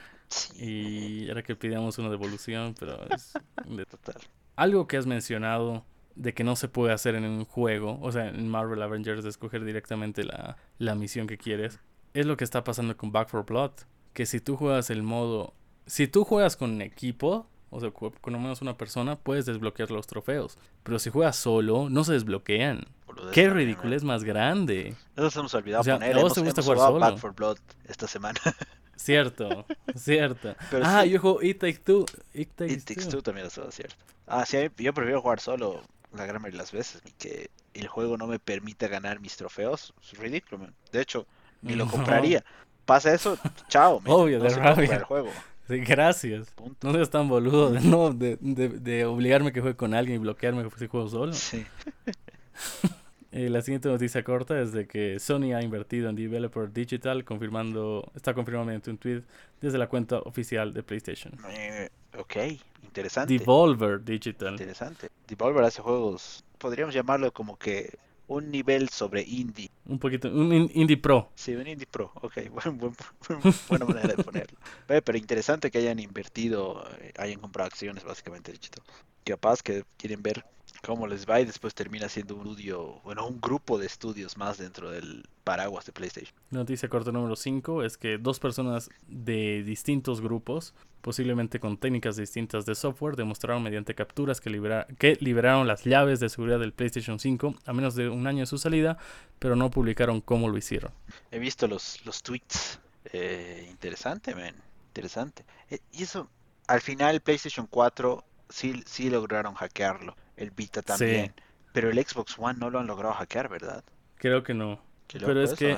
y 0.60 1.30
era 1.30 1.44
que 1.44 1.56
pidamos 1.56 1.98
una 1.98 2.10
devolución, 2.10 2.76
pero 2.80 3.06
es 3.10 3.34
de 3.66 3.86
total. 3.86 4.22
Algo 4.56 4.88
que 4.88 4.98
has 4.98 5.06
mencionado 5.06 5.86
de 6.16 6.34
que 6.34 6.44
no 6.44 6.56
se 6.56 6.68
puede 6.68 6.94
hacer 6.94 7.16
en 7.16 7.26
un 7.26 7.46
juego, 7.46 8.00
o 8.02 8.12
sea, 8.12 8.28
en 8.28 8.48
Marvel 8.48 8.82
Avengers, 8.82 9.24
de 9.24 9.30
escoger 9.30 9.64
directamente 9.64 10.24
la, 10.24 10.58
la 10.78 10.96
misión 10.96 11.28
que 11.28 11.38
quieres, 11.38 11.80
es 12.14 12.26
lo 12.26 12.38
que 12.38 12.44
está 12.44 12.64
pasando 12.64 12.96
con 12.98 13.12
Back 13.12 13.30
for 13.30 13.46
Blood. 13.46 13.72
Que 14.14 14.26
si 14.26 14.40
tú 14.40 14.58
juegas 14.58 14.90
el 14.90 15.04
modo. 15.04 15.54
Si 15.86 16.08
tú 16.08 16.26
juegas 16.26 16.58
con 16.58 16.72
un 16.72 16.82
equipo, 16.82 17.48
o 17.70 17.80
sea, 17.80 17.92
con 17.92 18.36
al 18.36 18.42
menos 18.42 18.62
una 18.62 18.78
persona, 18.78 19.18
puedes 19.18 19.46
desbloquear 19.46 19.92
los 19.92 20.08
trofeos. 20.08 20.58
Pero 20.84 21.00
si 21.00 21.10
juegas 21.10 21.38
solo, 21.38 21.90
no 21.90 22.04
se 22.04 22.14
desbloquean. 22.14 22.86
Qué 23.32 23.50
ridículo 23.50 23.96
es 23.96 24.04
más 24.04 24.24
grande. 24.24 24.96
Nos 25.16 25.36
hemos 25.36 25.54
olvidado 25.54 25.84
poner. 25.84 26.18
Hemos, 26.18 26.34
te 26.34 26.42
gusta 26.42 26.62
jugar 26.62 26.78
solo? 26.78 27.00
Back 27.00 27.18
for 27.18 27.34
Blood 27.34 27.58
esta 27.88 28.08
semana. 28.08 28.40
Cierto, 28.96 29.66
cierto. 29.96 30.56
ah, 30.84 31.04
yo 31.06 31.20
juego 31.20 31.42
It 31.42 31.60
Takes 31.60 31.80
Two. 31.80 32.06
It 32.36 32.50
Takes, 32.56 33.08
Two. 33.10 33.24
también 33.24 33.48
es 33.48 33.60
cierto. 33.72 33.96
Ah, 34.28 34.46
sí, 34.46 34.58
yo 34.78 34.94
prefiero 34.94 35.24
jugar 35.24 35.40
solo 35.40 35.82
la 36.14 36.28
gran 36.28 36.40
mayoría 36.40 36.58
de 36.58 36.64
las 36.64 36.72
veces 36.72 37.02
y 37.04 37.12
que 37.14 37.50
el 37.74 37.88
juego 37.88 38.16
no 38.18 38.28
me 38.28 38.38
permita 38.38 38.88
ganar 38.88 39.20
mis 39.20 39.36
trofeos, 39.38 39.92
es 40.04 40.18
ridículo, 40.20 40.68
De 40.92 41.02
hecho, 41.02 41.26
ni 41.64 41.74
lo 41.74 41.88
compraría. 41.88 42.44
Pasa 42.86 43.12
eso, 43.12 43.40
chao, 43.70 44.02
Obvio, 44.06 44.40
de 44.40 44.50
rabia. 44.50 44.98
El 44.98 45.04
juego. 45.04 45.32
Sí, 45.68 45.80
gracias. 45.80 46.54
No 46.84 46.92
seas 46.94 47.10
tan 47.10 47.28
boludo 47.28 47.72
de, 47.72 47.80
no, 47.80 48.12
de, 48.12 48.38
de, 48.40 48.70
de, 48.70 49.06
obligarme 49.06 49.52
que 49.52 49.62
juegue 49.62 49.78
con 49.78 49.94
alguien 49.94 50.18
y 50.18 50.20
bloquearme 50.20 50.68
si 50.78 50.88
juego 50.88 51.08
solo. 51.08 51.34
Sí. 51.34 51.66
Eh, 53.32 53.50
la 53.50 53.62
siguiente 53.62 53.88
noticia 53.88 54.24
corta 54.24 54.62
es 54.62 54.74
de 54.74 54.88
que 54.88 55.18
Sony 55.20 55.54
ha 55.56 55.62
invertido 55.62 56.10
en 56.10 56.16
Developer 56.16 56.72
Digital, 56.72 57.24
confirmando, 57.24 58.12
está 58.14 58.34
confirmado 58.34 58.66
mediante 58.66 58.92
un 58.92 58.98
tweet 58.98 59.22
desde 59.62 59.78
la 59.78 59.88
cuenta 59.88 60.20
oficial 60.20 60.74
de 60.74 60.84
PlayStation. 60.84 61.34
Eh, 61.50 61.90
ok, 62.18 62.36
interesante. 62.84 63.38
Devolver 63.38 64.04
Digital. 64.04 64.52
Interesante. 64.52 65.10
Devolver 65.28 65.64
hace 65.64 65.82
juegos, 65.82 66.44
podríamos 66.58 66.94
llamarlo 66.94 67.32
como 67.32 67.58
que 67.58 67.98
un 68.28 68.52
nivel 68.52 68.90
sobre 68.90 69.22
indie. 69.22 69.70
Un 69.86 70.00
poquito, 70.00 70.30
un 70.30 70.70
indie 70.74 70.98
pro. 70.98 71.32
Sí, 71.36 71.56
un 71.56 71.68
indie 71.68 71.88
pro, 71.90 72.12
ok, 72.16 72.38
buena 73.70 73.86
manera 73.86 74.14
de 74.14 74.24
ponerlo. 74.24 74.58
Pero 74.88 75.18
interesante 75.18 75.72
que 75.72 75.78
hayan 75.78 76.00
invertido, 76.00 76.86
eh, 77.00 77.14
hayan 77.18 77.40
comprado 77.40 77.68
acciones 77.68 78.04
básicamente 78.04 78.52
digital. 78.52 78.84
Capaz 79.24 79.62
que 79.62 79.84
quieren 79.98 80.22
ver 80.22 80.44
cómo 80.82 81.08
les 81.08 81.30
va 81.30 81.40
y 81.40 81.46
después 81.46 81.74
termina 81.74 82.10
siendo 82.10 82.36
un 82.36 82.48
estudio, 82.48 83.00
bueno, 83.04 83.28
un 83.28 83.40
grupo 83.40 83.78
de 83.78 83.86
estudios 83.86 84.38
más 84.38 84.58
dentro 84.58 84.92
del 84.92 85.24
paraguas 85.44 85.86
de 85.86 85.92
PlayStation. 85.92 86.36
Noticia 86.50 86.90
corta 86.90 87.12
número 87.12 87.36
5 87.36 87.84
es 87.84 87.98
que 87.98 88.18
dos 88.18 88.40
personas 88.40 88.90
de 89.08 89.64
distintos 89.64 90.22
grupos, 90.22 90.74
posiblemente 91.02 91.60
con 91.60 91.78
técnicas 91.78 92.16
distintas 92.16 92.66
de 92.66 92.76
software, 92.76 93.16
demostraron 93.16 93.64
mediante 93.64 93.96
capturas 93.96 94.42
que, 94.42 94.86
que 94.98 95.18
liberaron 95.20 95.68
las 95.68 95.84
llaves 95.84 96.20
de 96.20 96.30
seguridad 96.30 96.60
del 96.60 96.74
PlayStation 96.74 97.20
5 97.20 97.56
a 97.66 97.74
menos 97.74 97.96
de 97.96 98.10
un 98.10 98.28
año 98.28 98.42
de 98.42 98.46
su 98.46 98.58
salida, 98.58 98.98
pero 99.40 99.56
no 99.56 99.72
publicaron 99.72 100.22
cómo 100.22 100.50
lo 100.50 100.58
hicieron. 100.58 100.92
He 101.32 101.40
visto 101.40 101.68
los, 101.68 102.06
los 102.06 102.22
tweets. 102.22 102.80
Eh, 103.14 103.68
interesante, 103.70 104.36
man. 104.36 104.56
Interesante. 104.90 105.44
Eh, 105.70 105.80
y 105.92 106.04
eso, 106.04 106.30
al 106.68 106.82
final 106.82 107.22
PlayStation 107.22 107.66
4 107.68 108.24
sí, 108.50 108.84
sí 108.86 109.10
lograron 109.10 109.56
hackearlo 109.56 110.16
el 110.42 110.52
Vita 110.52 110.82
también. 110.82 111.34
Pero 111.74 111.90
el 111.90 112.06
Xbox 112.06 112.36
One 112.38 112.60
no 112.60 112.70
lo 112.70 112.80
han 112.80 112.88
logrado 112.88 113.14
hackear, 113.14 113.50
¿verdad? 113.50 113.84
Creo 114.16 114.44
que 114.44 114.54
no. 114.54 114.82
Pero 115.08 115.42
es 115.42 115.54
que 115.54 115.78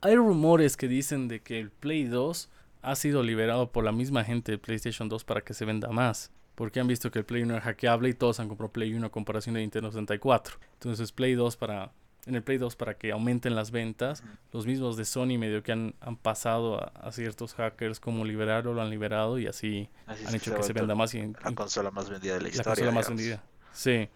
hay 0.00 0.16
rumores 0.16 0.76
que 0.76 0.88
dicen 0.88 1.28
de 1.28 1.40
que 1.40 1.58
el 1.58 1.70
Play 1.70 2.04
2 2.04 2.50
ha 2.82 2.94
sido 2.94 3.22
liberado 3.22 3.70
por 3.70 3.84
la 3.84 3.92
misma 3.92 4.24
gente 4.24 4.52
de 4.52 4.58
PlayStation 4.58 5.08
2 5.08 5.24
para 5.24 5.42
que 5.42 5.54
se 5.54 5.64
venda 5.64 5.88
más. 5.88 6.30
Porque 6.54 6.80
han 6.80 6.88
visto 6.88 7.10
que 7.10 7.20
el 7.20 7.24
Play 7.24 7.42
1 7.42 7.56
es 7.56 7.62
hackeable 7.62 8.08
y 8.10 8.14
todos 8.14 8.40
han 8.40 8.48
comprado 8.48 8.72
Play 8.72 8.92
1 8.92 9.06
a 9.06 9.10
comparación 9.10 9.54
de 9.54 9.60
Nintendo 9.60 9.90
64. 9.90 10.56
Entonces 10.74 11.12
Play 11.12 11.34
2 11.34 11.56
para 11.56 11.92
en 12.26 12.34
el 12.34 12.42
Play 12.42 12.58
2 12.58 12.76
para 12.76 12.94
que 12.94 13.12
aumenten 13.12 13.54
las 13.54 13.70
ventas. 13.70 14.22
Los 14.52 14.66
mismos 14.66 14.96
de 14.96 15.04
Sony 15.04 15.38
medio 15.38 15.62
que 15.62 15.72
han, 15.72 15.94
han 16.00 16.16
pasado 16.16 16.78
a, 16.94 17.12
ciertos 17.12 17.54
hackers 17.54 17.98
como 17.98 18.24
liberarlo, 18.24 18.74
lo 18.74 18.82
han 18.82 18.90
liberado 18.90 19.38
y 19.38 19.46
así, 19.46 19.88
han 20.06 20.34
hecho 20.34 20.54
que 20.54 20.62
se, 20.62 20.72
venda 20.72 20.94
más. 20.94 21.14
Y, 21.14 21.22
la 21.22 21.54
consola 21.54 21.90
más 21.90 22.10
vendida 22.10 22.34
de 22.34 22.42
la 22.42 22.48
historia. 22.48 22.70
La 22.70 22.74
consola 22.74 22.90
más 22.92 23.08
vendida. 23.08 23.42
Sí. 23.72 24.08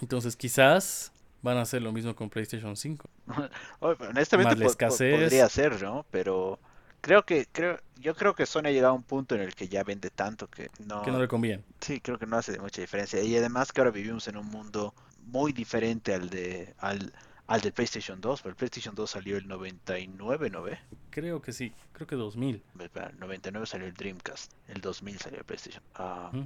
Entonces 0.00 0.36
quizás 0.36 1.12
van 1.42 1.56
a 1.56 1.62
hacer 1.62 1.82
lo 1.82 1.92
mismo 1.92 2.14
con 2.14 2.30
PlayStation 2.30 2.76
5. 2.76 3.08
Honestamente 3.80 4.64
podría 4.64 5.48
ser, 5.48 5.82
¿no? 5.82 6.06
Pero 6.10 6.58
creo 7.00 7.24
que 7.24 7.46
creo 7.50 7.78
yo 7.96 8.14
creo 8.14 8.34
que 8.34 8.46
Sony 8.46 8.66
ha 8.66 8.70
llegado 8.70 8.92
a 8.92 8.96
un 8.96 9.02
punto 9.02 9.34
en 9.34 9.42
el 9.42 9.54
que 9.54 9.68
ya 9.68 9.82
vende 9.84 10.10
tanto 10.10 10.48
que 10.48 10.70
no 10.86 11.02
que 11.02 11.10
no 11.10 11.18
le 11.18 11.28
conviene. 11.28 11.62
Sí, 11.80 12.00
creo 12.00 12.18
que 12.18 12.26
no 12.26 12.36
hace 12.36 12.58
mucha 12.58 12.80
diferencia 12.80 13.22
y 13.22 13.36
además 13.36 13.72
que 13.72 13.80
ahora 13.80 13.90
vivimos 13.90 14.28
en 14.28 14.36
un 14.36 14.46
mundo 14.46 14.94
muy 15.26 15.52
diferente 15.52 16.14
al 16.14 16.30
de 16.30 16.74
al 16.78 17.12
al 17.46 17.60
del 17.60 17.72
PlayStation 17.72 18.20
2, 18.20 18.42
pero 18.42 18.50
el 18.50 18.56
PlayStation 18.56 18.94
2 18.94 19.10
salió 19.10 19.36
el 19.36 19.48
99, 19.48 20.50
¿no 20.50 20.62
ve? 20.62 20.78
Creo 21.10 21.42
que 21.42 21.52
sí, 21.52 21.72
creo 21.92 22.06
que 22.06 22.14
2000. 22.14 22.62
El 22.78 23.18
99 23.18 23.66
salió 23.66 23.88
el 23.88 23.94
Dreamcast, 23.94 24.52
el 24.68 24.80
2000 24.80 25.18
salió 25.18 25.38
el 25.40 25.44
PlayStation. 25.44 25.82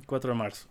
4 0.06 0.30
de 0.30 0.34
marzo. 0.34 0.66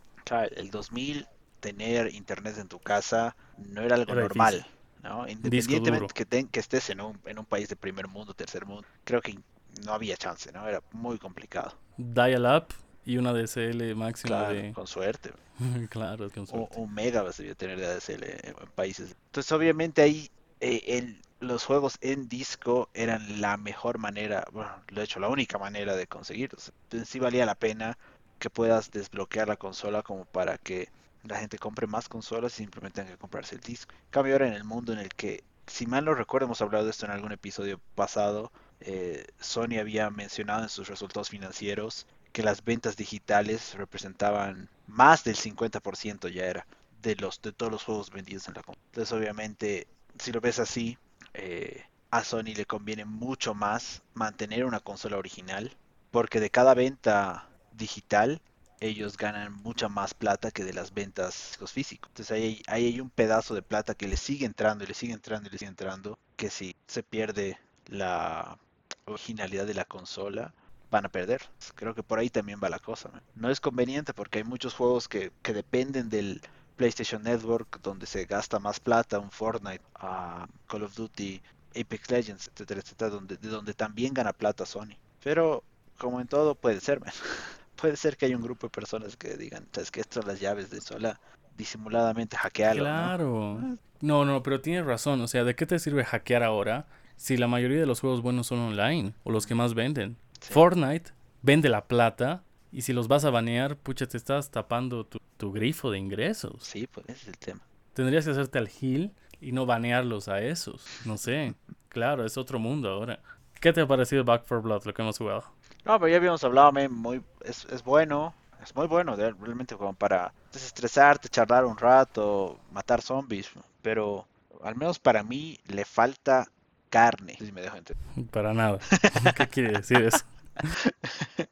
el 0.55 0.71
2000 0.71 1.27
tener 1.63 2.13
internet 2.13 2.57
en 2.57 2.67
tu 2.67 2.77
casa 2.77 3.37
no 3.57 3.81
era 3.81 3.95
algo 3.95 4.13
normal, 4.13 4.67
¿no? 5.01 5.25
Independientemente 5.29 6.13
que, 6.13 6.45
que 6.45 6.59
estés 6.59 6.89
en 6.89 6.99
un, 6.99 7.17
en 7.25 7.39
un 7.39 7.45
país 7.45 7.69
de 7.69 7.77
primer 7.77 8.09
mundo, 8.09 8.33
tercer 8.33 8.65
mundo, 8.65 8.85
creo 9.05 9.21
que 9.21 9.39
no 9.85 9.93
había 9.93 10.17
chance, 10.17 10.51
¿no? 10.51 10.67
Era 10.67 10.81
muy 10.91 11.17
complicado. 11.17 11.73
Dial-up 11.95 12.65
y 13.05 13.15
una 13.15 13.31
DSL 13.31 13.95
máxima 13.95 14.49
de... 14.49 14.73
con 14.73 14.87
suerte. 14.87 15.31
claro, 15.89 16.29
con 16.29 16.47
suerte. 16.47 16.77
Un, 16.77 16.93
mega 16.93 17.21
vas 17.21 17.39
a 17.39 17.55
tener 17.55 17.79
de 17.79 17.87
ADSL 17.87 18.23
en 18.23 18.55
países. 18.75 19.15
Entonces, 19.27 19.51
obviamente 19.53 20.01
ahí 20.01 20.29
eh, 20.59 21.15
los 21.39 21.63
juegos 21.63 21.97
en 22.01 22.27
disco 22.27 22.89
eran 22.93 23.39
la 23.39 23.55
mejor 23.55 23.99
manera, 23.99 24.45
bueno, 24.51 24.71
de 24.91 25.03
hecho, 25.03 25.21
la 25.21 25.29
única 25.29 25.57
manera 25.57 25.95
de 25.95 26.07
conseguirlos. 26.07 26.73
Entonces 26.83 27.07
sí 27.07 27.19
valía 27.19 27.45
la 27.45 27.55
pena 27.55 27.97
que 28.37 28.49
puedas 28.49 28.91
desbloquear 28.91 29.47
la 29.47 29.55
consola 29.55 30.03
como 30.03 30.25
para 30.25 30.57
que 30.57 30.89
la 31.23 31.39
gente 31.39 31.57
compre 31.57 31.87
más 31.87 32.09
consolas 32.09 32.53
y 32.53 32.57
simplemente 32.57 33.01
tenga 33.01 33.13
que 33.13 33.19
comprarse 33.19 33.55
el 33.55 33.61
disco. 33.61 33.93
cambio 34.09 34.33
ahora 34.33 34.47
en 34.47 34.53
el 34.53 34.63
mundo 34.63 34.93
en 34.93 34.99
el 34.99 35.09
que, 35.09 35.43
si 35.67 35.85
mal 35.85 36.05
no 36.05 36.13
recuerdo, 36.13 36.45
hemos 36.45 36.61
hablado 36.61 36.85
de 36.85 36.91
esto 36.91 37.05
en 37.05 37.11
algún 37.11 37.31
episodio 37.31 37.79
pasado, 37.95 38.51
eh, 38.81 39.25
Sony 39.39 39.79
había 39.79 40.09
mencionado 40.09 40.63
en 40.63 40.69
sus 40.69 40.89
resultados 40.89 41.29
financieros 41.29 42.05
que 42.33 42.43
las 42.43 42.63
ventas 42.65 42.97
digitales 42.97 43.75
representaban 43.75 44.69
más 44.87 45.23
del 45.23 45.35
50% 45.35 46.29
ya 46.29 46.45
era 46.45 46.67
de 47.01 47.15
los 47.15 47.41
de 47.41 47.53
todos 47.53 47.71
los 47.71 47.83
juegos 47.83 48.09
vendidos 48.09 48.47
en 48.47 48.55
la 48.55 48.63
compra. 48.63 48.83
Entonces 48.87 49.13
obviamente 49.13 49.87
si 50.19 50.31
lo 50.31 50.41
ves 50.41 50.59
así 50.59 50.97
eh, 51.33 51.85
a 52.11 52.23
Sony 52.23 52.53
le 52.55 52.65
conviene 52.65 53.05
mucho 53.05 53.53
más 53.53 54.01
mantener 54.13 54.65
una 54.65 54.79
consola 54.79 55.17
original 55.17 55.75
porque 56.11 56.39
de 56.39 56.49
cada 56.49 56.73
venta 56.73 57.47
digital 57.71 58.41
ellos 58.83 59.17
ganan 59.17 59.53
mucha 59.63 59.87
más 59.87 60.13
plata 60.13 60.51
que 60.51 60.65
de 60.65 60.73
las 60.73 60.93
ventas 60.93 61.57
físicos. 61.67 62.09
Entonces 62.09 62.31
ahí, 62.31 62.61
hay 62.67 62.99
un 62.99 63.09
pedazo 63.09 63.55
de 63.55 63.61
plata 63.61 63.95
que 63.95 64.07
le 64.07 64.17
sigue 64.17 64.45
entrando 64.45 64.83
y 64.83 64.87
le 64.87 64.93
sigue 64.93 65.13
entrando 65.13 65.47
y 65.47 65.51
le 65.51 65.57
sigue 65.57 65.69
entrando, 65.69 66.19
que 66.35 66.49
si 66.49 66.75
se 66.87 67.01
pierde 67.01 67.57
la 67.87 68.57
originalidad 69.05 69.65
de 69.65 69.73
la 69.73 69.85
consola, 69.85 70.53
van 70.91 71.05
a 71.05 71.09
perder. 71.09 71.41
Creo 71.75 71.95
que 71.95 72.03
por 72.03 72.19
ahí 72.19 72.29
también 72.29 72.59
va 72.61 72.69
la 72.69 72.79
cosa. 72.79 73.09
No 73.35 73.49
es 73.49 73.61
conveniente 73.61 74.13
porque 74.13 74.39
hay 74.39 74.43
muchos 74.43 74.73
juegos 74.73 75.07
que, 75.07 75.31
dependen 75.43 76.09
del 76.09 76.41
PlayStation 76.75 77.23
Network, 77.23 77.81
donde 77.81 78.05
se 78.05 78.25
gasta 78.25 78.59
más 78.59 78.79
plata, 78.81 79.19
un 79.19 79.31
Fortnite, 79.31 79.83
a 79.95 80.47
Call 80.67 80.83
of 80.83 80.95
Duty, 80.95 81.41
Apex 81.79 82.11
Legends, 82.11 82.49
etcétera, 82.53 82.81
etcétera, 82.81 83.09
donde, 83.11 83.37
de 83.37 83.47
donde 83.47 83.73
también 83.73 84.13
gana 84.13 84.33
plata 84.33 84.65
Sony. 84.65 84.97
Pero, 85.23 85.63
como 85.97 86.19
en 86.19 86.27
todo, 86.27 86.55
puede 86.55 86.81
ser, 86.81 86.99
puede 87.83 87.97
ser 87.97 88.15
que 88.15 88.27
haya 88.27 88.37
un 88.37 88.41
grupo 88.41 88.67
de 88.67 88.71
personas 88.71 89.17
que 89.17 89.35
digan, 89.35 89.67
sabes 89.73 89.91
que 89.91 89.99
estas 89.99 90.23
las 90.23 90.39
llaves 90.39 90.69
de 90.69 90.79
sola, 90.79 91.19
disimuladamente 91.57 92.37
hackearlo. 92.37 92.85
Claro. 92.85 93.59
¿no? 93.59 93.77
no, 93.99 94.23
no, 94.23 94.41
pero 94.41 94.61
tienes 94.61 94.85
razón. 94.85 95.19
O 95.19 95.27
sea, 95.27 95.43
¿de 95.43 95.53
qué 95.53 95.65
te 95.65 95.77
sirve 95.79 96.05
hackear 96.05 96.43
ahora 96.43 96.87
si 97.17 97.35
la 97.35 97.49
mayoría 97.49 97.81
de 97.81 97.85
los 97.85 97.99
juegos 97.99 98.21
buenos 98.21 98.47
son 98.47 98.59
online 98.59 99.15
o 99.25 99.31
los 99.31 99.45
que 99.45 99.53
más 99.53 99.73
venden? 99.73 100.15
Sí. 100.39 100.53
Fortnite 100.53 101.11
vende 101.41 101.67
la 101.67 101.83
plata 101.83 102.45
y 102.71 102.83
si 102.83 102.93
los 102.93 103.09
vas 103.09 103.25
a 103.25 103.31
banear, 103.31 103.75
pucha, 103.75 104.07
te 104.07 104.15
estás 104.15 104.49
tapando 104.49 105.05
tu, 105.05 105.19
tu 105.35 105.51
grifo 105.51 105.91
de 105.91 105.97
ingresos. 105.97 106.63
Sí, 106.63 106.87
pues 106.87 107.05
ese 107.09 107.23
es 107.23 107.27
el 107.27 107.37
tema. 107.37 107.61
Tendrías 107.93 108.23
que 108.23 108.31
hacerte 108.31 108.59
al 108.59 108.69
heal 108.69 109.11
y 109.41 109.51
no 109.51 109.65
banearlos 109.65 110.29
a 110.29 110.41
esos. 110.41 110.85
No 111.03 111.17
sé. 111.17 111.53
claro, 111.89 112.25
es 112.25 112.37
otro 112.37 112.59
mundo 112.59 112.89
ahora. 112.89 113.19
¿Qué 113.59 113.73
te 113.73 113.81
ha 113.81 113.87
parecido 113.87 114.23
Back 114.23 114.45
4 114.47 114.61
Blood, 114.61 114.85
lo 114.85 114.93
que 114.93 115.01
hemos 115.01 115.17
jugado? 115.17 115.43
No, 115.85 115.99
pero 115.99 116.07
ya 116.07 116.17
habíamos 116.17 116.43
hablado, 116.43 116.71
man, 116.71 116.93
muy, 116.93 117.21
es, 117.43 117.65
es 117.65 117.83
bueno. 117.83 118.33
Es 118.61 118.73
muy 118.75 118.87
bueno, 118.87 119.17
realmente 119.17 119.75
como 119.75 119.93
para 119.93 120.33
desestresarte, 120.53 121.27
charlar 121.27 121.65
un 121.65 121.77
rato, 121.77 122.57
matar 122.71 123.01
zombies. 123.01 123.51
Pero 123.81 124.25
al 124.63 124.77
menos 124.77 124.99
para 124.99 125.21
mí 125.21 125.59
le 125.67 125.83
falta 125.83 126.47
carne. 126.89 127.35
Si 127.37 127.51
me 127.51 127.61
dejo 127.61 127.75
entender. 127.75 128.29
Para 128.31 128.53
nada. 128.53 128.79
¿Qué 129.35 129.47
quiere 129.49 129.73
decir 129.73 130.01
eso? 130.03 130.23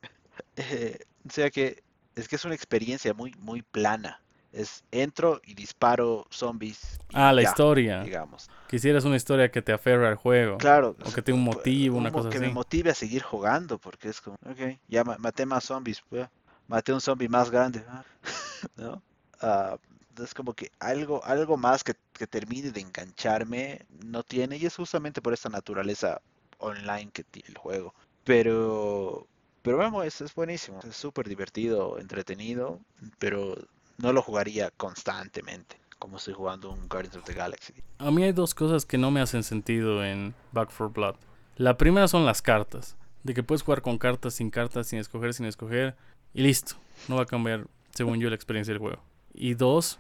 eh, 0.56 1.00
o 1.28 1.32
sea 1.32 1.50
que 1.50 1.84
es 2.16 2.28
que 2.28 2.36
es 2.38 2.46
una 2.46 2.56
experiencia 2.56 3.14
muy, 3.14 3.34
muy 3.40 3.62
plana. 3.62 4.22
Es 4.52 4.84
entro 4.92 5.42
y 5.46 5.54
disparo 5.54 6.28
zombies. 6.30 7.00
Y 7.10 7.14
ah, 7.14 7.32
la 7.32 7.42
ya, 7.44 7.50
historia. 7.50 8.04
Digamos. 8.04 8.50
Quisieras 8.68 9.06
una 9.06 9.16
historia 9.16 9.50
que 9.50 9.62
te 9.62 9.72
aferre 9.72 10.08
al 10.08 10.16
juego. 10.16 10.58
Claro. 10.58 10.96
O 11.06 11.12
que 11.12 11.22
tenga 11.22 11.38
un 11.38 11.46
motivo, 11.46 11.98
una 11.98 12.10
un, 12.10 12.14
cosa 12.14 12.30
que 12.30 12.38
así. 12.38 12.48
me 12.48 12.54
motive 12.54 12.90
a 12.90 12.96
seguir 12.96 13.24
jugando, 13.24 13.78
porque 13.78 14.10
es 14.10 14.20
como, 14.20 14.38
ok, 14.46 14.78
ya 14.88 15.04
maté 15.04 15.46
más 15.46 15.64
zombies, 15.64 16.02
pues, 16.10 16.28
maté 16.68 16.94
un 16.94 17.02
zombie 17.02 17.30
más 17.30 17.50
grande, 17.50 17.84
¿no? 18.76 19.02
Uh, 19.42 19.78
es 20.22 20.34
como 20.34 20.54
que 20.54 20.72
algo, 20.80 21.24
algo 21.24 21.58
más 21.58 21.84
que, 21.84 21.96
que, 22.14 22.28
termine 22.28 22.72
de 22.72 22.82
engancharme 22.82 23.86
no 24.06 24.24
tiene, 24.24 24.58
y 24.58 24.66
es 24.66 24.76
justamente 24.76 25.22
por 25.22 25.34
esta 25.34 25.50
naturaleza 25.50 26.22
online 26.58 27.10
que 27.12 27.24
tiene 27.24 27.50
el 27.50 27.58
juego. 27.58 27.94
Pero, 28.24 29.28
pero 29.62 29.78
vamos, 29.78 30.06
es, 30.06 30.22
es 30.22 30.36
buenísimo, 30.36 30.80
es 30.88 30.96
súper 30.96 31.28
divertido, 31.28 31.98
entretenido, 32.00 32.80
pero 33.20 33.56
no 34.02 34.14
lo 34.14 34.22
jugaría 34.22 34.72
constantemente 34.72 35.82
como 36.02 36.18
estoy 36.18 36.34
jugando 36.34 36.72
un 36.72 36.90
Guardians 36.90 37.16
of 37.16 37.26
the 37.26 37.34
Galaxy. 37.34 37.74
A 38.00 38.10
mí 38.10 38.24
hay 38.24 38.32
dos 38.32 38.56
cosas 38.56 38.88
que 38.88 38.98
no 38.98 39.12
me 39.12 39.22
hacen 39.22 39.44
sentido 39.44 40.04
en 40.04 40.34
Back 40.52 40.70
4 40.76 40.90
Blood. 40.90 41.16
La 41.58 41.78
primera 41.78 42.08
son 42.08 42.26
las 42.26 42.42
cartas, 42.42 42.98
de 43.22 43.36
que 43.36 43.44
puedes 43.44 43.62
jugar 43.62 43.84
con 43.84 44.00
cartas, 44.00 44.34
sin 44.34 44.50
cartas, 44.50 44.88
sin 44.88 44.98
escoger, 44.98 45.36
sin 45.36 45.46
escoger, 45.46 45.96
y 46.34 46.42
listo. 46.42 46.74
No 47.08 47.18
va 47.18 47.24
a 47.24 47.28
cambiar, 47.28 47.68
según 47.94 48.20
yo, 48.20 48.30
la 48.30 48.36
experiencia 48.36 48.74
del 48.74 48.80
juego. 48.80 49.04
Y 49.36 49.54
dos, 49.54 50.00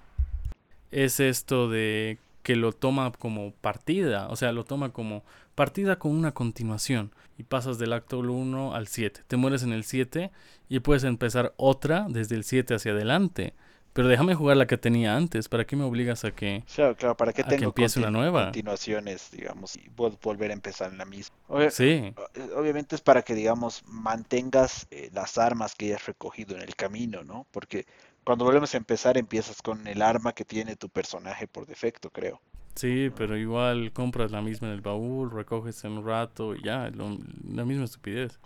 es 0.90 1.20
esto 1.20 1.70
de 1.70 2.18
que 2.42 2.56
lo 2.56 2.74
toma 2.74 3.12
como 3.12 3.54
partida, 3.62 4.28
o 4.30 4.36
sea, 4.36 4.52
lo 4.54 4.64
toma 4.64 4.92
como 4.92 5.24
partida 5.54 6.00
con 6.00 6.14
una 6.14 6.32
continuación 6.32 7.14
y 7.38 7.44
pasas 7.44 7.78
del 7.78 7.94
acto 7.94 8.18
1 8.20 8.74
al 8.74 8.88
7. 8.88 9.22
Te 9.28 9.38
mueres 9.38 9.62
en 9.62 9.72
el 9.72 9.84
7 9.84 10.32
y 10.68 10.80
puedes 10.80 11.04
empezar 11.04 11.54
otra 11.58 12.08
desde 12.10 12.36
el 12.36 12.44
7 12.44 12.74
hacia 12.74 12.94
adelante. 12.94 13.54
Pero 13.94 14.08
déjame 14.08 14.36
jugar 14.36 14.58
la 14.58 14.68
que 14.68 14.78
tenía 14.78 15.16
antes. 15.18 15.50
¿Para 15.50 15.66
qué 15.66 15.76
me 15.76 15.84
obligas 15.84 16.24
a 16.24 16.32
que, 16.32 16.64
claro, 16.76 16.96
claro, 16.96 17.18
¿para 17.18 17.34
qué 17.34 17.42
a 17.42 17.46
que 17.48 17.66
empiece 17.66 18.00
una 18.00 18.12
nueva? 18.12 18.46
continuaciones, 18.46 19.30
digamos, 19.32 19.76
y 19.76 19.90
volver 19.90 20.52
a 20.52 20.54
empezar 20.54 20.92
en 20.92 20.98
la 20.98 21.06
misma? 21.06 21.36
Obvio- 21.50 21.72
Sí, 21.72 22.14
Obviamente 22.56 22.96
es 22.96 23.02
para 23.02 23.22
que, 23.22 23.36
digamos, 23.36 23.84
mantengas 23.86 24.88
eh, 24.92 25.10
las 25.14 25.38
armas 25.38 25.76
que 25.76 25.88
hayas 25.88 26.06
recogido 26.06 26.56
en 26.56 26.62
el 26.62 26.76
camino, 26.76 27.24
¿no? 27.24 27.46
Porque 27.52 27.86
cuando 28.24 28.46
volvemos 28.46 28.74
a 28.74 28.78
empezar 28.78 29.18
empiezas 29.18 29.62
con 29.62 29.88
el 29.88 30.02
arma 30.02 30.34
que 30.34 30.46
tiene 30.46 30.76
tu 30.76 30.90
personaje 30.90 31.48
por 31.48 31.66
defecto, 31.66 32.10
creo. 32.10 32.40
sí, 32.76 33.12
pero 33.16 33.38
igual 33.38 33.92
compras 33.94 34.32
la 34.32 34.42
misma 34.42 34.68
en 34.68 34.74
el 34.74 34.82
baúl, 34.82 35.32
recoges 35.32 35.84
en 35.84 35.94
un 35.94 36.06
rato 36.06 36.56
y 36.56 36.64
ya, 36.64 36.90
lo- 36.90 37.18
la 37.48 37.66
misma 37.66 37.86
estupidez. 37.86 38.40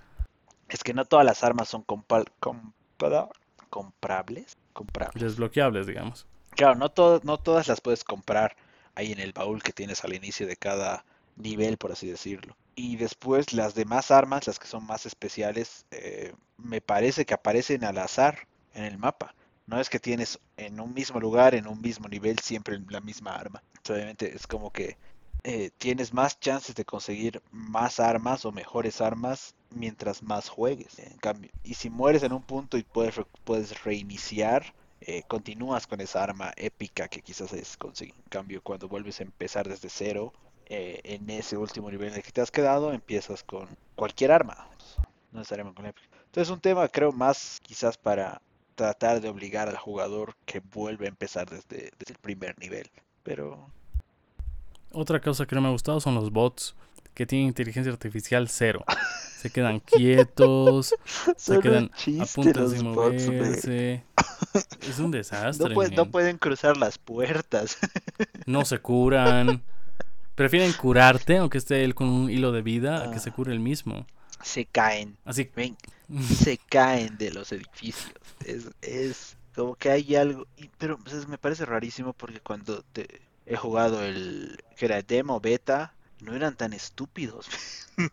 Es 0.69 0.83
que 0.83 0.93
no 0.93 1.05
todas 1.05 1.25
las 1.25 1.43
armas 1.43 1.69
son 1.69 1.83
compa- 1.85 2.25
compra- 2.39 3.29
comprables. 3.69 4.57
Comprables. 4.75 5.23
Desbloqueables, 5.23 5.87
digamos. 5.87 6.27
Claro, 6.51 6.75
no, 6.75 6.89
to- 6.89 7.21
no 7.23 7.37
todas 7.37 7.67
las 7.67 7.81
puedes 7.81 8.03
comprar 8.03 8.55
ahí 8.93 9.11
en 9.13 9.19
el 9.19 9.31
baúl 9.33 9.63
que 9.63 9.71
tienes 9.71 10.03
al 10.03 10.13
inicio 10.13 10.45
de 10.47 10.57
cada 10.57 11.05
nivel, 11.37 11.77
por 11.77 11.91
así 11.93 12.07
decirlo. 12.07 12.55
Y 12.75 12.97
después 12.97 13.53
las 13.53 13.73
demás 13.73 14.11
armas, 14.11 14.47
las 14.47 14.59
que 14.59 14.67
son 14.67 14.85
más 14.85 15.05
especiales, 15.05 15.85
eh, 15.91 16.33
me 16.57 16.81
parece 16.81 17.25
que 17.25 17.33
aparecen 17.33 17.85
al 17.85 17.97
azar 17.97 18.47
en 18.73 18.83
el 18.83 18.97
mapa. 18.97 19.33
No 19.65 19.79
es 19.79 19.89
que 19.89 19.99
tienes 19.99 20.39
en 20.57 20.79
un 20.81 20.93
mismo 20.93 21.19
lugar, 21.21 21.55
en 21.55 21.67
un 21.67 21.79
mismo 21.81 22.07
nivel, 22.09 22.37
siempre 22.39 22.79
la 22.89 22.99
misma 23.01 23.33
arma. 23.35 23.63
Obviamente 23.89 24.35
es 24.35 24.45
como 24.45 24.71
que 24.71 24.97
eh, 25.47 25.69
tienes 25.77 26.11
más 26.11 26.39
chances 26.39 26.73
de 26.73 26.85
conseguir 26.85 27.39
más 27.51 27.99
armas 27.99 28.45
o 28.45 28.51
mejores 28.51 28.99
armas 28.99 29.53
mientras 29.69 30.23
más 30.23 30.49
juegues. 30.49 30.97
En 30.97 31.19
cambio, 31.19 31.51
y 31.63 31.75
si 31.75 31.91
mueres 31.91 32.23
en 32.23 32.33
un 32.33 32.41
punto 32.41 32.79
y 32.79 32.83
puedes, 32.83 33.13
puedes 33.43 33.83
reiniciar, 33.83 34.73
eh, 35.01 35.21
continúas 35.27 35.85
con 35.85 36.01
esa 36.01 36.23
arma 36.23 36.51
épica 36.57 37.07
que 37.07 37.21
quizás 37.21 37.53
es 37.53 37.77
conseguir. 37.77 38.15
En 38.15 38.29
cambio, 38.29 38.63
cuando 38.63 38.87
vuelves 38.87 39.19
a 39.19 39.23
empezar 39.23 39.69
desde 39.69 39.89
cero, 39.89 40.33
eh, 40.65 40.99
en 41.03 41.29
ese 41.29 41.57
último 41.57 41.91
nivel 41.91 42.09
en 42.09 42.15
el 42.15 42.23
que 42.23 42.31
te 42.31 42.41
has 42.41 42.49
quedado, 42.49 42.91
empiezas 42.91 43.43
con 43.43 43.67
cualquier 43.95 44.31
arma, 44.31 44.67
no 45.31 45.39
necesariamente 45.39 45.75
con 45.75 45.85
épica. 45.85 46.07
Entonces, 46.25 46.51
un 46.51 46.59
tema 46.59 46.87
creo 46.87 47.11
más 47.11 47.59
quizás 47.61 47.99
para 47.99 48.41
tratar 48.73 49.21
de 49.21 49.29
obligar 49.29 49.69
al 49.69 49.77
jugador 49.77 50.35
que 50.47 50.59
vuelva 50.59 51.05
a 51.05 51.09
empezar 51.09 51.47
desde, 51.47 51.91
desde 51.99 52.13
el 52.13 52.17
primer 52.19 52.57
nivel. 52.57 52.89
Pero 53.21 53.69
Otra 54.95 55.19
cosa 55.21 55.45
que 55.45 55.55
no 55.55 55.61
me 55.61 55.67
ha 55.67 55.71
gustado 55.71 55.99
son 55.99 56.15
los 56.15 56.31
bots 56.31 56.75
que 57.13 57.25
tienen 57.25 57.47
inteligencia 57.47 57.91
artificial 57.91 58.47
cero. 58.49 58.83
Se 59.37 59.49
quedan 59.49 59.79
quietos, 59.85 60.95
se 61.37 61.59
quedan 61.59 61.91
a 62.21 62.25
punto 62.25 62.67
de 62.69 62.81
moverse. 62.83 64.03
Es 64.81 64.99
un 64.99 65.11
desastre. 65.11 65.69
No, 65.69 65.73
puede- 65.75 65.95
no 65.95 66.03
men. 66.05 66.11
pueden 66.11 66.37
cruzar 66.37 66.77
las 66.77 66.97
puertas. 66.97 67.77
No 68.47 68.63
se 68.63 68.77
curan. 68.79 69.63
Prefieren 70.35 70.71
curarte, 70.73 71.37
aunque 71.37 71.57
esté 71.57 71.83
él 71.83 71.95
con 71.95 72.07
un 72.09 72.29
hilo 72.29 72.51
de 72.51 72.61
vida, 72.61 73.03
a 73.03 73.09
que 73.09 73.17
Ah. 73.17 73.19
se 73.19 73.31
cure 73.31 73.51
el 73.53 73.59
mismo. 73.59 74.05
Se 74.43 74.65
caen. 74.65 75.17
Así 75.25 75.49
Ven, 75.55 75.75
se 76.37 76.57
caen 76.59 77.17
de 77.17 77.31
los 77.31 77.51
edificios. 77.51 78.11
Es, 78.45 78.65
es 78.83 79.37
como 79.55 79.75
que 79.75 79.89
hay 79.89 80.15
algo. 80.15 80.45
y- 80.57 80.69
pero 80.77 80.97
pues, 80.99 81.27
me 81.27 81.37
parece 81.39 81.65
rarísimo 81.65 82.13
porque 82.13 82.39
cuando 82.39 82.83
te, 82.93 83.21
he 83.45 83.55
jugado 83.55 84.03
el 84.03 84.57
que 84.75 84.85
era 84.85 85.01
demo 85.01 85.39
beta, 85.39 85.93
no 86.21 86.35
eran 86.35 86.55
tan 86.55 86.73
estúpidos. 86.73 87.47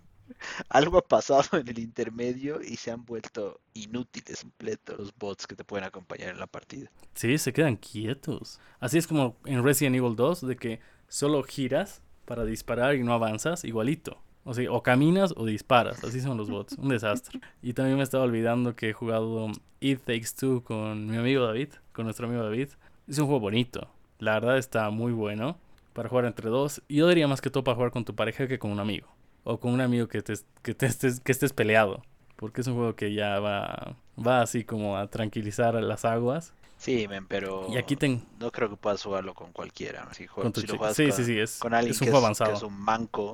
Algo 0.69 0.99
ha 0.99 1.07
pasado 1.07 1.59
en 1.59 1.69
el 1.69 1.79
intermedio 1.79 2.61
y 2.63 2.77
se 2.77 2.91
han 2.91 3.05
vuelto 3.05 3.61
inútiles 3.75 4.41
completos 4.43 4.99
los 4.99 5.15
bots 5.15 5.47
que 5.47 5.55
te 5.55 5.65
pueden 5.65 5.85
acompañar 5.85 6.31
en 6.31 6.39
la 6.39 6.47
partida. 6.47 6.91
Sí, 7.15 7.39
se 7.39 7.53
quedan 7.53 7.77
quietos. 7.77 8.61
Así 8.81 8.99
es 8.99 9.07
como 9.07 9.37
en 9.45 9.63
Resident 9.63 9.97
Evil 9.97 10.17
2, 10.17 10.47
de 10.47 10.57
que 10.57 10.81
solo 11.09 11.43
giras 11.43 12.03
para 12.25 12.45
disparar 12.45 12.95
y 12.95 13.03
no 13.03 13.13
avanzas, 13.13 13.65
igualito. 13.65 14.23
O 14.45 14.55
sea, 14.55 14.73
o 14.73 14.83
caminas 14.83 15.33
o 15.37 15.47
disparas. 15.47 16.03
Así 16.03 16.21
son 16.21 16.37
los 16.37 16.51
bots. 16.51 16.77
Un 16.79 16.89
desastre. 16.89 17.41
Y 17.63 17.75
también 17.75 17.97
me 17.97 18.03
estaba 18.03 18.25
olvidando 18.25 18.75
que 18.75 18.91
he 18.91 18.93
jugado 18.93 19.49
It 19.81 20.01
Takes 20.01 20.31
Two 20.39 20.65
con 20.65 21.07
mi 21.07 21.17
amigo 21.17 21.45
David, 21.47 21.69
con 21.93 22.07
nuestro 22.07 22.27
amigo 22.27 22.43
David. 22.43 22.71
Es 23.07 23.19
un 23.19 23.27
juego 23.27 23.41
bonito. 23.41 23.89
La 24.23 24.35
verdad 24.35 24.57
está 24.59 24.89
muy 24.91 25.13
bueno 25.13 25.59
para 25.93 26.09
jugar 26.09 26.27
entre 26.27 26.49
dos. 26.49 26.81
Y 26.89 26.97
yo 26.97 27.09
diría 27.09 27.27
más 27.29 27.41
que 27.41 27.51
todo 27.51 27.65
para 27.65 27.75
jugar 27.75 27.91
con 27.91 28.05
tu 28.05 28.15
pareja 28.15 28.47
que 28.47 28.59
con 28.59 28.71
un 28.71 28.79
amigo. 28.81 29.09
O 29.45 29.59
con 29.59 29.73
un 29.73 29.81
amigo 29.81 30.07
que, 30.07 30.23
te, 30.23 30.35
que, 30.63 30.75
te 30.75 30.87
estés, 30.87 31.21
que 31.21 31.33
estés 31.33 31.53
peleado. 31.53 32.03
Porque 32.37 32.61
es 32.61 32.67
un 32.69 32.75
juego 32.75 32.95
que 32.95 33.13
ya 33.15 33.41
va, 33.41 33.97
va 34.17 34.43
así 34.43 34.65
como 34.65 34.97
a 34.97 35.09
tranquilizar 35.09 35.75
las 35.75 36.05
aguas. 36.05 36.53
Sí, 36.79 37.07
men, 37.09 37.27
pero 37.27 37.69
Y 37.73 37.77
aquí 37.77 37.97
ten, 37.97 38.23
no 38.39 38.51
creo 38.51 38.69
que 38.71 38.77
puedas 38.77 39.03
jugarlo 39.03 39.35
con 39.35 39.53
cualquiera. 39.53 40.09
Si, 40.15 40.27
jue- 40.27 40.43
con 40.43 40.53
tu 40.53 40.61
si 40.61 40.67
lo 40.67 40.77
juegas 40.79 40.97
Sí, 40.97 41.09
con, 41.09 41.17
sí, 41.17 41.25
sí, 41.25 41.39
es, 41.39 41.59
con 41.61 41.75
alguien 41.75 41.93
es 41.95 42.01
un 42.01 42.07
que, 42.07 42.11
juego 42.11 42.19
es, 42.19 42.25
que 42.25 42.27
avanzado. 42.27 42.57
es 42.59 42.63
un 42.63 42.79
manco 42.81 43.33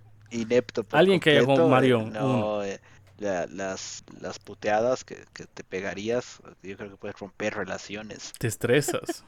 inepto 0.30 0.84
por 0.84 0.98
Alguien 0.98 1.20
que 1.20 1.30
haya 1.30 1.44
completo, 1.44 1.68
Mario 1.68 2.00
eh, 2.00 2.10
no, 2.12 2.62
eh, 2.64 2.80
la- 3.18 3.46
las, 3.46 4.04
las 4.20 4.38
puteadas 4.38 5.04
que, 5.04 5.24
que 5.32 5.46
te 5.46 5.64
pegarías, 5.64 6.40
yo 6.62 6.76
creo 6.76 6.90
que 6.90 6.96
puedes 6.96 7.18
romper 7.18 7.54
relaciones. 7.54 8.32
Te 8.38 8.46
estresas. 8.46 9.24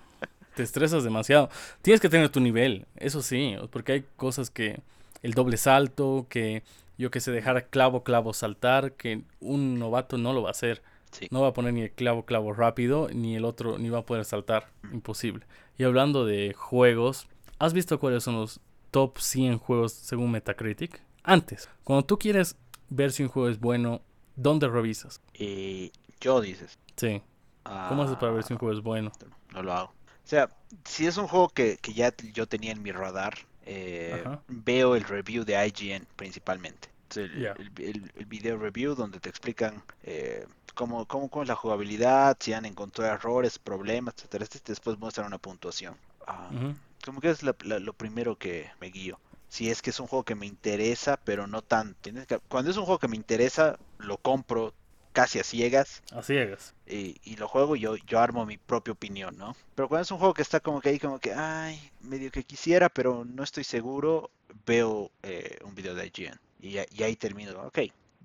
te 0.54 0.62
estresas 0.62 1.04
demasiado. 1.04 1.48
Tienes 1.82 2.00
que 2.00 2.08
tener 2.08 2.28
tu 2.28 2.40
nivel, 2.40 2.86
eso 2.96 3.22
sí, 3.22 3.56
porque 3.70 3.92
hay 3.92 4.04
cosas 4.16 4.50
que 4.50 4.80
el 5.22 5.32
doble 5.34 5.56
salto, 5.56 6.26
que 6.28 6.62
yo 6.96 7.10
que 7.10 7.20
sé, 7.20 7.30
dejar 7.30 7.68
clavo, 7.68 8.02
clavo, 8.02 8.32
saltar, 8.32 8.92
que 8.92 9.22
un 9.40 9.78
novato 9.78 10.18
no 10.18 10.32
lo 10.32 10.42
va 10.42 10.48
a 10.48 10.52
hacer. 10.52 10.82
Sí. 11.12 11.28
No 11.30 11.40
va 11.40 11.48
a 11.48 11.52
poner 11.54 11.72
ni 11.72 11.82
el 11.82 11.90
clavo 11.92 12.24
clavo 12.26 12.52
rápido, 12.52 13.08
ni 13.12 13.34
el 13.36 13.44
otro, 13.44 13.78
ni 13.78 13.88
va 13.88 14.00
a 14.00 14.04
poder 14.06 14.24
saltar. 14.24 14.68
Imposible. 14.92 15.46
Y 15.78 15.84
hablando 15.84 16.26
de 16.26 16.52
juegos, 16.54 17.28
¿has 17.58 17.72
visto 17.72 17.98
cuáles 18.00 18.24
son 18.24 18.34
los 18.34 18.60
top 18.90 19.16
100 19.18 19.58
juegos 19.58 19.92
según 19.92 20.32
Metacritic? 20.32 21.00
Antes, 21.22 21.68
cuando 21.84 22.04
tú 22.04 22.18
quieres 22.18 22.56
ver 22.88 23.12
si 23.12 23.22
un 23.22 23.28
juego 23.28 23.48
es 23.48 23.58
bueno, 23.60 24.00
¿dónde 24.36 24.68
revisas? 24.68 25.20
Y 25.34 25.92
yo 26.20 26.40
dices. 26.40 26.78
Sí. 26.96 27.22
¿Cómo 27.62 28.02
haces 28.04 28.16
para 28.16 28.32
ver 28.32 28.44
si 28.44 28.54
un 28.54 28.56
ah, 28.56 28.60
juego 28.60 28.78
es 28.78 28.82
bueno? 28.82 29.12
No 29.52 29.62
lo 29.62 29.72
hago. 29.72 29.88
O 29.88 30.28
sea, 30.30 30.48
si 30.84 31.06
es 31.06 31.16
un 31.16 31.26
juego 31.28 31.48
que, 31.50 31.76
que 31.78 31.92
ya 31.92 32.12
yo 32.32 32.46
tenía 32.46 32.72
en 32.72 32.82
mi 32.82 32.92
radar, 32.92 33.34
eh, 33.66 34.24
veo 34.48 34.96
el 34.96 35.04
review 35.04 35.44
de 35.44 35.54
IGN 35.66 36.06
principalmente. 36.16 36.88
El, 37.14 37.40
Ya. 37.40 37.52
el- 37.52 37.72
el- 37.78 38.12
el 38.16 38.26
video 38.26 38.56
review 38.58 38.94
donde 38.94 39.20
te 39.20 39.28
explican 39.28 39.82
eh, 40.02 40.46
cómo, 40.74 41.06
cómo, 41.06 41.28
cómo 41.28 41.42
es 41.42 41.48
la 41.48 41.56
jugabilidad, 41.56 42.36
si 42.40 42.52
han 42.52 42.64
encontrado 42.64 43.12
errores, 43.12 43.58
problemas, 43.58 44.14
etcétera. 44.16 44.44
Este 44.44 44.60
después 44.66 44.98
muestran 44.98 45.26
una 45.26 45.38
puntuación. 45.38 45.94
Ah, 46.26 46.50
Ujú. 46.54 46.74
Como 47.04 47.20
que 47.20 47.30
es 47.30 47.42
la- 47.42 47.56
la- 47.64 47.78
lo 47.78 47.92
primero 47.92 48.36
que 48.36 48.70
me 48.80 48.88
guío. 48.88 49.18
Si 49.48 49.70
es 49.70 49.82
que 49.82 49.90
es 49.90 50.00
un 50.00 50.06
juego 50.06 50.24
que 50.24 50.34
me 50.34 50.46
interesa, 50.46 51.18
pero 51.24 51.46
no 51.46 51.62
tanto. 51.62 52.10
Cuando 52.48 52.70
es 52.70 52.76
un 52.76 52.84
juego 52.84 52.98
que 52.98 53.08
me 53.08 53.16
interesa, 53.16 53.78
lo 53.98 54.18
compro 54.18 54.74
casi 55.12 55.38
a 55.40 55.44
ciegas 55.44 56.02
A 56.12 56.22
ciegas. 56.22 56.74
y, 56.86 57.16
y 57.24 57.36
lo 57.36 57.48
juego 57.48 57.74
y 57.76 57.80
yo, 57.80 57.96
yo 57.96 58.20
armo 58.20 58.46
mi 58.46 58.56
propia 58.58 58.92
opinión, 58.92 59.36
¿no? 59.36 59.56
Pero 59.74 59.88
cuando 59.88 60.02
es 60.02 60.10
un 60.10 60.18
juego 60.18 60.34
que 60.34 60.42
está 60.42 60.60
como 60.60 60.80
que 60.80 60.90
ahí, 60.90 60.98
como 60.98 61.18
que, 61.18 61.32
ay, 61.34 61.90
medio 62.00 62.30
que 62.30 62.44
quisiera, 62.44 62.88
pero 62.88 63.24
no 63.24 63.42
estoy 63.42 63.64
seguro, 63.64 64.30
veo 64.66 65.10
eh, 65.22 65.58
un 65.64 65.74
video 65.74 65.94
de 65.94 66.06
IGN 66.06 66.38
y, 66.60 66.76
y 66.78 67.02
ahí 67.02 67.16
termino, 67.16 67.52
ok, 67.66 67.78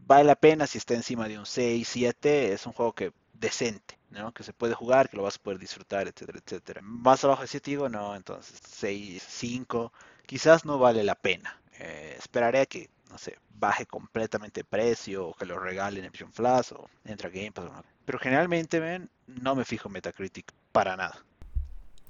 vale 0.06 0.26
la 0.26 0.36
pena 0.36 0.68
si 0.68 0.78
está 0.78 0.94
encima 0.94 1.28
de 1.28 1.40
un 1.40 1.46
6, 1.46 1.88
7, 1.88 2.54
es 2.54 2.66
un 2.68 2.74
juego 2.74 2.94
que 2.94 3.12
decente, 3.34 3.98
¿no? 4.12 4.34
Que 4.34 4.44
se 4.44 4.54
puede 4.54 4.74
jugar, 4.76 5.10
que 5.10 5.18
lo 5.18 5.24
vas 5.24 5.36
a 5.38 5.40
poder 5.44 5.60
disfrutar, 5.60 6.08
etcétera, 6.08 6.40
etcétera. 6.46 6.82
Más 6.84 7.24
abajo 7.24 7.42
de 7.42 7.48
7 7.48 7.72
digo, 7.72 7.90
no, 7.90 8.16
entonces 8.16 8.60
6, 8.70 9.24
5, 9.28 9.92
quizás 10.26 10.66
no 10.66 10.78
vale 10.80 11.04
la 11.04 11.16
pena. 11.16 11.62
Eh, 11.80 12.16
esperaré 12.18 12.62
a 12.62 12.66
que, 12.66 12.90
no 13.10 13.18
sé, 13.18 13.38
baje 13.56 13.86
completamente 13.86 14.62
de 14.62 14.66
precio 14.66 15.28
o 15.28 15.34
que 15.34 15.46
lo 15.46 15.60
regalen 15.60 16.06
en 16.06 16.12
Vision 16.12 16.34
Flash 16.34 16.74
o 16.74 16.90
entra 17.06 17.30
Game 17.30 17.52
Pass. 17.52 17.70
Pero 18.06 18.20
generalmente, 18.20 18.80
ven, 18.80 19.10
no 19.28 19.56
me 19.56 19.66
fijo 19.66 19.90
en 19.90 19.94
Metacritic 19.94 20.52
para 20.72 20.96
nada. 20.98 21.24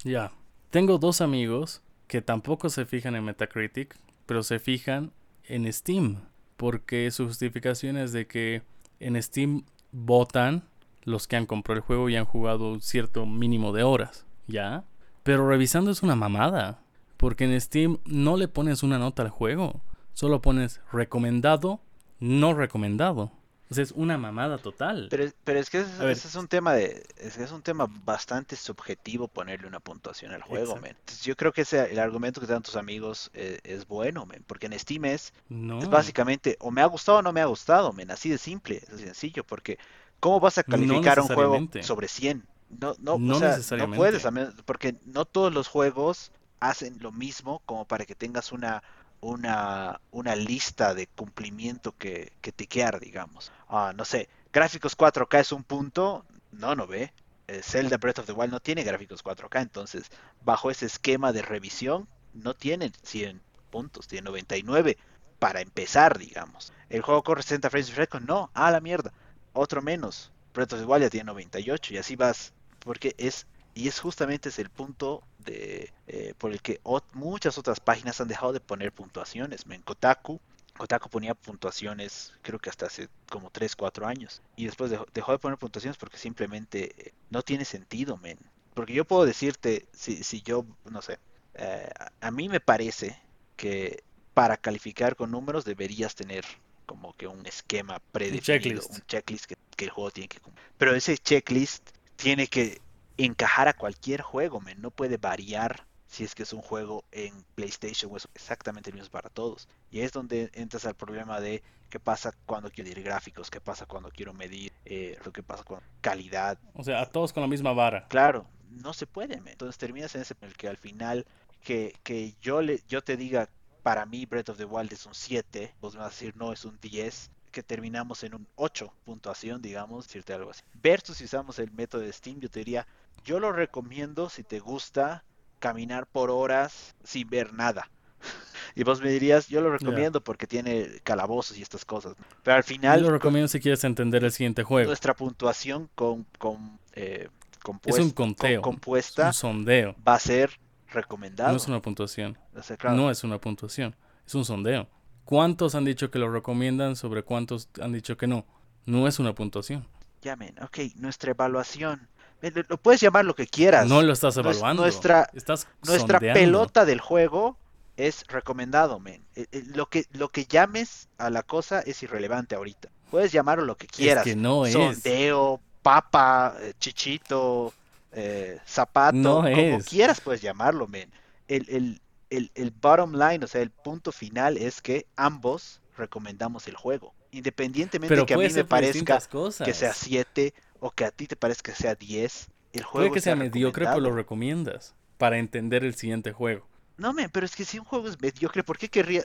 Ya. 0.03 0.31
Tengo 0.69 0.97
dos 0.97 1.21
amigos 1.21 1.81
que 2.07 2.21
tampoco 2.21 2.69
se 2.69 2.85
fijan 2.85 3.15
en 3.15 3.23
Metacritic, 3.23 3.95
pero 4.25 4.43
se 4.43 4.59
fijan 4.59 5.11
en 5.43 5.71
Steam. 5.71 6.21
Porque 6.57 7.09
su 7.11 7.27
justificación 7.27 7.97
es 7.97 8.11
de 8.11 8.27
que 8.27 8.63
en 8.99 9.21
Steam 9.21 9.65
votan 9.91 10.63
los 11.03 11.27
que 11.27 11.35
han 11.35 11.45
comprado 11.45 11.77
el 11.77 11.85
juego 11.85 12.09
y 12.09 12.15
han 12.15 12.25
jugado 12.25 12.71
un 12.71 12.81
cierto 12.81 13.25
mínimo 13.25 13.73
de 13.73 13.83
horas. 13.83 14.25
¿Ya? 14.47 14.83
Pero 15.23 15.47
revisando 15.47 15.91
es 15.91 16.03
una 16.03 16.15
mamada. 16.15 16.82
Porque 17.23 17.45
en 17.45 17.61
Steam 17.61 17.99
no 18.03 18.35
le 18.35 18.49
pones 18.49 18.83
una 18.83 18.99
nota 18.99 19.21
al 19.23 19.29
juego. 19.29 19.79
Solo 20.13 20.41
pones 20.41 20.81
recomendado, 20.91 21.79
no 22.19 22.53
recomendado. 22.53 23.31
O 23.69 23.73
sea, 23.73 23.81
es 23.81 23.93
una 23.93 24.17
mamada 24.17 24.57
total. 24.57 25.07
Pero, 25.09 25.31
pero 25.45 25.57
es 25.61 25.69
que 25.69 25.83
ver. 25.83 26.09
ese 26.11 26.27
es 26.27 26.35
un 26.35 26.49
tema 26.49 26.73
de, 26.73 27.01
es 27.15 27.37
que 27.37 27.43
es 27.43 27.53
un 27.53 27.61
tema 27.61 27.87
bastante 28.03 28.57
subjetivo 28.57 29.29
ponerle 29.29 29.67
una 29.67 29.79
puntuación 29.79 30.33
al 30.33 30.41
juego, 30.41 30.75
men. 30.75 30.97
Entonces, 30.99 31.23
yo 31.23 31.37
creo 31.37 31.53
que 31.53 31.61
ese, 31.61 31.93
el 31.93 31.99
argumento 31.99 32.41
que 32.41 32.47
te 32.47 32.51
dan 32.51 32.61
tus 32.61 32.75
amigos 32.75 33.31
eh, 33.33 33.61
es 33.63 33.87
bueno, 33.87 34.25
men, 34.25 34.43
porque 34.45 34.65
en 34.65 34.77
Steam 34.77 35.05
es, 35.05 35.33
no. 35.47 35.79
es 35.79 35.89
básicamente 35.89 36.57
o 36.59 36.71
me 36.71 36.81
ha 36.81 36.87
gustado 36.87 37.19
o 37.19 37.21
no 37.21 37.31
me 37.31 37.39
ha 37.39 37.45
gustado, 37.45 37.93
men, 37.93 38.11
así 38.11 38.27
de 38.31 38.37
simple, 38.37 38.81
así 38.89 38.97
de 38.97 39.05
sencillo, 39.05 39.45
porque 39.45 39.79
¿cómo 40.19 40.41
vas 40.41 40.57
a 40.57 40.65
No 40.67 40.71
calificar 40.73 41.21
un 41.21 41.27
juego 41.29 41.57
sobre 41.83 42.09
100? 42.09 42.45
No, 42.81 42.95
no, 42.99 43.17
No 43.17 43.37
o 43.37 43.39
sea, 43.39 43.51
no 43.51 43.55
necesariamente. 43.55 43.97
puedes, 43.97 44.31
menos- 44.33 44.55
porque 44.65 44.97
no 45.05 45.23
todos 45.23 45.53
los 45.53 45.69
juegos 45.69 46.33
hacen 46.69 46.97
lo 46.99 47.11
mismo 47.11 47.61
como 47.65 47.85
para 47.85 48.05
que 48.05 48.15
tengas 48.15 48.51
una 48.51 48.83
una, 49.23 50.01
una 50.11 50.35
lista 50.35 50.93
de 50.93 51.07
cumplimiento 51.07 51.95
que, 51.97 52.33
que 52.41 52.51
tiquear, 52.51 52.99
digamos. 52.99 53.51
Ah, 53.69 53.93
no 53.95 54.05
sé, 54.05 54.27
gráficos 54.51 54.97
4K 54.97 55.39
es 55.39 55.51
un 55.51 55.63
punto, 55.63 56.25
no, 56.51 56.75
no 56.75 56.87
ve. 56.87 57.13
Eh, 57.47 57.61
Zelda 57.63 57.97
Breath 57.97 58.19
of 58.19 58.25
the 58.25 58.33
Wild 58.33 58.51
no 58.51 58.59
tiene 58.59 58.83
gráficos 58.83 59.23
4K, 59.23 59.61
entonces 59.61 60.11
bajo 60.43 60.71
ese 60.71 60.85
esquema 60.85 61.31
de 61.31 61.41
revisión 61.41 62.07
no 62.33 62.53
tiene 62.53 62.91
100 63.03 63.41
puntos, 63.69 64.07
tiene 64.07 64.25
99 64.25 64.97
para 65.39 65.61
empezar, 65.61 66.17
digamos. 66.17 66.73
El 66.89 67.01
juego 67.01 67.23
corre 67.23 67.43
60 67.43 67.69
frames 67.69 67.87
second, 67.87 68.27
no, 68.27 68.51
a 68.53 68.71
la 68.71 68.81
mierda, 68.81 69.13
otro 69.53 69.81
menos. 69.81 70.31
Breath 70.53 70.73
of 70.73 70.79
the 70.79 70.85
Wild 70.85 71.03
ya 71.03 71.09
tiene 71.09 71.25
98 71.25 71.93
y 71.93 71.97
así 71.97 72.15
vas, 72.15 72.53
porque 72.79 73.15
es 73.17 73.47
y 73.73 73.87
es 73.87 73.99
justamente 73.99 74.49
ese 74.49 74.61
el 74.61 74.69
punto 74.69 75.23
de 75.43 75.91
eh, 76.07 76.33
por 76.37 76.51
el 76.51 76.61
que 76.61 76.81
ot- 76.83 77.03
muchas 77.13 77.57
otras 77.57 77.79
páginas 77.79 78.19
han 78.21 78.27
dejado 78.27 78.53
de 78.53 78.59
poner 78.59 78.91
puntuaciones. 78.91 79.63
En 79.69 79.81
Kotaku, 79.81 80.39
Kotaku 80.77 81.09
ponía 81.09 81.35
puntuaciones 81.35 82.33
creo 82.41 82.59
que 82.59 82.69
hasta 82.69 82.87
hace 82.87 83.07
como 83.29 83.49
3, 83.49 83.75
4 83.75 84.05
años. 84.07 84.41
Y 84.55 84.65
después 84.65 84.89
dejó, 84.91 85.05
dejó 85.13 85.31
de 85.31 85.39
poner 85.39 85.57
puntuaciones 85.57 85.97
porque 85.97 86.17
simplemente 86.17 86.93
eh, 86.97 87.13
no 87.29 87.41
tiene 87.43 87.65
sentido, 87.65 88.17
men. 88.17 88.37
Porque 88.73 88.93
yo 88.93 89.05
puedo 89.05 89.25
decirte, 89.25 89.85
si, 89.93 90.23
si 90.23 90.41
yo, 90.41 90.65
no 90.85 91.01
sé, 91.01 91.19
eh, 91.53 91.89
a, 92.21 92.31
mí 92.31 92.49
me 92.49 92.59
parece 92.59 93.19
que 93.55 94.03
para 94.33 94.57
calificar 94.57 95.15
con 95.15 95.29
números 95.29 95.63
deberías 95.63 96.15
tener 96.15 96.43
como 96.87 97.13
que 97.13 97.27
un 97.27 97.45
esquema 97.45 97.99
predefinido, 98.11 98.81
checklist. 98.81 98.91
un 98.91 99.01
checklist 99.05 99.45
que, 99.45 99.55
que 99.77 99.85
el 99.85 99.91
juego 99.91 100.09
tiene 100.11 100.27
que 100.27 100.39
cumplir. 100.39 100.65
Pero 100.77 100.95
ese 100.95 101.17
checklist 101.17 101.87
tiene 102.15 102.47
que 102.47 102.81
encajar 103.17 103.67
a 103.67 103.73
cualquier 103.73 104.21
juego, 104.21 104.59
men. 104.59 104.81
No 104.81 104.91
puede 104.91 105.17
variar 105.17 105.85
si 106.07 106.23
es 106.23 106.35
que 106.35 106.43
es 106.43 106.53
un 106.53 106.61
juego 106.61 107.03
en 107.11 107.33
PlayStation 107.55 108.11
o 108.11 108.17
es 108.17 108.27
exactamente 108.35 108.91
el 108.91 108.95
mismo 108.95 109.09
para 109.09 109.29
todos. 109.29 109.67
Y 109.89 110.01
es 110.01 110.11
donde 110.11 110.51
entras 110.53 110.85
al 110.85 110.95
problema 110.95 111.39
de 111.39 111.63
qué 111.89 111.99
pasa 111.99 112.33
cuando 112.45 112.69
quiero 112.69 112.89
medir 112.89 113.03
gráficos, 113.03 113.49
qué 113.49 113.59
pasa 113.59 113.85
cuando 113.85 114.11
quiero 114.11 114.33
medir 114.33 114.71
eh, 114.85 115.17
lo 115.25 115.31
que 115.31 115.41
pasa 115.41 115.63
con 115.63 115.79
calidad. 116.01 116.59
O 116.73 116.83
sea, 116.83 117.01
a 117.01 117.05
todos 117.07 117.33
con 117.33 117.41
la 117.41 117.47
misma 117.47 117.73
vara. 117.73 118.07
Claro, 118.09 118.45
no 118.69 118.93
se 118.93 119.07
puede, 119.07 119.41
men. 119.41 119.53
Entonces 119.53 119.77
terminas 119.77 120.13
en 120.15 120.21
ese 120.21 120.35
en 120.39 120.49
el 120.49 120.55
que 120.55 120.67
al 120.67 120.77
final 120.77 121.25
que, 121.61 121.95
que 122.03 122.35
yo 122.41 122.61
le 122.61 122.81
yo 122.87 123.03
te 123.03 123.17
diga 123.17 123.49
para 123.81 124.05
mí 124.05 124.25
Breath 124.25 124.49
of 124.49 124.57
the 124.57 124.65
Wild 124.65 124.93
es 124.93 125.05
un 125.05 125.13
7, 125.13 125.75
vos 125.81 125.93
me 125.93 126.01
vas 126.01 126.07
a 126.07 126.15
decir 126.15 126.35
no 126.37 126.53
es 126.53 126.63
un 126.63 126.79
10, 126.79 127.31
que 127.53 127.63
terminamos 127.63 128.23
en 128.23 128.33
un 128.33 128.47
8 128.55 128.91
puntuación, 129.05 129.61
digamos, 129.61 130.07
decirte 130.07 130.33
algo 130.33 130.51
así. 130.51 130.63
Versus 130.73 131.17
si 131.17 131.25
usamos 131.25 131.59
el 131.59 131.71
método 131.71 132.01
de 132.01 132.11
Steam, 132.11 132.39
yo 132.39 132.49
te 132.49 132.59
diría, 132.59 132.85
yo 133.25 133.39
lo 133.39 133.51
recomiendo 133.51 134.29
si 134.29 134.43
te 134.43 134.59
gusta 134.59 135.23
caminar 135.59 136.07
por 136.07 136.29
horas 136.29 136.95
sin 137.03 137.29
ver 137.29 137.53
nada. 137.53 137.89
Y 138.75 138.83
vos 138.83 139.01
me 139.01 139.11
dirías, 139.11 139.49
yo 139.49 139.61
lo 139.61 139.69
recomiendo 139.71 140.23
porque 140.23 140.47
tiene 140.47 140.99
calabozos 141.03 141.55
y 141.57 141.61
estas 141.61 141.85
cosas. 141.85 142.15
Pero 142.41 142.55
al 142.57 142.63
Yo 142.63 142.67
final, 142.67 143.01
lo 143.01 143.07
con 143.07 143.13
recomiendo 143.13 143.47
si 143.47 143.59
quieres 143.59 143.83
entender 143.83 144.23
el 144.23 144.31
siguiente 144.31 144.63
juego. 144.63 144.87
nuestra 144.87 145.13
puntuación 145.13 145.89
con, 145.93 146.25
con, 146.39 146.79
eh, 146.93 147.29
compues- 147.61 147.93
Es 147.97 147.99
un 148.03 148.09
con- 148.11 148.29
conteo. 148.29 148.61
Es 148.61 148.63
compuesta 148.63 149.27
un 149.27 149.33
sondeo. 149.33 149.95
va 150.07 150.15
a 150.15 150.19
ser 150.19 150.59
recomendado. 150.91 151.51
No 151.51 151.57
es 151.57 151.67
una 151.67 151.81
puntuación. 151.83 152.35
O 152.55 152.63
sea, 152.63 152.75
claro, 152.77 152.95
No 152.97 153.11
es 153.11 153.23
una 153.23 153.37
puntuación. 153.39 153.95
Es 154.25 154.33
un 154.33 154.43
sondeo. 154.45 154.87
¿Cuántos 155.23 155.75
han 155.75 155.85
dicho 155.85 156.09
que 156.09 156.17
lo 156.17 156.31
recomiendan 156.31 156.95
sobre 156.95 157.21
cuántos 157.21 157.69
han 157.79 157.91
dicho 157.93 158.17
que 158.17 158.25
no? 158.25 158.45
No 158.87 159.07
es 159.07 159.19
una 159.19 159.35
puntuación. 159.35 159.87
llamen, 160.21 160.55
ok, 160.63 160.79
nuestra 160.95 161.31
evaluación. 161.31 162.07
Eh, 162.43 162.63
Lo, 162.67 162.77
puedes 162.77 163.01
llamar 163.01 163.25
lo 163.25 163.33
que 163.35 163.47
quieras. 163.47 163.87
No 163.87 164.01
lo 164.01 164.13
estás 164.13 164.37
evaluando. 164.37 164.83
nuestra- 164.83 165.29
Estás 165.33 165.67
Nuestra 165.85 166.19
sondeando. 166.19 166.39
pelota 166.39 166.85
del 166.85 166.99
juego 166.99 167.57
es 167.97 168.25
recomendado, 168.27 168.99
men. 168.99 169.23
Eh, 169.35 169.47
eh, 169.51 169.63
Lo 169.73 169.87
que, 169.87 170.05
lo 170.11 170.29
que 170.29 170.45
llames 170.45 171.07
a 171.17 171.29
la 171.29 171.43
cosa 171.43 171.79
es 171.81 172.03
irrelevante 172.03 172.53
ahorita. 172.55 172.89
Puedes 173.09 173.31
llamarlo 173.31 173.65
lo 173.65 173.77
que 173.77 173.87
quieras. 173.87 174.23
que 174.23 174.35
no 174.35 174.65
es. 174.65 174.73
Sondeo, 174.73 175.59
papa, 175.81 176.55
chichito, 176.79 177.73
eh, 178.11 178.59
zapato, 178.67 179.15
No 179.17 179.35
como 179.41 179.51
es. 179.77 179.85
quieras 179.85 180.21
puedes 180.21 180.41
llamarlo, 180.41 180.87
men. 180.87 181.11
El, 181.47 181.65
el, 181.69 182.01
el, 182.29 182.51
el 182.55 182.71
bottom 182.71 183.13
line, 183.13 183.43
o 183.43 183.47
sea, 183.47 183.61
el 183.61 183.69
punto 183.69 184.11
final 184.11 184.57
es 184.57 184.81
que 184.81 185.05
ambos 185.15 185.81
recomendamos 185.97 186.67
el 186.67 186.75
juego. 186.75 187.13
Independientemente 187.31 188.13
Pero 188.13 188.25
que 188.25 188.33
a 188.33 188.37
mí 188.37 188.47
me 188.49 188.63
parezca 188.65 189.19
cosas. 189.21 189.65
que 189.65 189.73
sea 189.73 189.93
7 189.93 190.53
o 190.85 190.91
que 190.91 191.05
a 191.05 191.11
ti 191.11 191.27
te 191.27 191.35
parezca 191.35 191.71
que 191.73 191.77
sea 191.83 191.95
10, 191.95 192.49
el 192.73 192.83
juego 192.83 192.91
Puede 192.93 193.11
que 193.11 193.21
sea 193.21 193.33
está 193.33 193.35
mediocre, 193.35 193.85
pero 193.87 193.99
lo 193.99 194.11
recomiendas. 194.15 194.95
Para 195.17 195.37
entender 195.37 195.83
el 195.83 195.95
siguiente 195.95 196.31
juego. 196.33 196.67
No, 196.97 197.13
men, 197.13 197.29
pero 197.31 197.45
es 197.45 197.55
que 197.55 197.65
si 197.65 197.77
un 197.79 197.85
juego 197.85 198.07
es 198.07 198.19
mediocre, 198.21 198.63
¿por 198.63 198.77
qué 198.79 198.89
querría? 198.89 199.23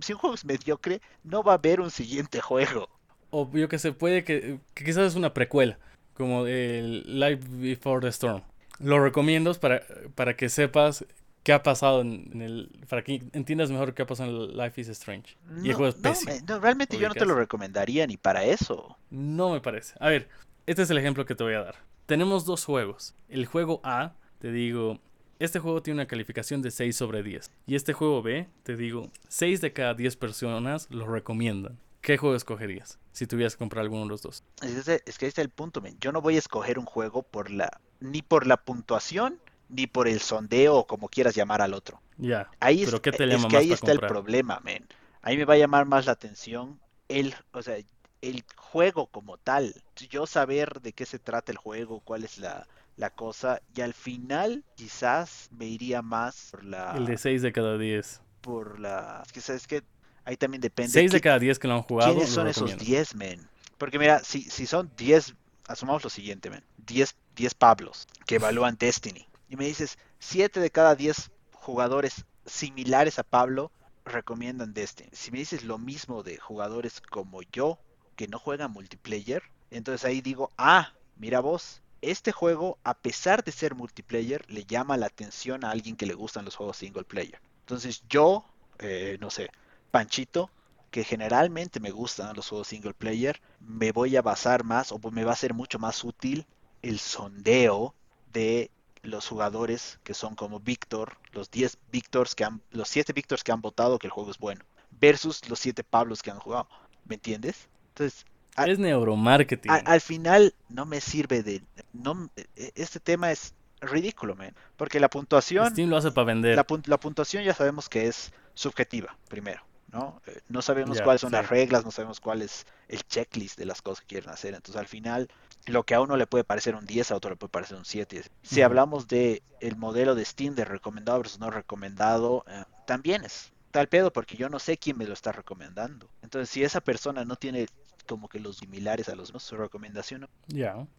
Si 0.00 0.12
un 0.12 0.18
juego 0.18 0.34
es 0.34 0.44
mediocre, 0.44 1.00
no 1.22 1.42
va 1.42 1.52
a 1.52 1.56
haber 1.56 1.80
un 1.80 1.90
siguiente 1.90 2.40
juego. 2.48 2.88
O 3.30 3.48
yo 3.52 3.68
que 3.68 3.78
sé, 3.78 3.92
puede 3.92 4.24
que, 4.24 4.60
que 4.74 4.84
quizás 4.84 5.06
es 5.06 5.14
una 5.14 5.32
precuela. 5.34 5.78
Como 6.14 6.46
el 6.46 7.18
Life 7.20 7.44
Before 7.48 8.00
the 8.00 8.08
Storm. 8.08 8.42
Lo 8.78 9.02
recomiendo 9.02 9.52
para, 9.54 9.82
para 10.14 10.36
que 10.36 10.48
sepas 10.48 11.04
qué 11.42 11.52
ha 11.52 11.62
pasado 11.62 12.00
en, 12.02 12.30
en 12.32 12.42
el. 12.42 12.70
Para 12.88 13.02
que 13.04 13.22
entiendas 13.32 13.70
mejor 13.70 13.94
qué 13.94 14.02
ha 14.02 14.06
pasado 14.06 14.30
en 14.50 14.56
Life 14.56 14.80
is 14.80 14.88
Strange. 14.88 15.36
y 15.62 15.70
el 15.70 15.74
No, 15.74 15.76
juego 15.76 15.90
es 15.90 15.96
no, 15.96 16.00
pésimo. 16.00 16.32
men, 16.32 16.44
no, 16.46 16.58
realmente 16.60 16.98
yo 16.98 17.08
no 17.08 17.14
te 17.14 17.26
lo 17.26 17.34
recomendaría 17.34 18.06
ni 18.06 18.16
para 18.16 18.44
eso. 18.44 18.98
No 19.10 19.50
me 19.52 19.60
parece. 19.60 19.94
A 20.00 20.08
ver, 20.08 20.28
este 20.70 20.82
es 20.82 20.90
el 20.90 20.98
ejemplo 20.98 21.26
que 21.26 21.34
te 21.34 21.42
voy 21.42 21.54
a 21.54 21.62
dar. 21.62 21.74
Tenemos 22.06 22.44
dos 22.44 22.64
juegos. 22.64 23.16
El 23.28 23.44
juego 23.46 23.80
A, 23.82 24.12
te 24.38 24.52
digo, 24.52 25.00
este 25.40 25.58
juego 25.58 25.82
tiene 25.82 25.98
una 25.98 26.06
calificación 26.06 26.62
de 26.62 26.70
6 26.70 26.94
sobre 26.94 27.24
10. 27.24 27.50
Y 27.66 27.74
este 27.74 27.92
juego 27.92 28.22
B, 28.22 28.46
te 28.62 28.76
digo, 28.76 29.10
6 29.26 29.60
de 29.62 29.72
cada 29.72 29.94
10 29.94 30.14
personas 30.14 30.86
lo 30.88 31.08
recomiendan. 31.08 31.80
¿Qué 32.02 32.18
juego 32.18 32.36
escogerías 32.36 33.00
si 33.10 33.26
tuvieras 33.26 33.54
que 33.54 33.58
comprar 33.58 33.82
alguno 33.82 34.04
de 34.04 34.10
los 34.10 34.22
dos? 34.22 34.44
Es, 34.62 34.86
es 34.86 35.18
que 35.18 35.24
ahí 35.24 35.28
está 35.28 35.42
el 35.42 35.50
punto, 35.50 35.80
men. 35.80 35.96
Yo 36.00 36.12
no 36.12 36.22
voy 36.22 36.36
a 36.36 36.38
escoger 36.38 36.78
un 36.78 36.86
juego 36.86 37.24
por 37.24 37.50
la 37.50 37.80
ni 37.98 38.22
por 38.22 38.46
la 38.46 38.56
puntuación 38.56 39.40
ni 39.68 39.88
por 39.88 40.06
el 40.06 40.20
sondeo 40.20 40.76
o 40.76 40.86
como 40.86 41.08
quieras 41.08 41.34
llamar 41.34 41.62
al 41.62 41.74
otro. 41.74 42.00
Ya. 42.16 42.48
Ahí 42.60 42.84
pero 42.84 42.98
es, 42.98 43.02
¿qué 43.02 43.10
te 43.10 43.24
es 43.24 43.30
llama 43.30 43.48
que 43.48 43.56
más 43.56 43.64
ahí 43.64 43.72
está 43.72 43.90
el 43.90 43.98
problema, 43.98 44.60
men. 44.62 44.86
Ahí 45.20 45.36
me 45.36 45.44
va 45.44 45.54
a 45.54 45.58
llamar 45.58 45.86
más 45.86 46.06
la 46.06 46.12
atención 46.12 46.78
el, 47.08 47.34
o 47.52 47.60
sea, 47.60 47.76
el 48.22 48.44
juego 48.56 49.06
como 49.06 49.38
tal. 49.38 49.74
Yo 50.10 50.26
saber 50.26 50.80
de 50.80 50.92
qué 50.92 51.06
se 51.06 51.18
trata 51.18 51.52
el 51.52 51.58
juego, 51.58 52.00
cuál 52.00 52.24
es 52.24 52.38
la, 52.38 52.66
la 52.96 53.10
cosa 53.10 53.60
y 53.74 53.80
al 53.80 53.94
final 53.94 54.62
quizás 54.76 55.48
me 55.50 55.66
iría 55.66 56.02
más 56.02 56.48
por 56.50 56.64
la 56.64 56.96
El 56.96 57.06
de 57.06 57.16
6 57.16 57.42
de 57.42 57.52
cada 57.52 57.78
10. 57.78 58.20
por 58.42 58.78
la 58.78 59.22
es 59.24 59.32
que 59.32 59.40
sabes 59.40 59.66
que 59.66 59.82
ahí 60.24 60.36
también 60.36 60.60
depende 60.60 60.92
6 60.92 61.10
de 61.12 61.20
cada 61.20 61.38
10 61.38 61.58
que 61.58 61.68
lo 61.68 61.74
han 61.74 61.82
jugado. 61.82 62.12
quiénes 62.12 62.30
son 62.30 62.46
esos 62.46 62.70
recomiendan. 62.70 62.86
10 62.86 63.14
men 63.16 63.48
porque 63.78 63.98
mira 63.98 64.20
si, 64.22 64.42
si 64.42 64.66
son 64.66 64.90
10 64.96 65.34
asumamos 65.66 66.04
lo 66.04 66.10
siguiente 66.10 66.50
men 66.50 66.62
10 66.86 67.16
10 67.36 67.54
Pablos 67.54 68.06
que 68.26 68.36
evalúan 68.36 68.76
Destiny 68.78 69.26
y 69.48 69.56
me 69.56 69.64
dices 69.66 69.98
7 70.18 70.60
de 70.60 70.70
cada 70.70 70.94
10 70.94 71.30
jugadores 71.52 72.26
similares 72.44 73.18
a 73.18 73.22
Pablo 73.22 73.72
recomiendan 74.04 74.74
Destiny 74.74 75.08
si 75.12 75.30
me 75.30 75.38
dices 75.38 75.64
lo 75.64 75.78
mismo 75.78 76.22
de 76.22 76.36
jugadores 76.36 77.00
como 77.00 77.40
yo 77.42 77.78
que 78.20 78.28
no 78.28 78.38
juegan 78.38 78.70
multiplayer 78.70 79.42
entonces 79.70 80.04
ahí 80.04 80.20
digo 80.20 80.50
ah 80.58 80.92
mira 81.16 81.40
vos 81.40 81.80
este 82.02 82.32
juego 82.32 82.76
a 82.84 82.92
pesar 82.92 83.42
de 83.42 83.50
ser 83.50 83.74
multiplayer 83.74 84.44
le 84.50 84.64
llama 84.64 84.98
la 84.98 85.06
atención 85.06 85.64
a 85.64 85.70
alguien 85.70 85.96
que 85.96 86.04
le 86.04 86.12
gustan 86.12 86.44
los 86.44 86.54
juegos 86.54 86.76
single 86.76 87.04
player 87.04 87.40
entonces 87.60 88.02
yo 88.10 88.44
eh, 88.78 89.16
no 89.22 89.30
sé 89.30 89.48
Panchito 89.90 90.50
que 90.90 91.02
generalmente 91.02 91.80
me 91.80 91.92
gustan 91.92 92.36
los 92.36 92.46
juegos 92.46 92.68
single 92.68 92.92
player, 92.92 93.40
me 93.58 93.90
voy 93.90 94.16
a 94.16 94.22
basar 94.22 94.64
más 94.64 94.92
o 94.92 94.98
me 95.10 95.24
va 95.24 95.32
a 95.32 95.36
ser 95.36 95.54
mucho 95.54 95.78
más 95.78 96.04
útil 96.04 96.46
el 96.82 96.98
sondeo 96.98 97.94
de 98.34 98.70
los 99.00 99.26
jugadores 99.26 99.98
que 100.04 100.12
son 100.12 100.34
como 100.34 100.60
Víctor, 100.60 101.16
los 101.32 101.50
10 101.50 101.78
Víctors 101.90 102.34
que 102.34 102.44
han, 102.44 102.60
los 102.70 102.90
7 102.90 103.14
Víctors 103.14 103.42
que 103.42 103.52
han 103.52 103.62
votado 103.62 103.98
que 103.98 104.08
el 104.08 104.12
juego 104.12 104.30
es 104.30 104.38
bueno, 104.38 104.62
versus 104.90 105.48
los 105.48 105.58
7 105.60 105.84
Pablos 105.84 106.22
que 106.22 106.30
han 106.30 106.38
jugado. 106.38 106.68
¿Me 107.06 107.14
entiendes? 107.14 107.68
Entonces, 108.00 108.24
a- 108.56 108.66
Es 108.66 108.78
neuromarketing. 108.78 109.70
a- 109.70 109.76
al 109.76 110.00
final 110.00 110.54
no 110.68 110.86
me 110.86 111.00
sirve 111.00 111.42
de 111.42 111.62
no 111.92 112.30
e- 112.36 112.72
este 112.74 112.98
tema 113.00 113.30
es 113.30 113.54
ridículo, 113.80 114.34
man, 114.36 114.54
porque 114.76 115.00
la 115.00 115.08
puntuación 115.08 115.70
Steam 115.70 115.88
lo 115.90 115.96
hace 115.96 116.10
para 116.12 116.26
vender. 116.26 116.56
la, 116.56 116.66
pun- 116.66 116.86
la 116.86 116.98
puntuación 116.98 117.44
ya 117.44 117.54
sabemos 117.54 117.88
que 117.88 118.06
es 118.08 118.32
subjetiva, 118.54 119.16
primero, 119.28 119.62
¿no? 119.92 120.20
Eh, 120.26 120.40
no 120.48 120.60
sabemos 120.62 121.00
cuáles 121.00 121.20
son 121.20 121.30
sí. 121.30 121.36
las 121.36 121.48
reglas, 121.48 121.84
no 121.84 121.90
sabemos 121.90 122.20
cuál 122.20 122.42
es 122.42 122.66
el 122.88 123.02
checklist 123.06 123.58
de 123.58 123.64
las 123.66 123.80
cosas 123.82 124.00
que 124.02 124.06
quieren 124.08 124.30
hacer. 124.30 124.54
Entonces, 124.54 124.78
al 124.80 124.86
final, 124.88 125.28
lo 125.66 125.84
que 125.84 125.94
a 125.94 126.00
uno 126.00 126.16
le 126.16 126.26
puede 126.26 126.44
parecer 126.44 126.74
un 126.74 126.84
10, 126.86 127.10
a 127.10 127.16
otro 127.16 127.30
le 127.30 127.36
puede 127.36 127.50
parecer 127.50 127.76
un 127.78 127.84
7. 127.84 128.22
Si 128.42 128.60
hablamos 128.62 129.08
de 129.08 129.42
el 129.60 129.76
modelo 129.76 130.14
de 130.14 130.24
Steam 130.24 130.54
de 130.54 130.64
recomendado 130.64 131.18
versus 131.18 131.38
no 131.38 131.50
recomendado, 131.50 132.44
eh, 132.48 132.64
también 132.86 133.24
es 133.24 133.52
tal 133.70 133.88
pedo 133.88 134.12
porque 134.12 134.36
yo 134.36 134.48
no 134.48 134.58
sé 134.58 134.78
quién 134.78 134.98
me 134.98 135.06
lo 135.06 135.12
está 135.14 135.32
recomendando. 135.32 136.10
Entonces, 136.22 136.50
si 136.50 136.64
esa 136.64 136.80
persona 136.80 137.24
no 137.24 137.36
tiene 137.36 137.66
como 138.08 138.28
que 138.28 138.40
los 138.40 138.58
similares 138.58 139.08
a 139.08 139.14
los 139.16 139.32
no, 139.32 139.40
su 139.40 139.56
recomendación 139.56 140.22
no 140.22 140.28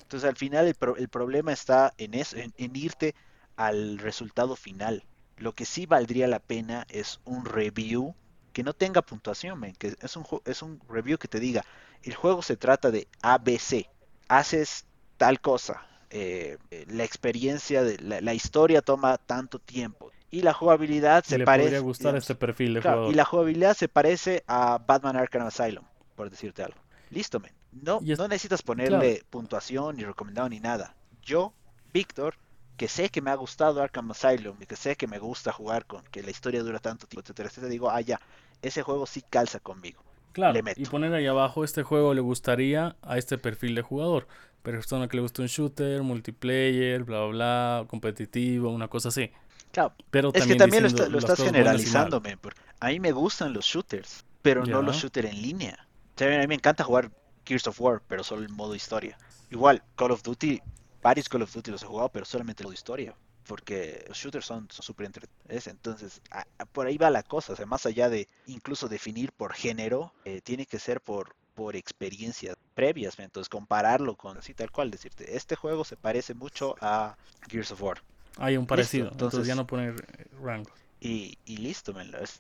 entonces 0.02 0.30
al 0.30 0.36
final 0.38 0.68
el, 0.68 0.76
pro- 0.76 0.98
el 0.98 1.10
problema 1.10 1.54
está 1.54 1.94
en 1.98 2.14
eso, 2.14 2.38
en, 2.38 2.54
en 2.58 2.76
irte 2.76 3.16
al 3.56 3.98
resultado 4.00 4.56
final. 4.56 5.06
Lo 5.38 5.54
que 5.54 5.66
sí 5.66 5.86
valdría 5.86 6.28
la 6.28 6.40
pena 6.40 6.86
es 6.90 7.20
un 7.26 7.46
review 7.46 8.16
que 8.54 8.64
no 8.64 8.74
tenga 8.74 9.02
puntuación, 9.02 9.62
que 9.80 9.96
es 10.00 10.16
un, 10.18 10.26
es 10.46 10.62
un 10.62 10.80
review 10.90 11.18
que 11.18 11.28
te 11.30 11.40
diga, 11.40 11.64
el 12.04 12.16
juego 12.16 12.42
se 12.42 12.58
trata 12.58 12.92
de 12.92 13.08
ABC, 13.22 13.90
haces 14.28 14.86
tal 15.18 15.40
cosa, 15.40 15.88
eh, 16.10 16.58
eh, 16.72 16.86
la 16.88 17.04
experiencia, 17.06 17.84
de, 17.84 17.98
la, 18.00 18.20
la 18.22 18.34
historia 18.34 18.82
toma 18.82 19.18
tanto 19.18 19.60
tiempo 19.60 20.12
y 20.32 20.42
la 20.42 20.54
jugabilidad 20.54 21.24
se 21.26 21.38
le 21.38 21.46
parece... 21.46 21.66
podría 21.66 21.80
gustar 21.82 22.14
digamos, 22.14 22.24
este 22.24 22.36
perfil 22.36 22.74
de 22.74 22.82
Claro, 22.82 22.98
jugador. 22.98 23.14
y 23.14 23.14
la 23.16 23.26
jugabilidad 23.26 23.76
se 23.76 23.88
parece 23.90 24.44
a 24.48 24.78
Batman 24.80 25.18
Arkham 25.18 25.46
Asylum, 25.46 25.84
por 26.16 26.30
decirte 26.30 26.64
algo. 26.64 26.80
Listo, 27.10 27.40
men. 27.40 27.52
No, 27.72 28.00
es- 28.06 28.20
no 28.20 28.28
necesitas 28.28 28.62
ponerle 28.64 29.24
puntuación 29.30 29.98
ni 29.98 30.04
recomendado 30.04 30.50
ni 30.50 30.60
nada. 30.60 30.96
Yo, 31.22 31.54
Víctor, 31.94 32.36
que 32.78 32.88
sé 32.88 33.10
que 33.10 33.22
me 33.22 33.30
ha 33.32 33.36
gustado 33.36 33.82
Arkham 33.82 34.12
Asylum 34.12 34.56
y 34.62 34.66
que 34.66 34.76
sé 34.76 34.96
que 34.96 35.08
me 35.08 35.20
gusta 35.20 35.52
jugar 35.52 35.86
con 35.86 36.04
que 36.06 36.24
la 36.24 36.32
historia 36.32 36.64
dura 36.64 36.80
tanto 36.80 37.08
tiempo, 37.08 37.22
etcétera, 37.24 37.50
etcétera, 37.50 37.70
digo, 37.70 37.90
ah, 37.92 38.02
ya, 38.02 38.20
ese 38.62 38.82
juego 38.84 39.06
sí 39.06 39.22
calza 39.30 39.60
conmigo. 39.60 40.02
Claro, 40.32 40.54
le 40.54 40.64
meto. 40.64 40.80
y 40.82 40.86
poner 40.86 41.14
ahí 41.14 41.28
abajo, 41.28 41.64
este 41.66 41.84
juego 41.84 42.14
le 42.14 42.22
gustaría 42.22 42.96
a 43.02 43.18
este 43.18 43.38
perfil 43.38 43.76
de 43.76 43.82
jugador. 43.82 44.28
Persona 44.64 45.08
que 45.10 45.18
le 45.18 45.24
gusta 45.24 45.42
un 45.42 45.48
shooter, 45.50 46.04
multiplayer, 46.04 47.04
bla, 47.04 47.20
bla, 47.26 47.28
bla, 47.28 47.86
competitivo, 47.90 48.70
una 48.70 48.88
cosa 48.88 49.10
así. 49.10 49.32
Claro, 49.72 49.94
Pero 50.10 50.30
es 50.30 50.46
que 50.46 50.56
también, 50.56 50.84
lo, 50.84 50.88
está- 50.90 51.04
estás 51.20 51.38
generalizando, 51.52 52.22
men, 52.22 52.40
porque 52.40 52.60
a 52.80 52.88
mí 52.88 53.00
me 53.00 53.12
gustan 53.12 53.54
los 53.54 53.66
shooters, 53.66 54.24
pero 54.42 54.66
no 54.66 54.82
los 54.82 54.96
shooters 54.98 55.30
en 55.30 55.42
línea. 55.42 55.88
O 56.16 56.18
sea, 56.20 56.36
a 56.38 56.40
mí 56.42 56.48
me 56.48 56.56
encanta 56.56 56.84
jugar 56.84 57.12
Gears 57.46 57.68
of 57.68 57.80
War, 57.80 58.02
pero 58.08 58.24
solo 58.24 58.44
en 58.46 58.54
modo 58.54 58.76
historia. 58.76 59.18
Igual, 59.50 59.82
Call 59.96 60.12
of 60.12 60.22
Duty, 60.24 60.62
varios 61.02 61.28
Call 61.30 61.42
of 61.44 61.54
Duty 61.54 61.72
los 61.72 61.84
he 61.84 61.86
jugado, 61.88 62.10
pero 62.10 62.26
solamente 62.26 62.64
en 62.64 62.68
modo 62.68 62.74
historia. 62.74 63.16
Porque 63.48 64.06
los 64.08 64.18
shooters 64.18 64.46
son 64.46 64.68
súper 64.70 65.08
entretenidos. 65.08 65.68
Entonces, 65.68 66.22
a- 66.30 66.46
a- 66.60 66.66
por 66.66 66.86
ahí 66.86 66.98
va 66.98 67.10
la 67.10 67.24
cosa. 67.24 67.54
O 67.54 67.56
sea, 67.56 67.66
más 67.66 67.86
allá 67.86 68.08
de 68.08 68.28
incluso 68.46 68.88
definir 68.88 69.32
por 69.32 69.54
género, 69.54 70.14
eh, 70.26 70.42
tiene 70.42 70.66
que 70.68 70.78
ser 70.80 71.02
por, 71.02 71.36
por 71.56 71.76
experiencias 71.76 72.56
previas. 72.76 73.18
Entonces, 73.20 73.50
compararlo 73.50 74.16
con 74.16 74.38
así 74.38 74.54
tal 74.54 74.70
cual. 74.72 74.92
Decirte, 74.92 75.36
este 75.36 75.56
juego 75.56 75.84
se 75.84 75.98
parece 75.98 76.34
mucho 76.36 76.76
a 76.82 77.18
Gears 77.50 77.72
of 77.72 77.82
War. 77.82 78.04
Hay 78.38 78.58
un 78.58 78.66
parecido, 78.68 79.10
entonces, 79.12 79.40
entonces- 79.40 79.48
ya 79.48 79.56
no 79.56 79.68
poner 79.68 79.96
eh, 80.18 80.26
rangos. 80.42 80.74
y, 81.00 81.38
y 81.46 81.58
listo, 81.58 81.94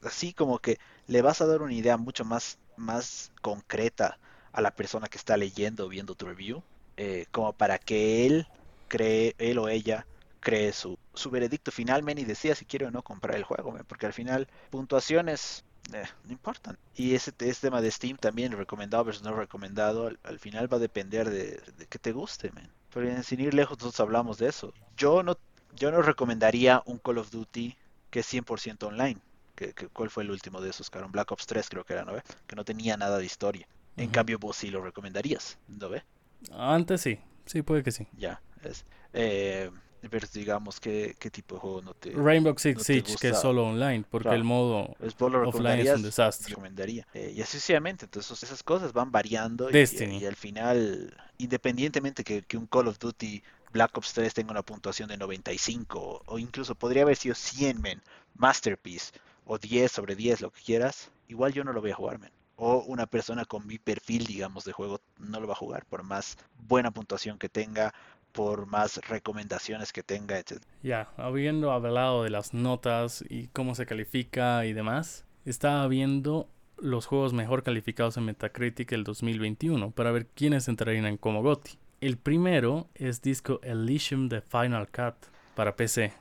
así 0.04 0.34
como 0.34 0.60
que 0.60 0.78
le 1.08 1.22
vas 1.22 1.42
a 1.42 1.46
dar 1.48 1.62
una 1.62 1.74
idea 1.74 1.98
mucho 1.98 2.26
más, 2.26 2.60
más 2.76 3.32
concreta 3.42 4.20
a 4.52 4.62
la 4.62 4.72
persona 4.72 5.08
que 5.08 5.18
está 5.18 5.38
leyendo 5.38 5.86
o 5.86 5.90
viendo 5.90 6.16
tu 6.16 6.26
review, 6.28 6.64
eh, 6.98 7.26
como 7.32 7.54
para 7.54 7.80
que 7.80 8.26
él 8.26 8.48
cree, 8.88 9.36
él 9.38 9.58
o 9.60 9.68
ella 9.70 10.06
cree 10.40 10.74
su, 10.74 10.98
su 11.14 11.30
veredicto 11.32 11.72
final, 11.72 12.04
men, 12.04 12.18
y 12.18 12.26
decida 12.26 12.56
si 12.56 12.66
quiere 12.66 12.86
o 12.88 12.92
no 12.92 13.04
comprar 13.04 13.36
el 13.36 13.44
juego, 13.44 13.76
porque 13.88 14.06
al 14.06 14.14
final 14.14 14.48
puntuaciones 14.70 15.64
eh, 15.94 16.04
no 16.24 16.32
importan. 16.32 16.78
Y 16.94 17.16
ese, 17.16 17.32
ese 17.40 17.62
tema 17.62 17.82
de 17.82 17.92
Steam 17.92 18.18
también, 18.18 18.52
recomendado 18.52 19.04
versus 19.06 19.24
no 19.24 19.34
recomendado, 19.36 20.08
al, 20.08 20.20
al 20.24 20.40
final 20.40 20.72
va 20.72 20.78
a 20.78 20.80
depender 20.80 21.30
de, 21.30 21.60
de 21.78 21.88
que 21.88 22.00
te 22.00 22.12
guste, 22.12 22.52
men. 22.52 22.70
Pero 22.94 23.08
en- 23.10 23.24
sin 23.24 23.40
ir 23.40 23.54
lejos 23.54 23.78
nosotros 23.80 24.00
hablamos 24.02 24.38
de 24.38 24.50
eso. 24.50 24.74
Yo 24.98 25.24
no, 25.24 25.36
yo 25.76 25.92
no 25.92 26.02
recomendaría 26.02 26.82
un 26.86 26.98
Call 27.00 27.18
of 27.20 27.32
Duty 27.32 27.76
que 28.10 28.20
es 28.22 28.26
100% 28.26 28.88
online. 28.88 29.20
Que, 29.56 29.74
que- 29.74 29.88
¿Cuál 29.88 30.10
fue 30.10 30.24
el 30.24 30.32
último 30.32 30.62
de 30.62 30.70
esos, 30.70 30.90
Caron? 30.90 31.12
Black 31.12 31.32
Ops 31.32 31.46
3 31.46 31.70
creo 31.70 31.84
que 31.84 31.94
era, 31.94 32.06
¿no 32.06 32.14
ve? 32.14 32.24
Que 32.48 32.56
no 32.56 32.64
tenía 32.66 32.98
nada 32.98 33.18
de 33.18 33.26
historia. 33.26 33.68
En 33.98 34.06
Ujú. 34.06 34.14
cambio, 34.14 34.40
vos 34.40 34.56
sí 34.58 34.70
lo 34.70 34.82
recomendarías, 34.82 35.58
¿no 35.68 35.90
ve? 35.90 36.04
Antes 36.52 37.02
sí, 37.02 37.20
sí, 37.46 37.62
puede 37.62 37.84
que 37.84 37.92
sí. 37.92 38.08
Ya, 38.18 38.42
es. 38.64 38.86
Eh, 39.14 39.70
pero 40.10 40.28
digamos, 40.34 40.80
¿qué, 40.80 41.16
¿qué 41.20 41.30
tipo 41.30 41.56
de 41.56 41.62
juego 41.62 41.82
no 41.84 41.94
te... 41.94 42.12
Rainbow 42.12 42.56
Six 42.58 42.78
no 42.78 42.84
Siege, 42.84 43.18
que 43.20 43.30
es 43.30 43.40
solo 43.40 43.68
online, 43.68 44.04
porque 44.10 44.24
Claro. 44.24 44.38
el 44.38 44.44
modo 44.44 44.96
pues, 44.98 45.16
offline 45.20 45.80
es 45.80 45.96
un 45.96 46.02
desastre. 46.04 46.50
recomendaría. 46.50 47.06
Eh, 47.14 47.34
y 47.36 47.42
así 47.42 47.52
sucesivamente, 47.58 48.06
entonces 48.06 48.42
esas 48.42 48.64
cosas 48.64 48.94
van 48.94 49.12
variando 49.12 49.70
y, 49.70 49.78
y 49.78 50.26
al 50.26 50.36
final, 50.36 51.16
independientemente 51.38 52.24
que, 52.24 52.42
que 52.42 52.58
un 52.58 52.66
Call 52.66 52.88
of 52.88 52.98
Duty 52.98 53.44
Black 53.72 53.98
Ops 53.98 54.14
3 54.14 54.34
tenga 54.34 54.52
una 54.52 54.64
puntuación 54.64 55.10
de 55.10 55.18
95 55.18 56.24
o, 56.26 56.40
incluso 56.40 56.76
podría 56.76 57.04
haber 57.04 57.16
sido 57.16 57.36
100, 57.36 57.82
men, 57.82 58.02
Masterpiece 58.36 59.14
o 59.46 59.58
10 59.58 59.92
sobre 59.92 60.16
10, 60.16 60.42
lo 60.42 60.52
que 60.52 60.62
quieras, 60.62 61.12
igual 61.28 61.54
yo 61.54 61.64
no 61.64 61.74
lo 61.74 61.82
voy 61.82 61.92
a 61.92 61.96
jugar, 61.96 62.20
men. 62.20 62.32
O 62.58 62.84
una 62.84 63.08
persona 63.08 63.46
con 63.46 63.66
mi 63.66 63.80
perfil, 63.80 64.26
digamos, 64.26 64.66
de 64.66 64.72
juego 64.72 65.02
no 65.18 65.40
lo 65.40 65.48
va 65.48 65.54
a 65.54 65.58
jugar 65.58 65.86
por 65.86 66.04
más 66.04 66.38
buena 66.68 66.92
puntuación 66.92 67.40
que 67.40 67.50
tenga, 67.50 67.94
por 68.32 68.66
más 68.68 68.98
recomendaciones 69.08 69.92
que 69.92 70.04
tenga, 70.04 70.38
etc. 70.38 70.62
Ya, 70.84 71.10
habiendo 71.18 71.72
hablado 71.72 72.24
de 72.24 72.30
las 72.30 72.54
notas 72.54 73.24
y 73.30 73.48
cómo 73.48 73.76
se 73.76 73.86
califica 73.86 74.66
y 74.66 74.74
demás, 74.74 75.26
estaba 75.46 75.88
viendo 75.88 76.48
los 76.78 77.06
juegos 77.06 77.34
mejor 77.34 77.64
calificados 77.64 78.18
en 78.18 78.26
Metacritic 78.26 78.92
el 78.92 79.04
2021 79.04 79.92
para 79.92 80.12
ver 80.12 80.28
quiénes 80.28 80.68
entrarían 80.68 81.18
como 81.18 81.42
GOTY. 81.42 81.81
El 82.02 82.18
primero 82.18 82.88
es 82.96 83.22
Disco 83.22 83.60
Elysium 83.62 84.28
de 84.28 84.42
Final 84.42 84.88
Cut 84.88 85.14
para 85.54 85.76
PC. 85.76 86.12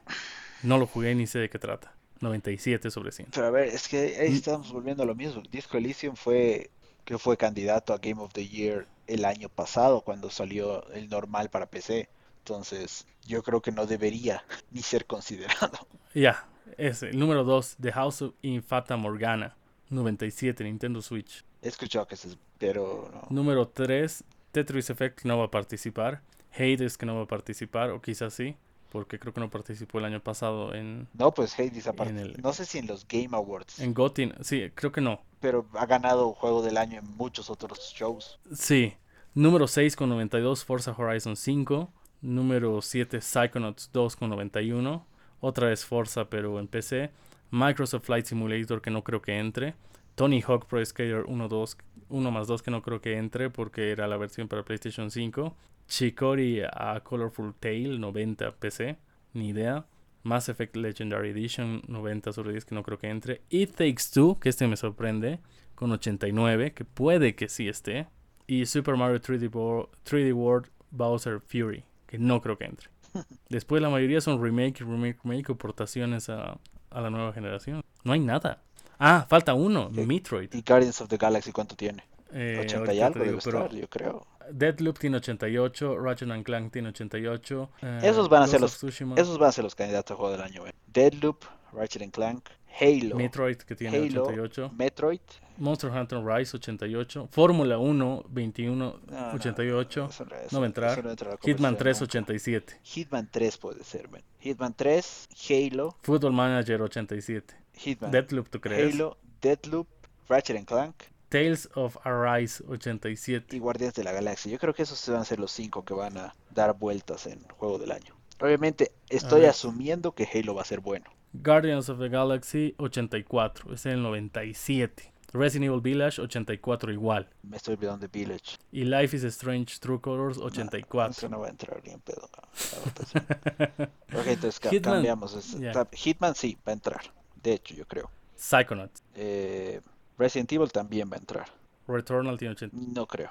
No 0.63 0.77
lo 0.77 0.87
jugué 0.87 1.15
ni 1.15 1.27
sé 1.27 1.39
de 1.39 1.49
qué 1.49 1.59
trata. 1.59 1.95
97 2.21 2.91
sobre 2.91 3.13
100. 3.13 3.29
Pero 3.33 3.47
a 3.47 3.51
ver, 3.51 3.69
es 3.69 3.89
que 3.89 4.19
ahí 4.21 4.35
estamos 4.35 4.71
volviendo 4.71 5.05
a 5.05 5.07
lo 5.07 5.15
mismo. 5.15 5.43
Disco 5.51 5.79
Elysium 5.79 6.17
fue 6.17 6.71
que 7.07 7.17
fue 7.17 7.39
candidato 7.39 7.95
a 7.95 7.99
Game 7.99 8.21
of 8.21 8.31
the 8.35 8.47
Year 8.47 8.87
el 9.07 9.25
año 9.25 9.49
pasado 9.49 10.03
cuando 10.03 10.29
salió 10.29 10.87
el 10.91 11.09
normal 11.09 11.49
para 11.49 11.65
PC. 11.65 12.11
Entonces, 12.41 13.07
yo 13.27 13.43
creo 13.43 13.63
que 13.63 13.73
no 13.73 13.87
debería 13.87 14.45
ni 14.71 14.83
ser 14.83 15.07
considerado. 15.07 15.79
Ya, 16.15 16.47
es 16.77 17.03
el 17.03 17.19
número 17.19 17.43
2, 17.43 17.79
The 17.81 17.93
House 17.93 18.21
of 18.21 18.35
Infata 18.43 18.99
Morgana, 18.99 19.57
97, 19.89 20.63
Nintendo 20.63 21.01
Switch. 21.01 21.43
He 21.63 21.69
escuchado 21.69 22.07
que 22.07 22.17
es, 22.17 22.37
pero 22.59 23.11
no. 23.13 23.27
Número 23.31 23.67
3, 23.69 24.25
Tetris 24.53 24.91
Effect 24.91 25.25
no 25.25 25.39
va 25.39 25.45
a 25.47 25.51
participar. 25.51 26.23
Hades 26.55 26.99
que 26.99 27.07
no 27.07 27.17
va 27.17 27.23
a 27.23 27.27
participar, 27.27 27.91
o 27.91 28.01
quizás 28.03 28.35
sí, 28.35 28.57
porque 28.91 29.19
creo 29.21 29.33
que 29.33 29.41
no 29.41 29.51
participó 29.51 29.99
el 29.99 30.05
año 30.07 30.21
pasado 30.21 30.75
en... 30.75 31.07
No, 31.15 31.33
pues 31.33 31.59
Hades 31.59 31.87
ha 31.87 31.91
el- 32.05 32.37
No 32.43 32.53
sé 32.53 32.65
si 32.67 32.79
en 32.79 32.87
los 32.89 33.07
Game 33.07 33.29
Awards, 33.33 33.79
En 33.79 33.95
GOTY, 33.95 34.33
sí, 34.41 34.71
creo 34.75 34.91
que 34.91 35.01
no. 35.01 35.23
pero 35.41 35.67
ha 35.75 35.87
ganado 35.87 36.33
Juego 36.33 36.63
del 36.63 36.77
Año 36.77 36.99
en 36.99 37.17
muchos 37.17 37.51
otros 37.51 37.79
shows. 37.97 38.39
Sí. 38.53 38.95
Número 39.33 39.69
6 39.69 39.95
con 39.95 40.09
92, 40.09 40.65
Forza 40.65 40.93
Horizon 40.97 41.37
5. 41.37 41.89
Número 42.21 42.83
7, 42.83 43.21
Psychonauts 43.21 43.91
2 43.93 44.17
con 44.17 44.29
91. 44.31 45.07
Otra 45.41 45.69
vez 45.69 45.85
Forza, 45.87 46.29
pero 46.29 46.59
en 46.59 46.67
PC. 46.67 47.11
Microsoft 47.53 48.05
Flight 48.07 48.27
Simulator, 48.27 48.83
que 48.83 48.91
no 48.91 49.05
creo 49.05 49.23
que 49.23 49.39
entre. 49.39 49.75
Tony 50.21 50.43
Hawk 50.47 50.67
Pro 50.67 50.85
Skater 50.85 51.25
1, 51.27 51.49
2, 51.49 51.79
1 52.11 52.31
más 52.31 52.47
2, 52.47 52.61
que 52.63 52.71
no 52.71 52.83
creo 52.83 53.01
que 53.01 53.17
entre 53.17 53.49
porque 53.49 53.91
era 53.91 54.07
la 54.07 54.19
versión 54.19 54.49
para 54.49 54.63
PlayStation 54.63 55.11
5. 55.11 55.57
Chicory 55.89 56.61
a 56.61 57.01
Colorful 57.03 57.55
Tale 57.59 57.99
90 57.99 58.51
PC, 58.57 58.99
ni 59.33 59.49
idea. 59.49 59.87
Mass 60.23 60.51
Effect 60.51 60.77
Legendary 60.77 61.31
Edition 61.31 61.81
90 61.89 62.35
sobre 62.35 62.53
10, 62.53 62.67
que 62.67 62.75
no 62.75 62.83
creo 62.83 62.99
que 62.99 63.09
entre. 63.09 63.41
It 63.49 63.71
Takes 63.77 64.11
Two, 64.13 64.39
que 64.39 64.51
este 64.51 64.67
me 64.69 64.77
sorprende, 64.77 65.41
con 65.75 65.91
89, 65.91 66.75
que 66.75 66.85
puede 66.85 67.35
que 67.35 67.49
sí 67.49 67.67
esté. 67.67 68.07
Y 68.47 68.67
Super 68.67 68.97
Mario 68.97 69.23
3D, 69.23 69.51
Wo- 69.51 69.89
3D 70.05 70.35
World 70.35 70.69
Bowser 70.91 71.41
Fury, 71.41 71.83
que 72.07 72.19
no 72.19 72.43
creo 72.43 72.59
que 72.59 72.67
entre. 72.67 72.91
Después 73.49 73.81
la 73.81 73.89
mayoría 73.89 74.21
son 74.21 74.43
remake, 74.43 74.81
remake, 74.81 75.19
remake 75.25 75.49
o 75.49 75.57
portaciones 75.57 76.29
a, 76.29 76.59
a 76.91 77.01
la 77.01 77.09
nueva 77.09 77.33
generación. 77.33 77.81
No 78.05 78.13
hay 78.13 78.21
nada. 78.21 78.63
Ah, 79.01 79.27
falta 79.29 79.55
uno, 79.55 79.91
¿Qué? 79.93 80.07
Metroid. 80.07 80.53
¿Y 80.55 80.63
Guardians 80.63 81.01
of 81.01 81.09
the 81.09 81.17
Galaxy 81.17 81.53
cuánto 81.53 81.75
tiene? 81.75 82.05
Eh, 82.33 82.59
80 82.65 82.93
y 82.95 83.01
algo 83.01 83.15
digo, 83.15 83.25
debe 83.27 83.39
estar, 83.39 83.73
yo 83.75 83.89
creo. 83.89 84.27
Deadloop 84.53 84.99
tiene 84.99 85.17
88, 85.17 85.99
Ratchet 85.99 86.31
and 86.31 86.45
Clank 86.45 86.73
tiene 86.73 86.91
88. 86.91 87.71
eh, 87.83 88.01
Esos 88.05 88.29
van 88.29 88.43
a 88.43 88.47
ser 88.47 88.61
los- 88.61 88.83
Esos 88.85 89.39
van 89.39 89.49
a 89.49 89.53
ser 89.53 89.65
los 89.65 89.75
candidatos 89.75 90.15
a 90.15 90.17
Juego 90.17 90.33
del 90.33 90.43
Año. 90.43 90.67
eh. 90.67 90.73
Deadloop, 90.93 91.45
Ratchet 91.73 92.03
and 92.03 92.13
Clank, 92.13 92.49
Halo, 92.81 93.17
Metroid 93.17 93.57
que 93.57 93.75
tiene 93.75 93.97
Halo, 93.97 94.23
88. 94.25 94.71
Metroid. 94.77 95.21
Monster 95.57 95.91
Hunter 95.91 96.25
Rise 96.25 96.57
88. 96.57 97.29
Fórmula 97.33 97.79
1 97.79 98.25
21 98.29 99.01
No, 99.09 99.21
no, 99.21 99.33
88. 99.35 100.07
eso 100.11 100.25
no- 100.25 100.37
eso- 100.37 100.49
no 100.53 100.61
va 100.61 100.65
a 100.65 100.69
entrar. 100.69 101.05
no 101.05 101.11
a 101.11 101.13
Hitman 101.13 101.37
conversación 101.41 101.77
3 101.77 102.01
nunca. 102.01 102.11
87. 102.11 102.81
Hitman 102.83 103.29
3 103.31 103.59
puede 103.59 103.85
ser, 103.85 104.09
man. 104.09 104.23
Hitman 104.39 104.73
3, 104.75 105.29
Halo, 105.51 105.97
Football 106.03 106.33
Manager 106.33 106.83
87. 106.83 107.55
Hitman, 107.81 108.11
Deadloop, 108.11 108.49
¿tú 108.49 108.61
crees? 108.61 108.95
Halo, 108.95 109.17
Deadloop, 109.41 109.89
Ratchet 110.29 110.57
and 110.57 110.67
Clank 110.67 110.95
Tales 111.31 111.71
of 111.75 111.97
Arise 112.05 112.63
87. 112.69 113.55
y 113.55 113.61
Guardianes 113.61 113.95
de 113.95 114.03
la 114.03 114.11
Galaxia. 114.11 114.51
Yo 114.51 114.59
creo 114.59 114.75
que 114.75 114.83
esos 114.83 115.09
van 115.09 115.21
a 115.21 115.25
ser 115.25 115.39
los 115.39 115.53
cinco 115.53 115.85
que 115.85 115.95
van 115.95 116.19
a 116.19 116.35
dar 116.51 116.77
vueltas 116.77 117.27
en 117.27 117.41
Juego 117.57 117.79
del 117.79 117.93
Año. 117.93 118.17
Obviamente, 118.41 118.91
estoy 119.09 119.45
asumiendo 119.45 120.13
que 120.13 120.27
Halo 120.27 120.57
va 120.57 120.63
a 120.63 120.65
ser 120.65 120.81
bueno. 120.81 121.07
Guardians 121.33 121.89
of 121.89 122.01
the 122.01 122.09
Galaxy 122.09 122.75
84. 122.79 123.75
Es 123.75 123.87
el 123.87 124.03
97. 124.03 125.13
Resident 125.33 125.67
Evil 125.67 125.81
Village 125.81 126.21
84 126.21 126.93
igual. 126.93 127.29
Me 127.45 127.59
estoy 127.59 127.75
olvidando 127.75 128.09
de 128.09 128.09
Village. 128.09 128.57
Y 128.73 128.83
Life 128.85 129.17
is 129.17 129.23
Strange 129.23 129.79
True 129.79 130.01
Colors 130.01 130.39
Eso 130.39 130.47
84. 130.47 131.29
no 131.29 131.39
va 131.39 131.47
a 131.47 131.51
entrar 131.51 131.81
ni 131.85 131.93
en 131.93 132.01
pedo. 132.01 132.29
no, 134.09 134.19
ok, 134.19 134.27
entonces 134.27 134.61
Hitman, 134.69 134.95
cambiamos. 134.95 135.57
Hitman 135.93 136.35
sí, 136.35 136.59
va 136.67 136.73
a 136.73 136.75
entrar. 136.75 137.20
De 137.43 137.55
hecho, 137.55 137.75
yo 137.75 137.87
creo. 137.87 138.11
Psychonauts. 138.37 139.03
Eh, 139.15 139.81
Resident 140.19 140.53
Evil 140.53 140.71
también 140.71 141.11
va 141.11 141.17
a 141.17 141.19
entrar. 141.21 141.47
Returnal 141.89 142.39
tiene 142.39 142.53
80. 142.53 142.77
No 142.95 143.07
creo. 143.07 143.31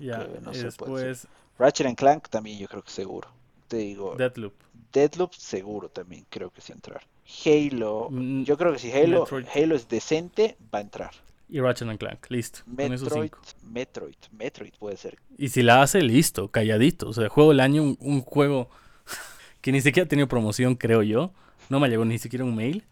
Ya, 0.00 0.26
no 0.42 0.50
y 0.52 0.54
se 0.56 0.72
puede 0.72 1.06
decir. 1.08 1.28
después 1.28 1.28
Ratchet 1.58 1.86
and 1.86 1.96
Clank 1.96 2.28
también 2.28 2.58
yo 2.58 2.66
creo 2.68 2.82
que 2.82 2.90
seguro. 2.90 3.28
Te 3.68 3.78
digo, 3.78 4.14
Deadloop. 4.16 4.52
Deadloop 4.92 5.32
seguro 5.32 5.88
también 5.88 6.26
creo 6.28 6.50
que 6.50 6.60
sí 6.60 6.72
entrar. 6.72 7.02
Halo, 7.44 8.08
Mm, 8.10 8.42
yo 8.44 8.56
creo 8.56 8.72
que 8.72 8.78
si 8.78 8.92
Halo, 8.92 9.20
Metroid. 9.20 9.46
Halo 9.54 9.74
es 9.74 9.88
decente, 9.88 10.56
va 10.72 10.78
a 10.78 10.82
entrar. 10.82 11.10
Y 11.48 11.60
Ratchet 11.60 11.88
and 11.88 11.98
Clank. 11.98 12.26
Listo. 12.30 12.60
Con 12.64 12.92
esos 12.92 13.02
Metroid, 13.08 13.30
cinco. 13.30 13.40
Metroid, 13.62 14.14
Metroid 14.32 14.72
puede 14.78 14.96
ser. 14.96 15.18
Y 15.38 15.48
si 15.48 15.62
la 15.62 15.82
hace, 15.82 16.02
listo, 16.02 16.48
calladito. 16.48 17.08
O 17.08 17.12
sea, 17.12 17.28
juego 17.28 17.50
del 17.50 17.60
año, 17.60 17.82
un, 17.82 17.96
un 18.00 18.20
juego 18.22 18.68
que 19.60 19.72
ni 19.72 19.80
siquiera 19.80 20.06
ha 20.06 20.08
tenido 20.08 20.28
promoción, 20.28 20.74
creo 20.74 21.02
yo. 21.02 21.32
No 21.68 21.80
me 21.80 21.88
llegó 21.88 22.04
ni 22.04 22.18
siquiera 22.18 22.44
un 22.44 22.54
mail. 22.54 22.84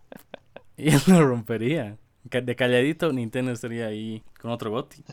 Y 0.76 0.90
él 0.90 1.00
lo 1.06 1.26
rompería. 1.26 1.96
De 2.24 2.56
calladito, 2.56 3.12
Nintendo 3.12 3.52
estaría 3.52 3.86
ahí 3.86 4.22
con 4.40 4.50
otro 4.50 4.70
goti. 4.70 5.04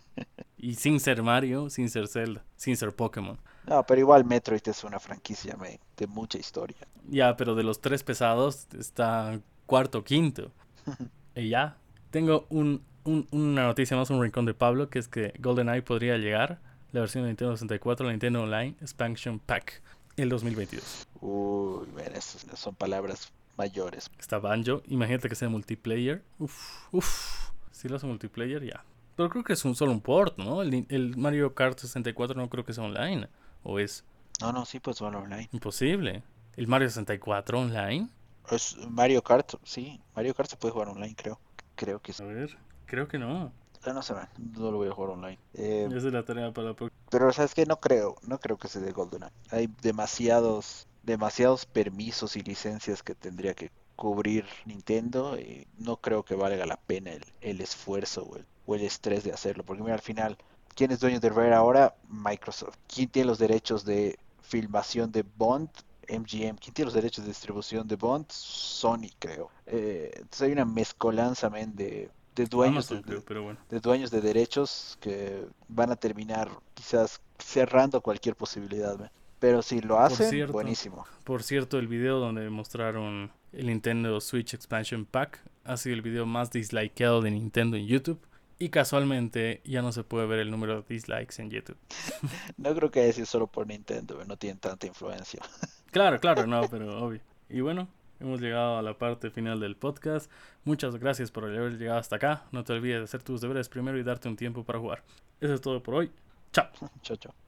Y 0.58 0.76
sin 0.76 1.00
ser 1.00 1.22
Mario, 1.24 1.70
sin 1.70 1.90
ser 1.90 2.08
Zelda, 2.08 2.44
sin 2.56 2.76
ser 2.76 2.96
Pokémon. 2.96 3.38
No, 3.68 3.86
pero 3.86 4.00
igual 4.02 4.26
Metroid 4.26 4.62
es 4.66 4.84
una 4.84 5.00
franquicia 5.00 5.56
de 5.98 6.08
mucha 6.08 6.38
historia. 6.38 6.78
Ya, 7.10 7.36
pero 7.38 7.56
de 7.56 7.64
los 7.64 7.82
tres 7.82 8.04
pesados 8.04 8.68
está 8.78 9.40
cuarto, 9.66 10.04
quinto. 10.04 10.52
Y 11.36 11.50
ya. 11.50 11.78
Tengo 12.12 12.46
un, 12.50 12.84
un- 13.06 13.28
una 13.32 13.64
noticia 13.64 13.98
más, 13.98 14.10
un 14.12 14.22
rincón 14.22 14.46
de 14.46 14.54
Pablo, 14.54 14.90
que 14.90 15.00
es 15.00 15.08
que 15.08 15.34
GoldenEye 15.40 15.82
podría 15.82 16.18
llegar, 16.18 16.60
la 16.92 17.00
versión 17.00 17.24
de 17.24 17.30
Nintendo 17.30 17.56
64, 17.58 18.06
la 18.06 18.12
Nintendo 18.12 18.44
Online 18.44 18.76
Expansion 18.82 19.40
Pack, 19.40 19.82
el 20.16 20.30
2022. 20.30 21.08
Uy, 21.22 21.88
esas 22.14 22.46
son 22.60 22.76
palabras 22.76 23.32
mayores. 23.58 24.10
Está 24.20 24.40
Banjo, 24.40 24.82
imagínate 24.88 25.30
que 25.30 25.36
sea 25.36 25.50
multiplayer. 25.50 26.24
Uf, 26.40 26.88
uf. 26.92 27.50
Si 27.72 27.88
lo 27.90 27.96
hace 27.98 28.06
multiplayer, 28.08 28.64
ya. 28.64 28.84
Pero 29.16 29.30
creo 29.30 29.44
que 29.44 29.54
es 29.54 29.64
un 29.66 29.76
solo 29.76 29.92
un 29.92 30.02
port, 30.02 30.38
¿no? 30.38 30.62
El, 30.62 30.86
el 30.90 31.18
Mario 31.18 31.54
Kart 31.54 31.78
64 31.78 32.36
no 32.40 32.50
creo 32.50 32.64
que 32.66 32.74
sea 32.74 32.84
online. 32.84 33.28
O 33.64 33.80
es 33.80 34.04
No, 34.42 34.52
no, 34.52 34.66
sí, 34.66 34.80
pues 34.80 35.00
bueno, 35.00 35.20
online. 35.20 35.50
imposible. 35.52 36.24
El 36.56 36.68
Mario 36.68 36.90
64 36.90 37.60
online. 37.60 38.10
Es 38.52 38.76
Mario 38.90 39.22
Kart, 39.24 39.54
sí, 39.64 40.02
Mario 40.16 40.34
Kart 40.34 40.50
se 40.50 40.58
puede 40.58 40.74
jugar 40.74 40.90
online, 40.90 41.16
creo. 41.16 41.40
Creo 41.76 42.00
que 42.02 42.12
sí. 42.14 42.22
A 42.24 42.26
ver, 42.26 42.58
creo 42.86 43.08
que 43.08 43.18
no. 43.18 43.52
Ah, 43.86 43.94
No 43.94 44.02
sé, 44.02 44.14
man, 44.14 44.30
no 44.38 44.72
lo 44.72 44.78
voy 44.78 44.88
a 44.88 44.92
jugar 44.94 45.12
online. 45.12 45.40
Eh, 45.54 45.86
Esa 45.88 46.08
es 46.08 46.14
la 46.14 46.24
tarea 46.24 46.52
para 46.54 46.70
la 46.70 46.74
próxima. 46.74 47.00
Pero 47.10 47.32
sabes 47.34 47.54
que 47.54 47.66
no 47.66 47.80
creo, 47.80 48.16
no 48.24 48.40
creo 48.40 48.58
que 48.58 48.68
sea 48.68 48.82
de 48.82 48.92
GoldenEye. 48.92 49.32
Hay 49.52 49.68
demasiados, 49.82 50.88
demasiados 51.04 51.66
permisos 51.66 52.36
y 52.36 52.42
licencias 52.42 53.04
que 53.04 53.14
tendría 53.16 53.54
que 53.54 53.72
cubrir 53.96 54.46
Nintendo 54.66 55.38
y 55.38 55.68
no 55.78 55.98
creo 55.98 56.24
que 56.24 56.36
valga 56.36 56.66
la 56.66 56.78
pena 56.78 57.12
el, 57.12 57.24
el 57.42 57.62
esfuerzo 57.62 58.24
o 58.24 58.38
el, 58.38 58.46
o 58.66 58.76
el 58.76 58.82
estrés 58.82 59.24
de 59.24 59.32
hacerlo. 59.34 59.64
Porque 59.64 59.84
mira, 59.84 59.94
al 59.96 60.02
final, 60.02 60.38
¿quién 60.76 60.92
es 60.92 61.00
dueño 61.00 61.20
de 61.20 61.30
Rare 61.30 61.54
ahora? 61.54 61.96
Microsoft. 62.10 62.76
¿Quién 62.88 63.10
tiene 63.10 63.28
los 63.28 63.38
derechos 63.40 63.86
de 63.86 64.18
filmación 64.42 65.12
de 65.12 65.24
Bond? 65.38 65.70
MGM. 66.10 66.58
¿Quién 66.58 66.74
tiene 66.74 66.86
los 66.88 66.94
derechos 66.94 67.24
de 67.24 67.30
distribución 67.32 67.88
de 67.88 67.96
Bond? 67.96 68.26
Sony, 68.30 69.10
creo. 69.20 69.50
Eh, 69.66 70.12
entonces 70.16 70.42
hay 70.42 70.52
una 70.52 70.66
mezcolanza, 70.66 71.50
men, 71.50 71.74
de, 71.76 72.10
de 72.36 72.46
dueños 72.46 72.92
Amazon, 72.92 72.98
de- 72.98 73.04
de, 73.04 73.08
creo, 73.08 73.24
pero 73.26 73.44
bueno. 73.44 73.60
de 73.70 73.80
dueños 73.80 74.12
de 74.12 74.20
derechos 74.20 74.98
que 75.00 75.46
van 75.70 75.92
a 75.92 75.96
terminar 75.96 76.50
quizás 76.74 77.22
cerrando 77.40 78.02
cualquier 78.02 78.36
posibilidad. 78.36 79.10
Pero 79.44 79.62
si 79.62 79.82
lo 79.82 80.00
hacen, 80.00 80.30
cierto. 80.30 80.54
buenísimo. 80.54 81.06
Por 81.26 81.44
cierto, 81.44 81.78
el 81.78 81.90
video 81.90 82.18
donde 82.18 82.50
mostraron 82.50 83.30
el 83.52 83.68
Nintendo 83.68 84.22
Switch 84.22 84.54
Expansion 84.54 85.04
Pack 85.04 85.42
ha 85.66 85.76
sido 85.76 85.96
el 85.96 86.02
video 86.02 86.26
más 86.26 86.50
dislikeado 86.50 87.22
de 87.22 87.32
Nintendo 87.32 87.76
en 87.76 87.86
YouTube. 87.86 88.22
Y 88.58 88.70
casualmente 88.70 89.60
ya 89.66 89.82
no 89.82 89.92
se 89.92 90.06
puede 90.06 90.28
ver 90.28 90.40
el 90.40 90.50
número 90.50 90.82
de 90.82 90.86
dislikes 90.88 91.42
en 91.42 91.50
YouTube. 91.50 91.76
No 92.58 92.74
creo 92.74 92.90
que 92.90 93.02
haya 93.02 93.12
sido 93.12 93.26
solo 93.26 93.48
por 93.48 93.68
Nintendo, 93.68 94.24
no 94.24 94.38
tienen 94.38 94.60
tanta 94.60 94.88
influencia. 94.88 95.42
Claro, 95.92 96.22
claro, 96.22 96.48
no, 96.48 96.62
pero 96.70 97.04
obvio. 97.06 97.20
Y 97.50 97.60
bueno, 97.60 97.90
hemos 98.22 98.40
llegado 98.40 98.78
a 98.78 98.82
la 98.82 98.98
parte 98.98 99.30
final 99.30 99.60
del 99.60 99.76
podcast. 99.76 100.32
Muchas 100.64 100.96
gracias 100.96 101.32
por 101.32 101.44
haber 101.44 101.78
llegado 101.78 102.00
hasta 102.00 102.16
acá. 102.16 102.46
No 102.54 102.64
te 102.64 102.72
olvides 102.72 103.00
de 103.00 103.04
hacer 103.04 103.24
tus 103.24 103.42
deberes 103.42 103.68
primero 103.68 104.00
y 104.00 104.04
darte 104.04 104.30
un 104.30 104.38
tiempo 104.38 104.64
para 104.64 104.80
jugar. 104.80 105.04
Eso 105.42 105.54
es 105.54 105.60
todo 105.60 105.84
por 105.84 105.96
hoy. 105.96 106.12
Chao. 106.54 106.70
Chao, 107.02 107.18
chao. 107.18 107.44